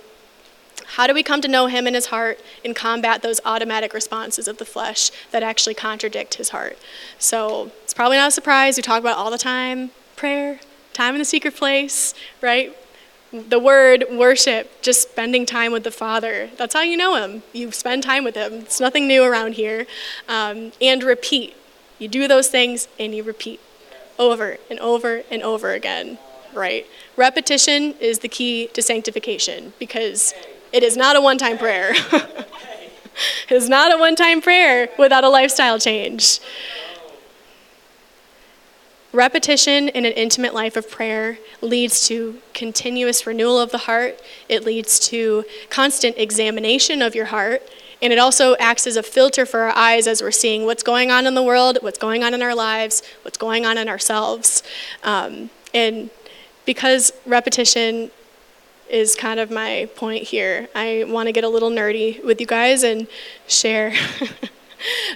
how 0.88 1.08
do 1.08 1.13
we 1.13 1.23
come 1.23 1.41
to 1.41 1.47
know 1.47 1.67
Him 1.67 1.88
and 1.88 1.95
His 1.95 2.08
heart 2.08 2.39
and 2.63 2.75
combat 2.75 3.21
those 3.21 3.41
automatic 3.43 3.93
responses 3.93 4.47
of 4.47 4.58
the 4.58 4.65
flesh 4.65 5.12
that 5.31 5.41
actually 5.43 5.73
contradict 5.73 6.36
His 6.36 6.49
heart? 6.49 6.77
So, 7.17 7.71
it's 7.84 7.93
probably 7.93 8.17
not 8.17 8.29
a 8.29 8.31
surprise. 8.31 8.77
We 8.77 8.84
talk 8.84 8.99
about 8.99 9.17
all 9.17 9.31
the 9.31 9.38
time 9.38 9.91
prayer, 10.15 10.60
time 10.93 11.15
in 11.15 11.19
the 11.19 11.25
secret 11.25 11.55
place, 11.55 12.13
right? 12.41 12.75
The 13.31 13.60
word 13.60 14.05
worship, 14.12 14.81
just 14.81 15.10
spending 15.10 15.45
time 15.45 15.71
with 15.73 15.84
the 15.84 15.91
Father. 15.91 16.49
That's 16.58 16.73
how 16.73 16.81
you 16.81 16.95
know 16.95 17.15
Him. 17.15 17.43
You 17.51 17.71
spend 17.71 18.03
time 18.03 18.23
with 18.23 18.36
Him. 18.36 18.53
It's 18.53 18.79
nothing 18.79 19.08
new 19.08 19.23
around 19.23 19.53
here. 19.53 19.88
Um, 20.29 20.71
and 20.79 21.03
repeat. 21.03 21.55
You 21.99 22.08
do 22.08 22.27
those 22.27 22.47
things 22.47 22.88
and 22.99 23.13
you 23.13 23.23
repeat 23.23 23.60
over 24.17 24.58
and 24.69 24.80
over 24.80 25.23
and 25.30 25.41
over 25.43 25.71
again, 25.71 26.17
right? 26.54 26.86
Repetition 27.15 27.93
is 27.99 28.19
the 28.19 28.28
key 28.28 28.67
to 28.73 28.82
sanctification 28.82 29.73
because 29.80 30.34
it 30.71 30.84
is 30.84 30.97
not 30.97 31.15
a 31.15 31.21
one 31.21 31.38
time 31.38 31.58
prayer. 31.58 31.91
it 33.49 33.51
is 33.51 33.69
not 33.69 33.93
a 33.93 33.97
one 33.97 34.15
time 34.15 34.41
prayer 34.41 34.89
without 34.97 35.23
a 35.23 35.30
lifestyle 35.30 35.80
change. 35.80 36.39
Repetition 39.15 39.88
in 39.88 40.06
an 40.06 40.12
intimate 40.12 40.54
life 40.54 40.75
of 40.75 40.91
prayer 40.91 41.39
leads 41.62 42.06
to 42.08 42.41
continuous 42.54 43.25
renewal 43.25 43.58
of 43.58 43.71
the 43.71 43.78
heart. 43.80 44.19
It 44.49 44.65
leads 44.65 44.99
to 45.08 45.45
constant 45.69 46.17
examination 46.17 47.01
of 47.01 47.15
your 47.15 47.28
heart 47.28 47.63
and 48.01 48.12
it 48.13 48.19
also 48.19 48.55
acts 48.58 48.88
as 48.88 48.97
a 48.97 49.03
filter 49.03 49.45
for 49.45 49.62
our 49.62 49.75
eyes 49.75 50.08
as 50.08 50.21
we're 50.21 50.31
seeing 50.31 50.65
what's 50.65 50.84
going 50.84 51.12
on 51.12 51.25
in 51.25 51.36
the 51.36 51.43
world, 51.43 51.77
what's 51.81 51.99
going 51.99 52.23
on 52.23 52.34
in 52.34 52.41
our 52.41 52.55
lives, 52.55 53.01
what's 53.23 53.38
going 53.38 53.65
on 53.65 53.77
in 53.77 53.88
ourselves. 53.88 54.63
Um, 55.03 55.49
and 55.73 56.10
because 56.65 57.12
repetition 57.25 58.12
is 58.89 59.15
kind 59.15 59.39
of 59.39 59.49
my 59.49 59.89
point 59.95 60.23
here, 60.23 60.69
I 60.75 61.05
want 61.08 61.27
to 61.27 61.31
get 61.31 61.43
a 61.43 61.49
little 61.49 61.69
nerdy 61.69 62.23
with 62.23 62.39
you 62.39 62.47
guys 62.47 62.84
and 62.84 63.08
share. 63.47 63.93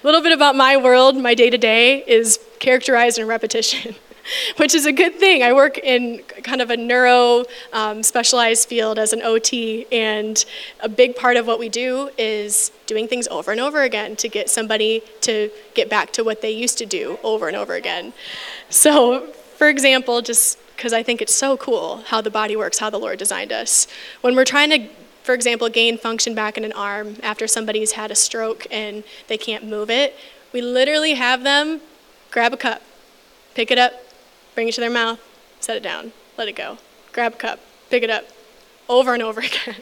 a 0.02 0.06
little 0.06 0.22
bit 0.22 0.32
about 0.32 0.56
my 0.56 0.78
world, 0.78 1.18
my 1.18 1.36
day 1.36 1.50
to 1.50 1.58
day 1.58 2.04
is 2.08 2.40
characterized 2.60 3.20
in 3.20 3.28
repetition. 3.28 3.96
which 4.58 4.74
is 4.76 4.86
a 4.86 4.92
good 4.92 5.16
thing. 5.16 5.44
I 5.44 5.54
work 5.54 5.78
in 5.78 6.20
kind 6.44 6.62
of 6.62 6.70
a 6.70 6.78
neuro 6.78 7.46
um, 7.74 8.04
specialized 8.04 8.68
field 8.68 9.00
as 9.00 9.14
an 9.14 9.22
OT, 9.22 9.86
and 9.92 10.44
a 10.82 10.90
big 10.90 11.16
part 11.16 11.38
of 11.38 11.48
what 11.48 11.60
we 11.60 11.70
do 11.70 12.10
is 12.18 12.72
doing 12.86 13.08
things 13.08 13.28
over 13.30 13.52
and 13.52 13.60
over 13.60 13.82
again 13.82 14.16
to 14.18 14.28
get 14.28 14.50
somebody 14.50 15.02
to 15.22 15.50
get 15.74 15.90
back 15.90 16.12
to 16.14 16.24
what 16.24 16.42
they 16.42 16.52
used 16.52 16.78
to 16.78 16.86
do 16.86 17.20
over 17.24 17.48
and 17.48 17.56
over 17.56 17.74
again. 17.74 18.14
So, 18.70 19.28
for 19.58 19.68
example, 19.68 20.22
just 20.22 20.58
because 20.76 20.94
I 20.94 21.04
think 21.04 21.22
it's 21.22 21.36
so 21.36 21.58
cool 21.58 22.04
how 22.08 22.22
the 22.22 22.32
body 22.32 22.56
works, 22.56 22.80
how 22.80 22.90
the 22.90 23.00
Lord 23.00 23.20
designed 23.20 23.52
us. 23.52 23.88
When 24.22 24.36
we're 24.36 24.46
trying 24.46 24.70
to 24.70 24.90
for 25.24 25.36
example, 25.36 25.70
gain 25.70 26.00
function 26.00 26.34
back 26.34 26.58
in 26.58 26.64
an 26.64 26.72
arm 26.74 27.18
after 27.22 27.46
somebody's 27.46 27.92
had 27.92 28.10
a 28.10 28.16
stroke 28.16 28.66
and 28.72 29.04
they 29.28 29.38
can't 29.38 29.64
move 29.64 29.92
it, 29.92 30.16
we 30.52 30.60
literally 30.60 31.14
have 31.14 31.44
them 31.44 31.82
grab 32.32 32.52
a 32.52 32.58
cup, 32.58 32.82
pick 33.54 33.70
it 33.70 33.78
up, 33.78 33.94
bring 34.60 34.68
it 34.68 34.74
to 34.74 34.82
their 34.82 34.90
mouth, 34.90 35.22
set 35.62 35.78
it 35.78 35.84
down, 35.84 36.12
let 36.38 36.50
it 36.50 36.56
go. 36.58 36.78
Grab 37.14 37.36
a 37.36 37.38
cup, 37.38 37.62
pick 37.90 38.04
it 38.04 38.10
up, 38.10 38.26
over 38.90 39.14
and 39.14 39.24
over 39.24 39.40
again. 39.52 39.78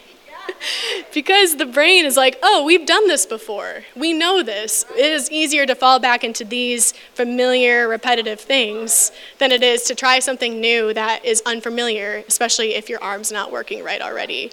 because 1.15 1.55
the 1.55 1.65
brain 1.65 2.05
is 2.05 2.15
like, 2.15 2.37
oh, 2.43 2.63
we've 2.63 2.85
done 2.85 3.07
this 3.07 3.25
before. 3.25 3.85
We 3.95 4.13
know 4.13 4.43
this. 4.43 4.85
It 4.91 5.11
is 5.11 5.31
easier 5.31 5.65
to 5.65 5.73
fall 5.73 5.97
back 5.97 6.23
into 6.23 6.45
these 6.45 6.91
familiar, 7.15 7.87
repetitive 7.87 8.39
things 8.39 9.11
than 9.39 9.51
it 9.51 9.63
is 9.63 9.81
to 9.85 9.95
try 9.95 10.19
something 10.19 10.61
new 10.61 10.93
that 10.93 11.25
is 11.25 11.41
unfamiliar, 11.43 12.23
especially 12.27 12.75
if 12.75 12.87
your 12.87 13.01
arm's 13.01 13.31
not 13.31 13.51
working 13.51 13.83
right 13.83 13.99
already. 13.99 14.51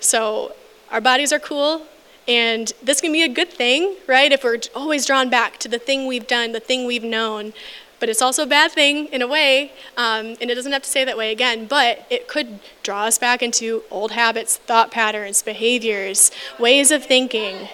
So 0.00 0.56
our 0.90 1.00
bodies 1.00 1.32
are 1.32 1.38
cool, 1.38 1.86
and 2.26 2.72
this 2.82 3.00
can 3.00 3.12
be 3.12 3.22
a 3.22 3.28
good 3.28 3.50
thing, 3.50 3.94
right? 4.08 4.32
If 4.32 4.42
we're 4.42 4.58
always 4.74 5.06
drawn 5.06 5.30
back 5.30 5.58
to 5.58 5.68
the 5.68 5.78
thing 5.78 6.08
we've 6.08 6.26
done, 6.26 6.50
the 6.50 6.58
thing 6.58 6.84
we've 6.84 7.04
known. 7.04 7.52
But 8.02 8.08
it's 8.08 8.20
also 8.20 8.42
a 8.42 8.46
bad 8.46 8.72
thing 8.72 9.06
in 9.12 9.22
a 9.22 9.28
way, 9.28 9.70
um, 9.96 10.34
and 10.40 10.50
it 10.50 10.56
doesn't 10.56 10.72
have 10.72 10.82
to 10.82 10.90
say 10.90 11.04
that 11.04 11.16
way 11.16 11.30
again, 11.30 11.66
but 11.66 12.04
it 12.10 12.26
could 12.26 12.58
draw 12.82 13.04
us 13.04 13.16
back 13.16 13.44
into 13.44 13.84
old 13.92 14.10
habits, 14.10 14.56
thought 14.56 14.90
patterns, 14.90 15.40
behaviors, 15.40 16.32
ways 16.58 16.90
of 16.90 17.04
thinking, 17.04 17.68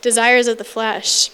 desires 0.00 0.46
of 0.46 0.58
the 0.58 0.62
flesh. 0.62 1.32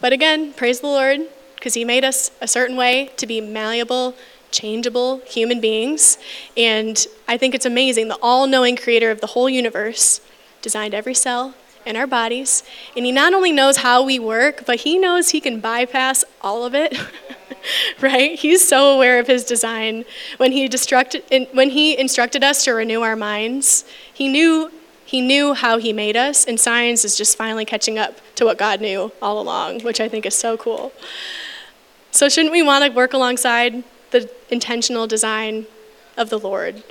But 0.00 0.12
again, 0.12 0.52
praise 0.52 0.78
the 0.78 0.86
Lord, 0.86 1.22
because 1.56 1.74
He 1.74 1.84
made 1.84 2.04
us 2.04 2.30
a 2.40 2.46
certain 2.46 2.76
way 2.76 3.10
to 3.16 3.26
be 3.26 3.40
malleable, 3.40 4.14
changeable 4.52 5.20
human 5.26 5.60
beings. 5.60 6.16
And 6.56 7.04
I 7.26 7.36
think 7.36 7.56
it's 7.56 7.66
amazing. 7.66 8.06
The 8.06 8.18
all 8.22 8.46
knowing 8.46 8.76
creator 8.76 9.10
of 9.10 9.20
the 9.20 9.26
whole 9.26 9.50
universe 9.50 10.20
designed 10.62 10.94
every 10.94 11.14
cell 11.14 11.56
in 11.86 11.96
our 11.96 12.06
bodies. 12.06 12.62
And 12.96 13.06
he 13.06 13.12
not 13.12 13.32
only 13.32 13.52
knows 13.52 13.78
how 13.78 14.02
we 14.02 14.18
work, 14.18 14.64
but 14.66 14.80
he 14.80 14.98
knows 14.98 15.30
he 15.30 15.40
can 15.40 15.60
bypass 15.60 16.24
all 16.40 16.64
of 16.64 16.74
it. 16.74 16.98
right? 18.00 18.38
He's 18.38 18.66
so 18.66 18.94
aware 18.94 19.18
of 19.18 19.26
his 19.26 19.44
design. 19.44 20.04
When 20.36 20.52
he, 20.52 20.68
when 21.52 21.70
he 21.70 21.98
instructed 21.98 22.44
us 22.44 22.64
to 22.64 22.72
renew 22.72 23.00
our 23.00 23.16
minds, 23.16 23.84
he 24.12 24.28
knew, 24.28 24.70
he 25.04 25.20
knew 25.20 25.54
how 25.54 25.78
he 25.78 25.92
made 25.92 26.16
us, 26.16 26.44
and 26.44 26.60
science 26.60 27.04
is 27.04 27.16
just 27.16 27.36
finally 27.36 27.64
catching 27.64 27.98
up 27.98 28.20
to 28.34 28.44
what 28.44 28.58
God 28.58 28.80
knew 28.80 29.12
all 29.22 29.40
along, 29.40 29.80
which 29.80 30.00
I 30.00 30.08
think 30.08 30.26
is 30.26 30.34
so 30.34 30.56
cool. 30.56 30.92
So, 32.10 32.28
shouldn't 32.28 32.52
we 32.52 32.62
want 32.62 32.84
to 32.84 32.90
work 32.90 33.12
alongside 33.12 33.84
the 34.10 34.30
intentional 34.50 35.06
design 35.06 35.66
of 36.16 36.30
the 36.30 36.38
Lord. 36.38 36.82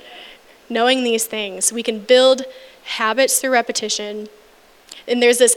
Knowing 0.68 1.04
these 1.04 1.26
things, 1.26 1.72
we 1.72 1.82
can 1.82 2.00
build 2.00 2.42
habits 2.84 3.38
through 3.38 3.52
repetition. 3.52 4.28
And 5.08 5.22
there's 5.22 5.38
this, 5.38 5.56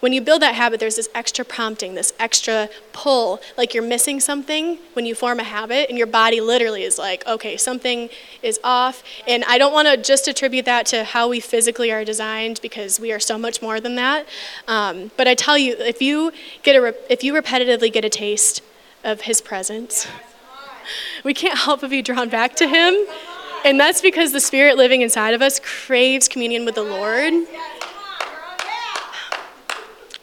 when 0.00 0.12
you 0.12 0.20
build 0.20 0.42
that 0.42 0.54
habit, 0.54 0.78
there's 0.78 0.96
this 0.96 1.08
extra 1.14 1.44
prompting, 1.44 1.94
this 1.94 2.12
extra 2.18 2.68
pull, 2.92 3.40
like 3.56 3.74
you're 3.74 3.82
missing 3.82 4.20
something 4.20 4.78
when 4.92 5.06
you 5.06 5.14
form 5.14 5.40
a 5.40 5.44
habit, 5.44 5.88
and 5.88 5.96
your 5.96 6.06
body 6.06 6.40
literally 6.40 6.82
is 6.82 6.98
like, 6.98 7.26
okay, 7.26 7.56
something 7.56 8.10
is 8.42 8.60
off. 8.62 9.02
And 9.26 9.42
I 9.44 9.58
don't 9.58 9.72
want 9.72 9.88
to 9.88 9.96
just 9.96 10.28
attribute 10.28 10.66
that 10.66 10.86
to 10.86 11.04
how 11.04 11.28
we 11.28 11.40
physically 11.40 11.90
are 11.90 12.04
designed 12.04 12.60
because 12.62 13.00
we 13.00 13.10
are 13.10 13.20
so 13.20 13.38
much 13.38 13.62
more 13.62 13.80
than 13.80 13.96
that. 13.96 14.26
Um, 14.68 15.10
but 15.16 15.26
I 15.26 15.34
tell 15.34 15.56
you, 15.56 15.74
if 15.78 16.02
you 16.02 16.30
get 16.62 16.76
a, 16.76 16.94
if 17.10 17.24
you 17.24 17.32
repetitively 17.32 17.92
get 17.92 18.04
a 18.04 18.10
taste 18.10 18.62
of 19.02 19.22
His 19.22 19.40
presence, 19.40 20.06
we 21.24 21.34
can't 21.34 21.58
help 21.58 21.80
but 21.80 21.90
be 21.90 22.02
drawn 22.02 22.28
back 22.28 22.54
to 22.56 22.68
Him. 22.68 22.94
And 23.64 23.80
that's 23.80 24.00
because 24.00 24.32
the 24.32 24.40
Spirit 24.40 24.76
living 24.76 25.00
inside 25.00 25.34
of 25.34 25.42
us 25.42 25.60
craves 25.60 26.28
communion 26.28 26.64
with 26.64 26.76
the 26.76 26.84
Lord. 26.84 27.32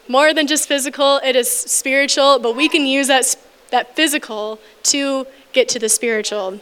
More 0.06 0.34
than 0.34 0.46
just 0.46 0.68
physical, 0.68 1.20
it 1.24 1.34
is 1.34 1.50
spiritual, 1.50 2.38
but 2.38 2.54
we 2.54 2.68
can 2.68 2.84
use 2.84 3.06
that, 3.08 3.36
that 3.70 3.96
physical 3.96 4.58
to 4.84 5.26
get 5.52 5.68
to 5.70 5.78
the 5.78 5.88
spiritual. 5.88 6.60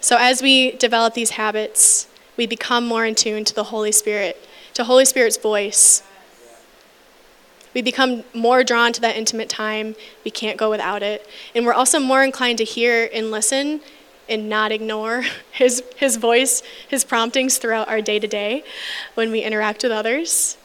So, 0.00 0.16
as 0.18 0.42
we 0.42 0.72
develop 0.72 1.14
these 1.14 1.30
habits, 1.30 2.08
we 2.36 2.46
become 2.46 2.86
more 2.86 3.04
in 3.04 3.14
tune 3.14 3.44
to 3.44 3.54
the 3.54 3.64
Holy 3.64 3.92
Spirit, 3.92 4.36
to 4.74 4.84
Holy 4.84 5.04
Spirit's 5.04 5.36
voice. 5.36 6.02
We 7.74 7.82
become 7.82 8.24
more 8.34 8.64
drawn 8.64 8.92
to 8.92 9.00
that 9.00 9.16
intimate 9.16 9.48
time. 9.48 9.94
We 10.24 10.30
can't 10.30 10.58
go 10.58 10.70
without 10.70 11.02
it. 11.02 11.26
And 11.54 11.64
we're 11.64 11.72
also 11.72 11.98
more 11.98 12.22
inclined 12.22 12.58
to 12.58 12.64
hear 12.64 13.08
and 13.12 13.30
listen 13.30 13.80
and 14.32 14.48
not 14.48 14.72
ignore 14.72 15.24
his, 15.52 15.82
his 15.96 16.16
voice, 16.16 16.62
his 16.88 17.04
promptings 17.04 17.58
throughout 17.58 17.88
our 17.88 18.00
day 18.00 18.18
to 18.18 18.26
day 18.26 18.64
when 19.14 19.30
we 19.30 19.42
interact 19.42 19.82
with 19.82 19.92
others. 19.92 20.56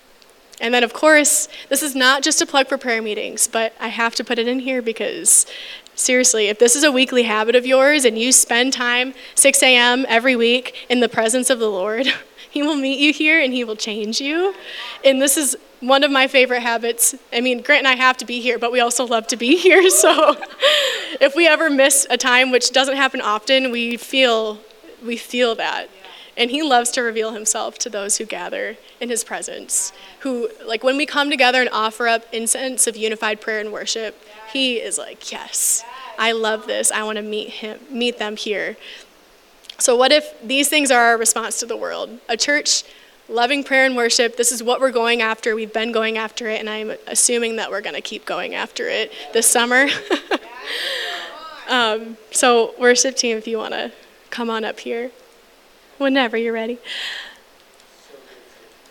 And 0.59 0.73
then, 0.73 0.83
of 0.83 0.93
course, 0.93 1.47
this 1.69 1.83
is 1.83 1.95
not 1.95 2.23
just 2.23 2.41
a 2.41 2.45
plug 2.47 2.67
for 2.67 2.79
prayer 2.79 3.01
meetings, 3.01 3.47
but 3.47 3.73
I 3.79 3.89
have 3.89 4.15
to 4.15 4.23
put 4.23 4.39
it 4.39 4.47
in 4.47 4.59
here 4.59 4.81
because 4.81 5.45
seriously, 5.93 6.47
if 6.47 6.57
this 6.57 6.75
is 6.75 6.83
a 6.83 6.91
weekly 6.91 7.23
habit 7.23 7.55
of 7.55 7.65
yours 7.65 8.05
and 8.05 8.17
you 8.17 8.31
spend 8.31 8.73
time 8.73 9.13
6 9.35 9.61
a.m. 9.61 10.05
every 10.09 10.35
week 10.35 10.87
in 10.89 10.99
the 10.99 11.09
presence 11.09 11.51
of 11.51 11.59
the 11.59 11.69
Lord, 11.69 12.07
He 12.49 12.63
will 12.63 12.75
meet 12.75 12.97
you 12.97 13.13
here 13.13 13.39
and 13.39 13.53
He 13.53 13.63
will 13.63 13.75
change 13.75 14.19
you. 14.19 14.55
And 15.05 15.21
this 15.21 15.37
is 15.37 15.55
one 15.79 16.03
of 16.03 16.11
my 16.11 16.27
favorite 16.27 16.61
habits. 16.61 17.15
I 17.31 17.41
mean, 17.41 17.61
Grant 17.61 17.79
and 17.79 17.87
I 17.87 17.95
have 17.95 18.17
to 18.17 18.25
be 18.25 18.41
here, 18.41 18.57
but 18.57 18.71
we 18.71 18.79
also 18.79 19.05
love 19.05 19.27
to 19.27 19.37
be 19.37 19.55
here. 19.57 19.89
So 19.89 20.35
if 21.21 21.35
we 21.35 21.47
ever 21.47 21.69
miss 21.69 22.07
a 22.09 22.17
time, 22.17 22.51
which 22.51 22.71
doesn't 22.71 22.97
happen 22.97 23.21
often, 23.21 23.71
we 23.71 23.97
feel 23.97 24.59
we 25.05 25.17
feel 25.17 25.55
that. 25.55 25.89
And 26.35 26.51
he 26.51 26.61
loves 26.61 26.91
to 26.91 27.01
reveal 27.01 27.31
himself 27.31 27.79
to 27.79 27.89
those 27.89 28.17
who 28.17 28.25
gather 28.25 28.77
in 28.99 29.09
his 29.09 29.23
presence. 29.23 29.91
Who 30.19 30.49
like 30.65 30.83
when 30.83 30.97
we 30.97 31.05
come 31.05 31.29
together 31.29 31.61
and 31.61 31.69
offer 31.71 32.07
up 32.07 32.25
incense 32.31 32.85
of 32.87 32.95
unified 32.95 33.41
prayer 33.41 33.59
and 33.59 33.71
worship, 33.71 34.19
he 34.51 34.77
is 34.77 34.97
like, 34.97 35.31
"Yes. 35.31 35.83
I 36.19 36.31
love 36.31 36.65
this. 36.65 36.91
I 36.91 37.03
want 37.03 37.17
to 37.17 37.21
meet 37.21 37.49
him, 37.49 37.79
meet 37.89 38.17
them 38.17 38.37
here." 38.37 38.77
So 39.79 39.95
what 39.95 40.11
if 40.11 40.33
these 40.43 40.69
things 40.69 40.89
are 40.89 41.01
our 41.01 41.17
response 41.17 41.59
to 41.59 41.67
the 41.67 41.77
world? 41.77 42.19
A 42.27 42.35
church 42.35 42.83
loving 43.29 43.63
prayer 43.63 43.85
and 43.85 43.95
worship. 43.95 44.37
This 44.37 44.51
is 44.51 44.63
what 44.63 44.79
we're 44.79 44.91
going 44.91 45.21
after. 45.21 45.55
We've 45.55 45.73
been 45.73 45.91
going 45.91 46.17
after 46.17 46.47
it, 46.47 46.59
and 46.59 46.69
I'm 46.69 46.93
assuming 47.07 47.57
that 47.57 47.69
we're 47.69 47.81
going 47.81 47.95
to 47.95 48.01
keep 48.01 48.25
going 48.25 48.55
after 48.55 48.87
it 48.87 49.11
this 49.33 49.47
summer. 49.47 49.87
um, 51.69 52.17
so, 52.31 52.73
worship 52.79 53.15
team, 53.15 53.37
if 53.37 53.47
you 53.47 53.57
want 53.57 53.73
to 53.73 53.91
come 54.29 54.49
on 54.49 54.63
up 54.63 54.79
here, 54.79 55.11
whenever 55.97 56.37
you're 56.37 56.53
ready. 56.53 56.77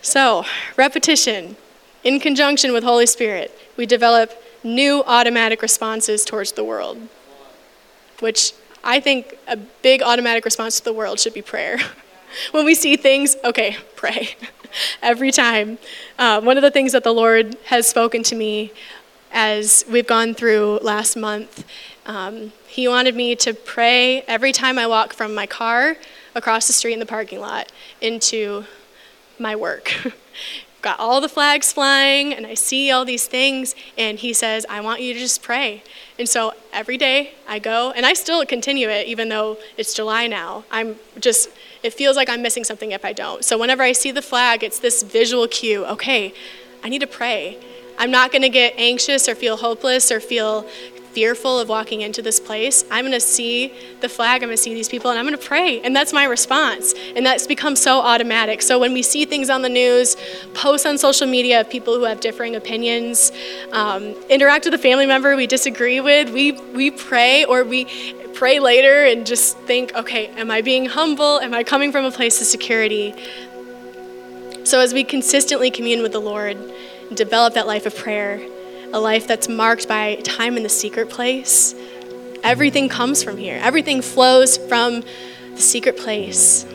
So, 0.02 0.44
repetition. 0.76 1.56
In 2.04 2.20
conjunction 2.20 2.72
with 2.72 2.84
Holy 2.84 3.06
Spirit, 3.06 3.56
we 3.76 3.86
develop 3.86 4.30
new 4.62 5.02
automatic 5.06 5.62
responses 5.62 6.24
towards 6.24 6.52
the 6.52 6.62
world, 6.62 7.08
which 8.20 8.52
I 8.84 9.00
think 9.00 9.36
a 9.48 9.56
big 9.56 10.02
automatic 10.02 10.44
response 10.44 10.78
to 10.78 10.84
the 10.84 10.92
world 10.92 11.18
should 11.18 11.34
be 11.34 11.42
prayer. 11.42 11.78
when 12.52 12.64
we 12.64 12.74
see 12.74 12.96
things, 12.96 13.36
okay, 13.44 13.76
pray. 13.96 14.36
Every 15.02 15.30
time. 15.30 15.78
Uh, 16.18 16.40
one 16.40 16.56
of 16.56 16.62
the 16.62 16.70
things 16.70 16.92
that 16.92 17.04
the 17.04 17.12
Lord 17.12 17.56
has 17.66 17.86
spoken 17.86 18.22
to 18.24 18.36
me 18.36 18.72
as 19.32 19.84
we've 19.90 20.06
gone 20.06 20.34
through 20.34 20.78
last 20.82 21.16
month, 21.16 21.64
um, 22.04 22.52
He 22.66 22.88
wanted 22.88 23.14
me 23.14 23.36
to 23.36 23.54
pray 23.54 24.22
every 24.22 24.52
time 24.52 24.78
I 24.78 24.86
walk 24.86 25.12
from 25.12 25.34
my 25.34 25.46
car 25.46 25.96
across 26.34 26.66
the 26.66 26.72
street 26.72 26.92
in 26.92 26.98
the 26.98 27.06
parking 27.06 27.40
lot 27.40 27.72
into 28.00 28.64
my 29.38 29.56
work. 29.56 29.94
Got 30.82 31.00
all 31.00 31.20
the 31.20 31.28
flags 31.28 31.72
flying, 31.72 32.32
and 32.32 32.46
I 32.46 32.54
see 32.54 32.90
all 32.90 33.04
these 33.04 33.26
things, 33.26 33.74
and 33.98 34.18
He 34.18 34.32
says, 34.32 34.64
I 34.68 34.80
want 34.80 35.00
you 35.00 35.14
to 35.14 35.18
just 35.18 35.42
pray. 35.42 35.82
And 36.18 36.28
so 36.28 36.52
every 36.72 36.96
day 36.96 37.32
I 37.48 37.58
go, 37.58 37.90
and 37.90 38.06
I 38.06 38.12
still 38.12 38.44
continue 38.46 38.88
it 38.88 39.06
even 39.06 39.28
though 39.28 39.58
it's 39.76 39.94
July 39.94 40.26
now. 40.26 40.64
I'm 40.70 40.96
just 41.18 41.48
it 41.86 41.94
feels 41.94 42.16
like 42.16 42.28
I'm 42.28 42.42
missing 42.42 42.64
something 42.64 42.90
if 42.90 43.04
I 43.04 43.12
don't. 43.12 43.44
So 43.44 43.56
whenever 43.56 43.82
I 43.82 43.92
see 43.92 44.10
the 44.10 44.22
flag, 44.22 44.62
it's 44.62 44.80
this 44.80 45.02
visual 45.02 45.46
cue 45.46 45.86
okay, 45.86 46.34
I 46.82 46.88
need 46.88 47.00
to 47.00 47.06
pray. 47.06 47.58
I'm 47.98 48.10
not 48.10 48.30
going 48.30 48.42
to 48.42 48.50
get 48.50 48.74
anxious 48.76 49.26
or 49.28 49.34
feel 49.34 49.56
hopeless 49.56 50.12
or 50.12 50.20
feel 50.20 50.66
fearful 51.16 51.58
of 51.58 51.66
walking 51.66 52.02
into 52.02 52.20
this 52.20 52.38
place, 52.38 52.84
I'm 52.90 53.06
going 53.06 53.12
to 53.12 53.20
see 53.20 53.72
the 54.02 54.08
flag, 54.08 54.42
I'm 54.42 54.48
going 54.48 54.56
to 54.58 54.62
see 54.62 54.74
these 54.74 54.90
people, 54.90 55.10
and 55.10 55.18
I'm 55.18 55.24
going 55.24 55.38
to 55.38 55.42
pray. 55.42 55.80
And 55.80 55.96
that's 55.96 56.12
my 56.12 56.24
response. 56.24 56.92
And 57.16 57.24
that's 57.24 57.46
become 57.46 57.74
so 57.74 58.00
automatic. 58.00 58.60
So 58.60 58.78
when 58.78 58.92
we 58.92 59.00
see 59.00 59.24
things 59.24 59.48
on 59.48 59.62
the 59.62 59.70
news, 59.70 60.18
posts 60.52 60.84
on 60.84 60.98
social 60.98 61.26
media 61.26 61.62
of 61.62 61.70
people 61.70 61.94
who 61.94 62.04
have 62.04 62.20
differing 62.20 62.54
opinions, 62.54 63.32
um, 63.72 64.14
interact 64.28 64.66
with 64.66 64.74
a 64.74 64.78
family 64.78 65.06
member 65.06 65.34
we 65.36 65.46
disagree 65.46 66.00
with, 66.00 66.28
we, 66.34 66.52
we 66.52 66.90
pray 66.90 67.46
or 67.46 67.64
we 67.64 67.86
pray 68.36 68.60
later 68.60 69.04
and 69.04 69.26
just 69.26 69.58
think, 69.60 69.94
okay, 69.94 70.26
am 70.36 70.50
I 70.50 70.60
being 70.60 70.84
humble? 70.84 71.40
Am 71.40 71.54
I 71.54 71.64
coming 71.64 71.90
from 71.90 72.04
a 72.04 72.10
place 72.10 72.38
of 72.40 72.46
security? 72.46 73.14
So 74.64 74.78
as 74.78 74.92
we 74.92 75.04
consistently 75.04 75.70
commune 75.70 76.02
with 76.02 76.12
the 76.12 76.20
Lord, 76.20 76.58
develop 77.14 77.54
that 77.54 77.66
life 77.66 77.86
of 77.86 77.96
prayer, 77.96 78.46
a 78.92 79.00
life 79.00 79.26
that's 79.26 79.48
marked 79.48 79.88
by 79.88 80.16
time 80.16 80.58
in 80.58 80.62
the 80.62 80.68
secret 80.68 81.08
place, 81.08 81.74
everything 82.42 82.90
comes 82.90 83.22
from 83.22 83.38
here. 83.38 83.58
Everything 83.62 84.02
flows 84.02 84.58
from 84.58 85.02
the 85.54 85.62
secret 85.62 85.96
place. 85.96 86.66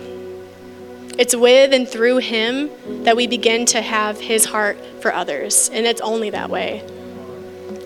It's 1.19 1.35
with 1.35 1.73
and 1.73 1.87
through 1.87 2.17
Him 2.17 2.71
that 3.03 3.15
we 3.15 3.27
begin 3.27 3.67
to 3.67 3.81
have 3.81 4.19
His 4.19 4.45
heart 4.45 4.79
for 5.01 5.13
others, 5.13 5.69
and 5.71 5.85
it's 5.85 6.01
only 6.01 6.31
that 6.31 6.49
way. 6.49 6.83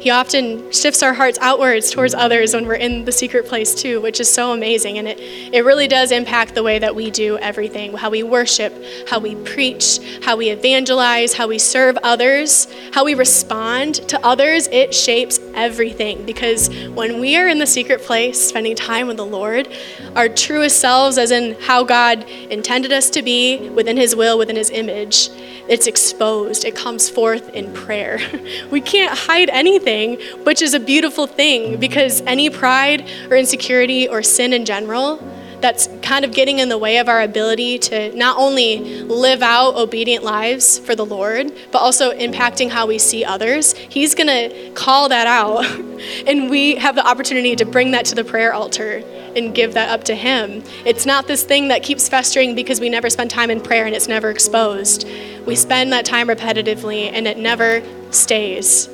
He 0.06 0.12
often 0.12 0.72
shifts 0.72 1.01
our 1.01 1.16
hearts 1.16 1.39
outwards 1.41 1.89
towards 1.89 2.14
others 2.14 2.53
when 2.53 2.68
we're 2.68 2.76
in 2.76 3.06
the 3.06 3.12
secret 3.12 3.47
place 3.47 3.74
too, 3.74 3.99
which 4.01 4.20
is 4.20 4.32
so 4.32 4.51
amazing. 4.53 4.99
And 4.99 5.08
it, 5.08 5.20
it 5.20 5.66
really 5.66 5.88
does 5.88 6.12
impact 6.12 6.53
the 6.53 6.62
way 6.62 6.78
that 6.78 6.93
we 6.93 7.10
do 7.10 7.39
everything 7.39 7.91
how 7.97 8.12
we 8.12 8.22
worship, 8.22 8.72
how 9.10 9.18
we 9.18 9.34
preach, 9.34 9.97
how 10.22 10.36
we 10.36 10.51
evangelize, 10.51 11.34
how 11.34 11.47
we 11.47 11.58
serve 11.58 11.97
others, 12.03 12.68
how 12.93 13.03
we 13.03 13.16
respond 13.16 13.95
to 14.10 14.24
others. 14.24 14.68
It 14.68 14.93
shapes 14.93 15.39
everything 15.56 16.26
because 16.26 16.70
when 16.89 17.20
we 17.20 17.36
are 17.38 17.47
in 17.47 17.60
the 17.60 17.68
secret 17.68 18.01
place, 18.01 18.49
spending 18.49 18.76
time 18.76 19.08
with 19.08 19.18
the 19.18 19.26
Lord, 19.26 19.68
our 20.16 20.30
truest 20.30 20.80
selves, 20.80 21.18
as 21.18 21.32
in 21.32 21.56
how 21.62 21.84
God 21.84 22.24
intended 22.49 22.91
us 22.91 23.10
to 23.12 23.22
be 23.22 23.70
within 23.70 23.97
His 23.97 24.16
will, 24.16 24.38
within 24.38 24.56
His 24.56 24.70
image, 24.70 25.30
it's 25.68 25.88
exposed. 25.88 26.64
It 26.64 26.76
comes 26.76 27.10
forth 27.10 27.49
in 27.49 27.74
prayer. 27.74 28.20
We 28.70 28.82
can't 28.82 29.18
hide 29.18 29.49
anything, 29.49 30.20
which 30.43 30.62
is 30.62 30.74
a 30.74 30.80
beautiful 30.80 31.28
thing 31.28 31.80
because 31.80 32.22
any 32.22 32.49
pride 32.49 33.10
or 33.30 33.38
insecurity 33.38 34.08
or 34.08 34.22
sin 34.22 34.53
in 34.53 34.66
general 34.66 35.20
that's 35.62 35.88
kind 36.01 36.26
of 36.26 36.32
getting 36.32 36.60
in 36.60 36.70
the 36.70 36.78
way 36.78 36.97
of 36.97 37.10
our 37.10 37.22
ability 37.22 37.80
to 37.80 38.16
not 38.16 38.38
only 38.38 38.80
live 39.03 39.41
out 39.41 39.76
obedient 39.76 40.24
lives 40.24 40.80
for 40.80 40.95
the 40.95 41.06
Lord, 41.06 41.51
but 41.72 41.80
also 41.80 42.12
impacting 42.12 42.70
how 42.70 42.86
we 42.86 42.97
see 42.97 43.24
others. 43.26 43.74
He's 43.74 44.16
going 44.16 44.28
to 44.28 44.72
call 44.72 45.10
that 45.10 45.28
out. 45.28 45.66
and 46.28 46.49
we 46.49 46.76
have 46.76 46.95
the 46.95 47.06
opportunity 47.06 47.56
to 47.56 47.66
bring 47.66 47.91
that 47.91 48.06
to 48.06 48.16
the 48.16 48.24
prayer 48.24 48.53
altar 48.53 49.03
and 49.36 49.53
give 49.53 49.74
that 49.74 49.89
up 49.89 50.03
to 50.06 50.16
Him. 50.16 50.64
It's 50.86 51.06
not 51.06 51.28
this 51.28 51.43
thing 51.43 51.68
that 51.70 51.84
keeps 51.84 52.08
festering 52.08 52.56
because 52.56 52.80
we 52.80 52.89
never 52.89 53.10
spend 53.10 53.30
time 53.30 53.49
in 53.49 53.62
prayer 53.62 53.86
and 53.86 53.95
it's 53.95 54.08
never 54.08 54.30
exposed. 54.30 55.08
We 55.45 55.56
spend 55.56 55.91
that 55.93 56.06
time 56.06 56.28
repetitively 56.28 57.12
and 57.12 57.28
it 57.28 57.38
never 57.38 57.84
stays. 58.12 58.89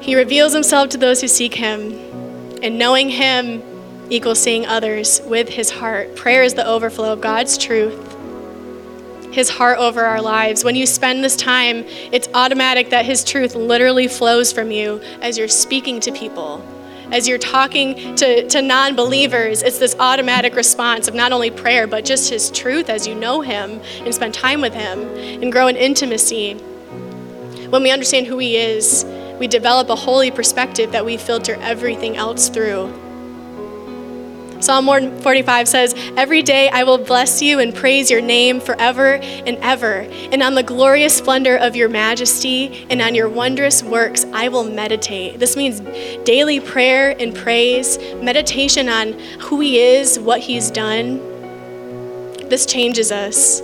He 0.00 0.16
reveals 0.16 0.52
himself 0.54 0.88
to 0.90 0.98
those 0.98 1.20
who 1.20 1.28
seek 1.28 1.54
him, 1.54 1.92
and 2.62 2.78
knowing 2.78 3.10
him 3.10 3.62
equals 4.10 4.38
seeing 4.38 4.66
others 4.66 5.22
with 5.24 5.48
his 5.48 5.70
heart. 5.70 6.14
Prayer 6.16 6.42
is 6.42 6.54
the 6.54 6.66
overflow 6.66 7.12
of 7.12 7.20
God's 7.20 7.56
truth, 7.56 8.16
his 9.32 9.48
heart 9.48 9.78
over 9.78 10.04
our 10.04 10.20
lives. 10.20 10.64
When 10.64 10.74
you 10.74 10.86
spend 10.86 11.24
this 11.24 11.36
time, 11.36 11.84
it's 12.12 12.28
automatic 12.34 12.90
that 12.90 13.04
his 13.04 13.24
truth 13.24 13.54
literally 13.54 14.08
flows 14.08 14.52
from 14.52 14.70
you 14.70 15.00
as 15.22 15.38
you're 15.38 15.48
speaking 15.48 16.00
to 16.00 16.12
people 16.12 16.62
as 17.12 17.26
you're 17.26 17.38
talking 17.38 18.14
to, 18.16 18.48
to 18.48 18.62
non 18.62 18.94
believers, 18.94 19.62
it's 19.62 19.78
this 19.78 19.96
automatic 19.98 20.54
response 20.54 21.08
of 21.08 21.14
not 21.14 21.32
only 21.32 21.50
prayer, 21.50 21.86
but 21.86 22.04
just 22.04 22.30
His 22.30 22.50
truth 22.50 22.88
as 22.88 23.06
you 23.06 23.14
know 23.14 23.40
Him 23.40 23.80
and 24.04 24.14
spend 24.14 24.34
time 24.34 24.60
with 24.60 24.74
Him 24.74 25.00
and 25.42 25.50
grow 25.50 25.66
in 25.66 25.76
intimacy. 25.76 26.54
When 26.54 27.82
we 27.82 27.90
understand 27.90 28.26
who 28.26 28.38
He 28.38 28.56
is, 28.56 29.04
we 29.38 29.48
develop 29.48 29.88
a 29.88 29.96
holy 29.96 30.30
perspective 30.30 30.92
that 30.92 31.04
we 31.04 31.16
filter 31.16 31.56
everything 31.60 32.16
else 32.16 32.48
through. 32.48 32.92
Psalm 34.60 34.84
145 34.84 35.68
says, 35.68 35.94
Every 36.18 36.42
day 36.42 36.68
I 36.68 36.84
will 36.84 36.98
bless 36.98 37.40
you 37.40 37.60
and 37.60 37.74
praise 37.74 38.10
your 38.10 38.20
name 38.20 38.60
forever 38.60 39.14
and 39.14 39.56
ever. 39.62 40.00
And 40.32 40.42
on 40.42 40.54
the 40.54 40.62
glorious 40.62 41.16
splendor 41.16 41.56
of 41.56 41.74
your 41.74 41.88
majesty 41.88 42.86
and 42.90 43.00
on 43.00 43.14
your 43.14 43.28
wondrous 43.28 43.82
works 43.82 44.26
I 44.34 44.48
will 44.48 44.64
meditate. 44.64 45.38
This 45.38 45.56
means 45.56 45.80
daily 46.24 46.60
prayer 46.60 47.16
and 47.18 47.34
praise, 47.34 47.98
meditation 48.16 48.90
on 48.90 49.14
who 49.40 49.60
He 49.60 49.78
is, 49.78 50.18
what 50.18 50.40
He's 50.40 50.70
done. 50.70 51.18
This 52.50 52.66
changes 52.66 53.10
us. 53.10 53.62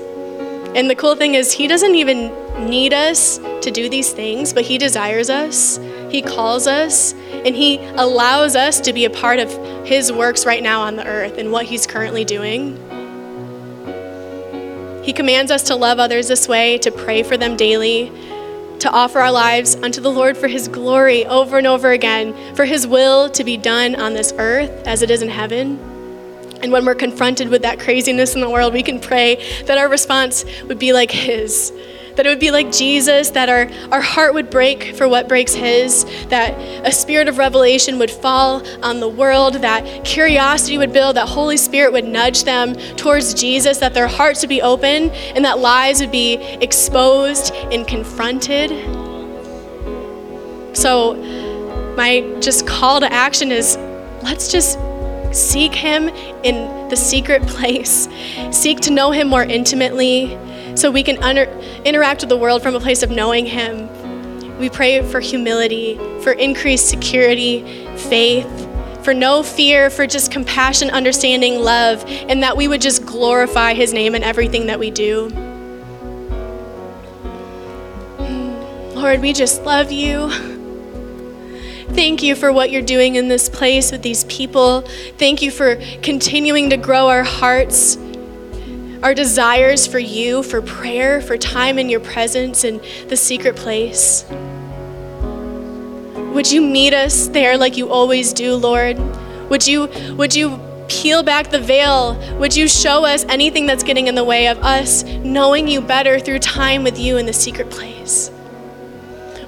And 0.76 0.88
the 0.88 0.94
cool 0.94 1.14
thing 1.14 1.34
is, 1.34 1.52
He 1.52 1.66
doesn't 1.66 1.94
even 1.94 2.32
need 2.68 2.94
us 2.94 3.38
to 3.38 3.70
do 3.70 3.90
these 3.90 4.12
things, 4.12 4.54
but 4.54 4.64
He 4.64 4.78
desires 4.78 5.28
us. 5.28 5.78
He 6.16 6.22
calls 6.22 6.66
us 6.66 7.12
and 7.12 7.54
He 7.54 7.76
allows 7.76 8.56
us 8.56 8.80
to 8.80 8.94
be 8.94 9.04
a 9.04 9.10
part 9.10 9.38
of 9.38 9.52
His 9.86 10.10
works 10.10 10.46
right 10.46 10.62
now 10.62 10.80
on 10.80 10.96
the 10.96 11.06
earth 11.06 11.36
and 11.36 11.52
what 11.52 11.66
He's 11.66 11.86
currently 11.86 12.24
doing. 12.24 12.74
He 15.04 15.12
commands 15.12 15.50
us 15.50 15.64
to 15.64 15.76
love 15.76 15.98
others 15.98 16.26
this 16.26 16.48
way, 16.48 16.78
to 16.78 16.90
pray 16.90 17.22
for 17.22 17.36
them 17.36 17.54
daily, 17.54 18.10
to 18.78 18.90
offer 18.90 19.18
our 19.18 19.30
lives 19.30 19.74
unto 19.74 20.00
the 20.00 20.10
Lord 20.10 20.38
for 20.38 20.48
His 20.48 20.68
glory 20.68 21.26
over 21.26 21.58
and 21.58 21.66
over 21.66 21.90
again, 21.90 22.34
for 22.54 22.64
His 22.64 22.86
will 22.86 23.28
to 23.32 23.44
be 23.44 23.58
done 23.58 23.94
on 23.94 24.14
this 24.14 24.32
earth 24.38 24.70
as 24.86 25.02
it 25.02 25.10
is 25.10 25.20
in 25.20 25.28
heaven. 25.28 25.78
And 26.62 26.72
when 26.72 26.86
we're 26.86 26.94
confronted 26.94 27.50
with 27.50 27.60
that 27.60 27.78
craziness 27.78 28.34
in 28.34 28.40
the 28.40 28.48
world, 28.48 28.72
we 28.72 28.82
can 28.82 29.00
pray 29.00 29.62
that 29.66 29.76
our 29.76 29.90
response 29.90 30.46
would 30.62 30.78
be 30.78 30.94
like 30.94 31.10
His 31.10 31.74
that 32.16 32.26
it 32.26 32.28
would 32.30 32.40
be 32.40 32.50
like 32.50 32.72
Jesus, 32.72 33.30
that 33.30 33.48
our, 33.48 33.68
our 33.92 34.00
heart 34.00 34.34
would 34.34 34.50
break 34.50 34.96
for 34.96 35.08
what 35.08 35.28
breaks 35.28 35.54
His, 35.54 36.04
that 36.28 36.52
a 36.84 36.90
spirit 36.90 37.28
of 37.28 37.38
revelation 37.38 37.98
would 37.98 38.10
fall 38.10 38.66
on 38.82 39.00
the 39.00 39.08
world, 39.08 39.54
that 39.56 40.04
curiosity 40.04 40.78
would 40.78 40.92
build, 40.92 41.16
that 41.16 41.28
Holy 41.28 41.56
Spirit 41.56 41.92
would 41.92 42.06
nudge 42.06 42.44
them 42.44 42.74
towards 42.96 43.34
Jesus, 43.34 43.78
that 43.78 43.94
their 43.94 44.08
hearts 44.08 44.42
would 44.42 44.48
be 44.48 44.62
open, 44.62 45.10
and 45.10 45.44
that 45.44 45.58
lies 45.58 46.00
would 46.00 46.10
be 46.10 46.34
exposed 46.34 47.54
and 47.54 47.86
confronted. 47.86 48.70
So, 50.76 51.14
my 51.96 52.20
just 52.40 52.66
call 52.66 53.00
to 53.00 53.10
action 53.10 53.50
is 53.52 53.76
let's 54.22 54.50
just 54.50 54.78
seek 55.32 55.74
Him 55.74 56.08
in 56.44 56.88
the 56.88 56.96
secret 56.96 57.42
place, 57.46 58.08
seek 58.50 58.80
to 58.80 58.90
know 58.90 59.10
Him 59.10 59.28
more 59.28 59.44
intimately 59.44 60.38
so 60.76 60.90
we 60.90 61.02
can 61.02 61.22
under, 61.22 61.44
interact 61.84 62.20
with 62.20 62.28
the 62.28 62.36
world 62.36 62.62
from 62.62 62.74
a 62.74 62.80
place 62.80 63.02
of 63.02 63.10
knowing 63.10 63.46
Him. 63.46 63.88
We 64.58 64.70
pray 64.70 65.02
for 65.02 65.20
humility, 65.20 65.96
for 66.22 66.32
increased 66.32 66.88
security, 66.88 67.62
faith, 67.96 68.48
for 69.04 69.14
no 69.14 69.42
fear, 69.42 69.90
for 69.90 70.06
just 70.06 70.30
compassion, 70.30 70.90
understanding, 70.90 71.60
love, 71.60 72.04
and 72.06 72.42
that 72.42 72.56
we 72.56 72.68
would 72.68 72.80
just 72.80 73.06
glorify 73.06 73.74
His 73.74 73.92
name 73.92 74.14
in 74.14 74.22
everything 74.22 74.66
that 74.66 74.78
we 74.78 74.90
do. 74.90 75.28
Lord, 78.94 79.20
we 79.20 79.32
just 79.32 79.62
love 79.62 79.92
you. 79.92 80.30
Thank 81.90 82.22
you 82.22 82.34
for 82.34 82.52
what 82.52 82.70
you're 82.70 82.82
doing 82.82 83.14
in 83.14 83.28
this 83.28 83.48
place 83.48 83.92
with 83.92 84.02
these 84.02 84.24
people. 84.24 84.82
Thank 85.16 85.40
you 85.40 85.50
for 85.50 85.76
continuing 86.02 86.70
to 86.70 86.76
grow 86.76 87.08
our 87.08 87.22
hearts 87.22 87.96
our 89.06 89.14
desires 89.14 89.86
for 89.86 90.00
you, 90.00 90.42
for 90.42 90.60
prayer, 90.60 91.20
for 91.20 91.38
time 91.38 91.78
in 91.78 91.88
your 91.88 92.00
presence 92.00 92.64
and 92.64 92.80
the 93.06 93.16
secret 93.16 93.54
place. 93.54 94.24
Would 96.34 96.50
you 96.50 96.60
meet 96.60 96.92
us 96.92 97.28
there 97.28 97.56
like 97.56 97.76
you 97.76 97.88
always 97.88 98.32
do, 98.32 98.56
Lord? 98.56 98.98
Would 99.48 99.64
you, 99.64 99.86
would 100.16 100.34
you 100.34 100.58
peel 100.88 101.22
back 101.22 101.52
the 101.52 101.60
veil? 101.60 102.20
Would 102.40 102.56
you 102.56 102.66
show 102.66 103.04
us 103.04 103.24
anything 103.28 103.66
that's 103.66 103.84
getting 103.84 104.08
in 104.08 104.16
the 104.16 104.24
way 104.24 104.48
of 104.48 104.58
us 104.64 105.04
knowing 105.04 105.68
you 105.68 105.80
better 105.80 106.18
through 106.18 106.40
time 106.40 106.82
with 106.82 106.98
you 106.98 107.16
in 107.16 107.26
the 107.26 107.32
secret 107.32 107.70
place? 107.70 108.32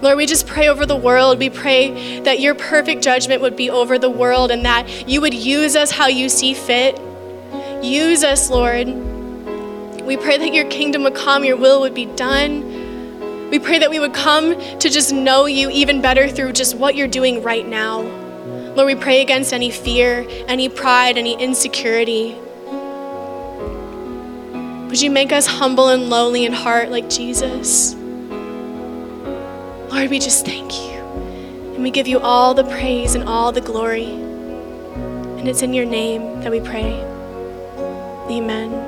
Lord, 0.00 0.18
we 0.18 0.26
just 0.26 0.46
pray 0.46 0.68
over 0.68 0.86
the 0.86 0.94
world. 0.94 1.40
We 1.40 1.50
pray 1.50 2.20
that 2.20 2.38
your 2.38 2.54
perfect 2.54 3.02
judgment 3.02 3.42
would 3.42 3.56
be 3.56 3.70
over 3.70 3.98
the 3.98 4.08
world 4.08 4.52
and 4.52 4.64
that 4.64 5.08
you 5.08 5.20
would 5.20 5.34
use 5.34 5.74
us 5.74 5.90
how 5.90 6.06
you 6.06 6.28
see 6.28 6.54
fit. 6.54 6.96
Use 7.82 8.22
us, 8.22 8.50
Lord. 8.50 9.17
We 10.08 10.16
pray 10.16 10.38
that 10.38 10.54
your 10.54 10.64
kingdom 10.70 11.02
would 11.02 11.14
come, 11.14 11.44
your 11.44 11.58
will 11.58 11.82
would 11.82 11.92
be 11.92 12.06
done. 12.06 13.50
We 13.50 13.58
pray 13.58 13.78
that 13.78 13.90
we 13.90 14.00
would 14.00 14.14
come 14.14 14.58
to 14.78 14.88
just 14.88 15.12
know 15.12 15.44
you 15.44 15.68
even 15.68 16.00
better 16.00 16.30
through 16.30 16.54
just 16.54 16.74
what 16.74 16.96
you're 16.96 17.06
doing 17.06 17.42
right 17.42 17.68
now. 17.68 18.00
Lord, 18.00 18.86
we 18.86 18.94
pray 18.94 19.20
against 19.20 19.52
any 19.52 19.70
fear, 19.70 20.26
any 20.46 20.70
pride, 20.70 21.18
any 21.18 21.38
insecurity. 21.38 22.38
Would 24.88 25.02
you 25.02 25.10
make 25.10 25.30
us 25.30 25.46
humble 25.46 25.88
and 25.88 26.08
lowly 26.08 26.46
in 26.46 26.54
heart 26.54 26.90
like 26.90 27.10
Jesus? 27.10 27.94
Lord, 29.92 30.08
we 30.08 30.18
just 30.18 30.46
thank 30.46 30.72
you. 30.72 31.00
And 31.74 31.82
we 31.82 31.90
give 31.90 32.08
you 32.08 32.18
all 32.18 32.54
the 32.54 32.64
praise 32.64 33.14
and 33.14 33.28
all 33.28 33.52
the 33.52 33.60
glory. 33.60 34.06
And 34.06 35.46
it's 35.46 35.60
in 35.60 35.74
your 35.74 35.84
name 35.84 36.40
that 36.40 36.50
we 36.50 36.60
pray. 36.60 36.94
Amen. 38.30 38.87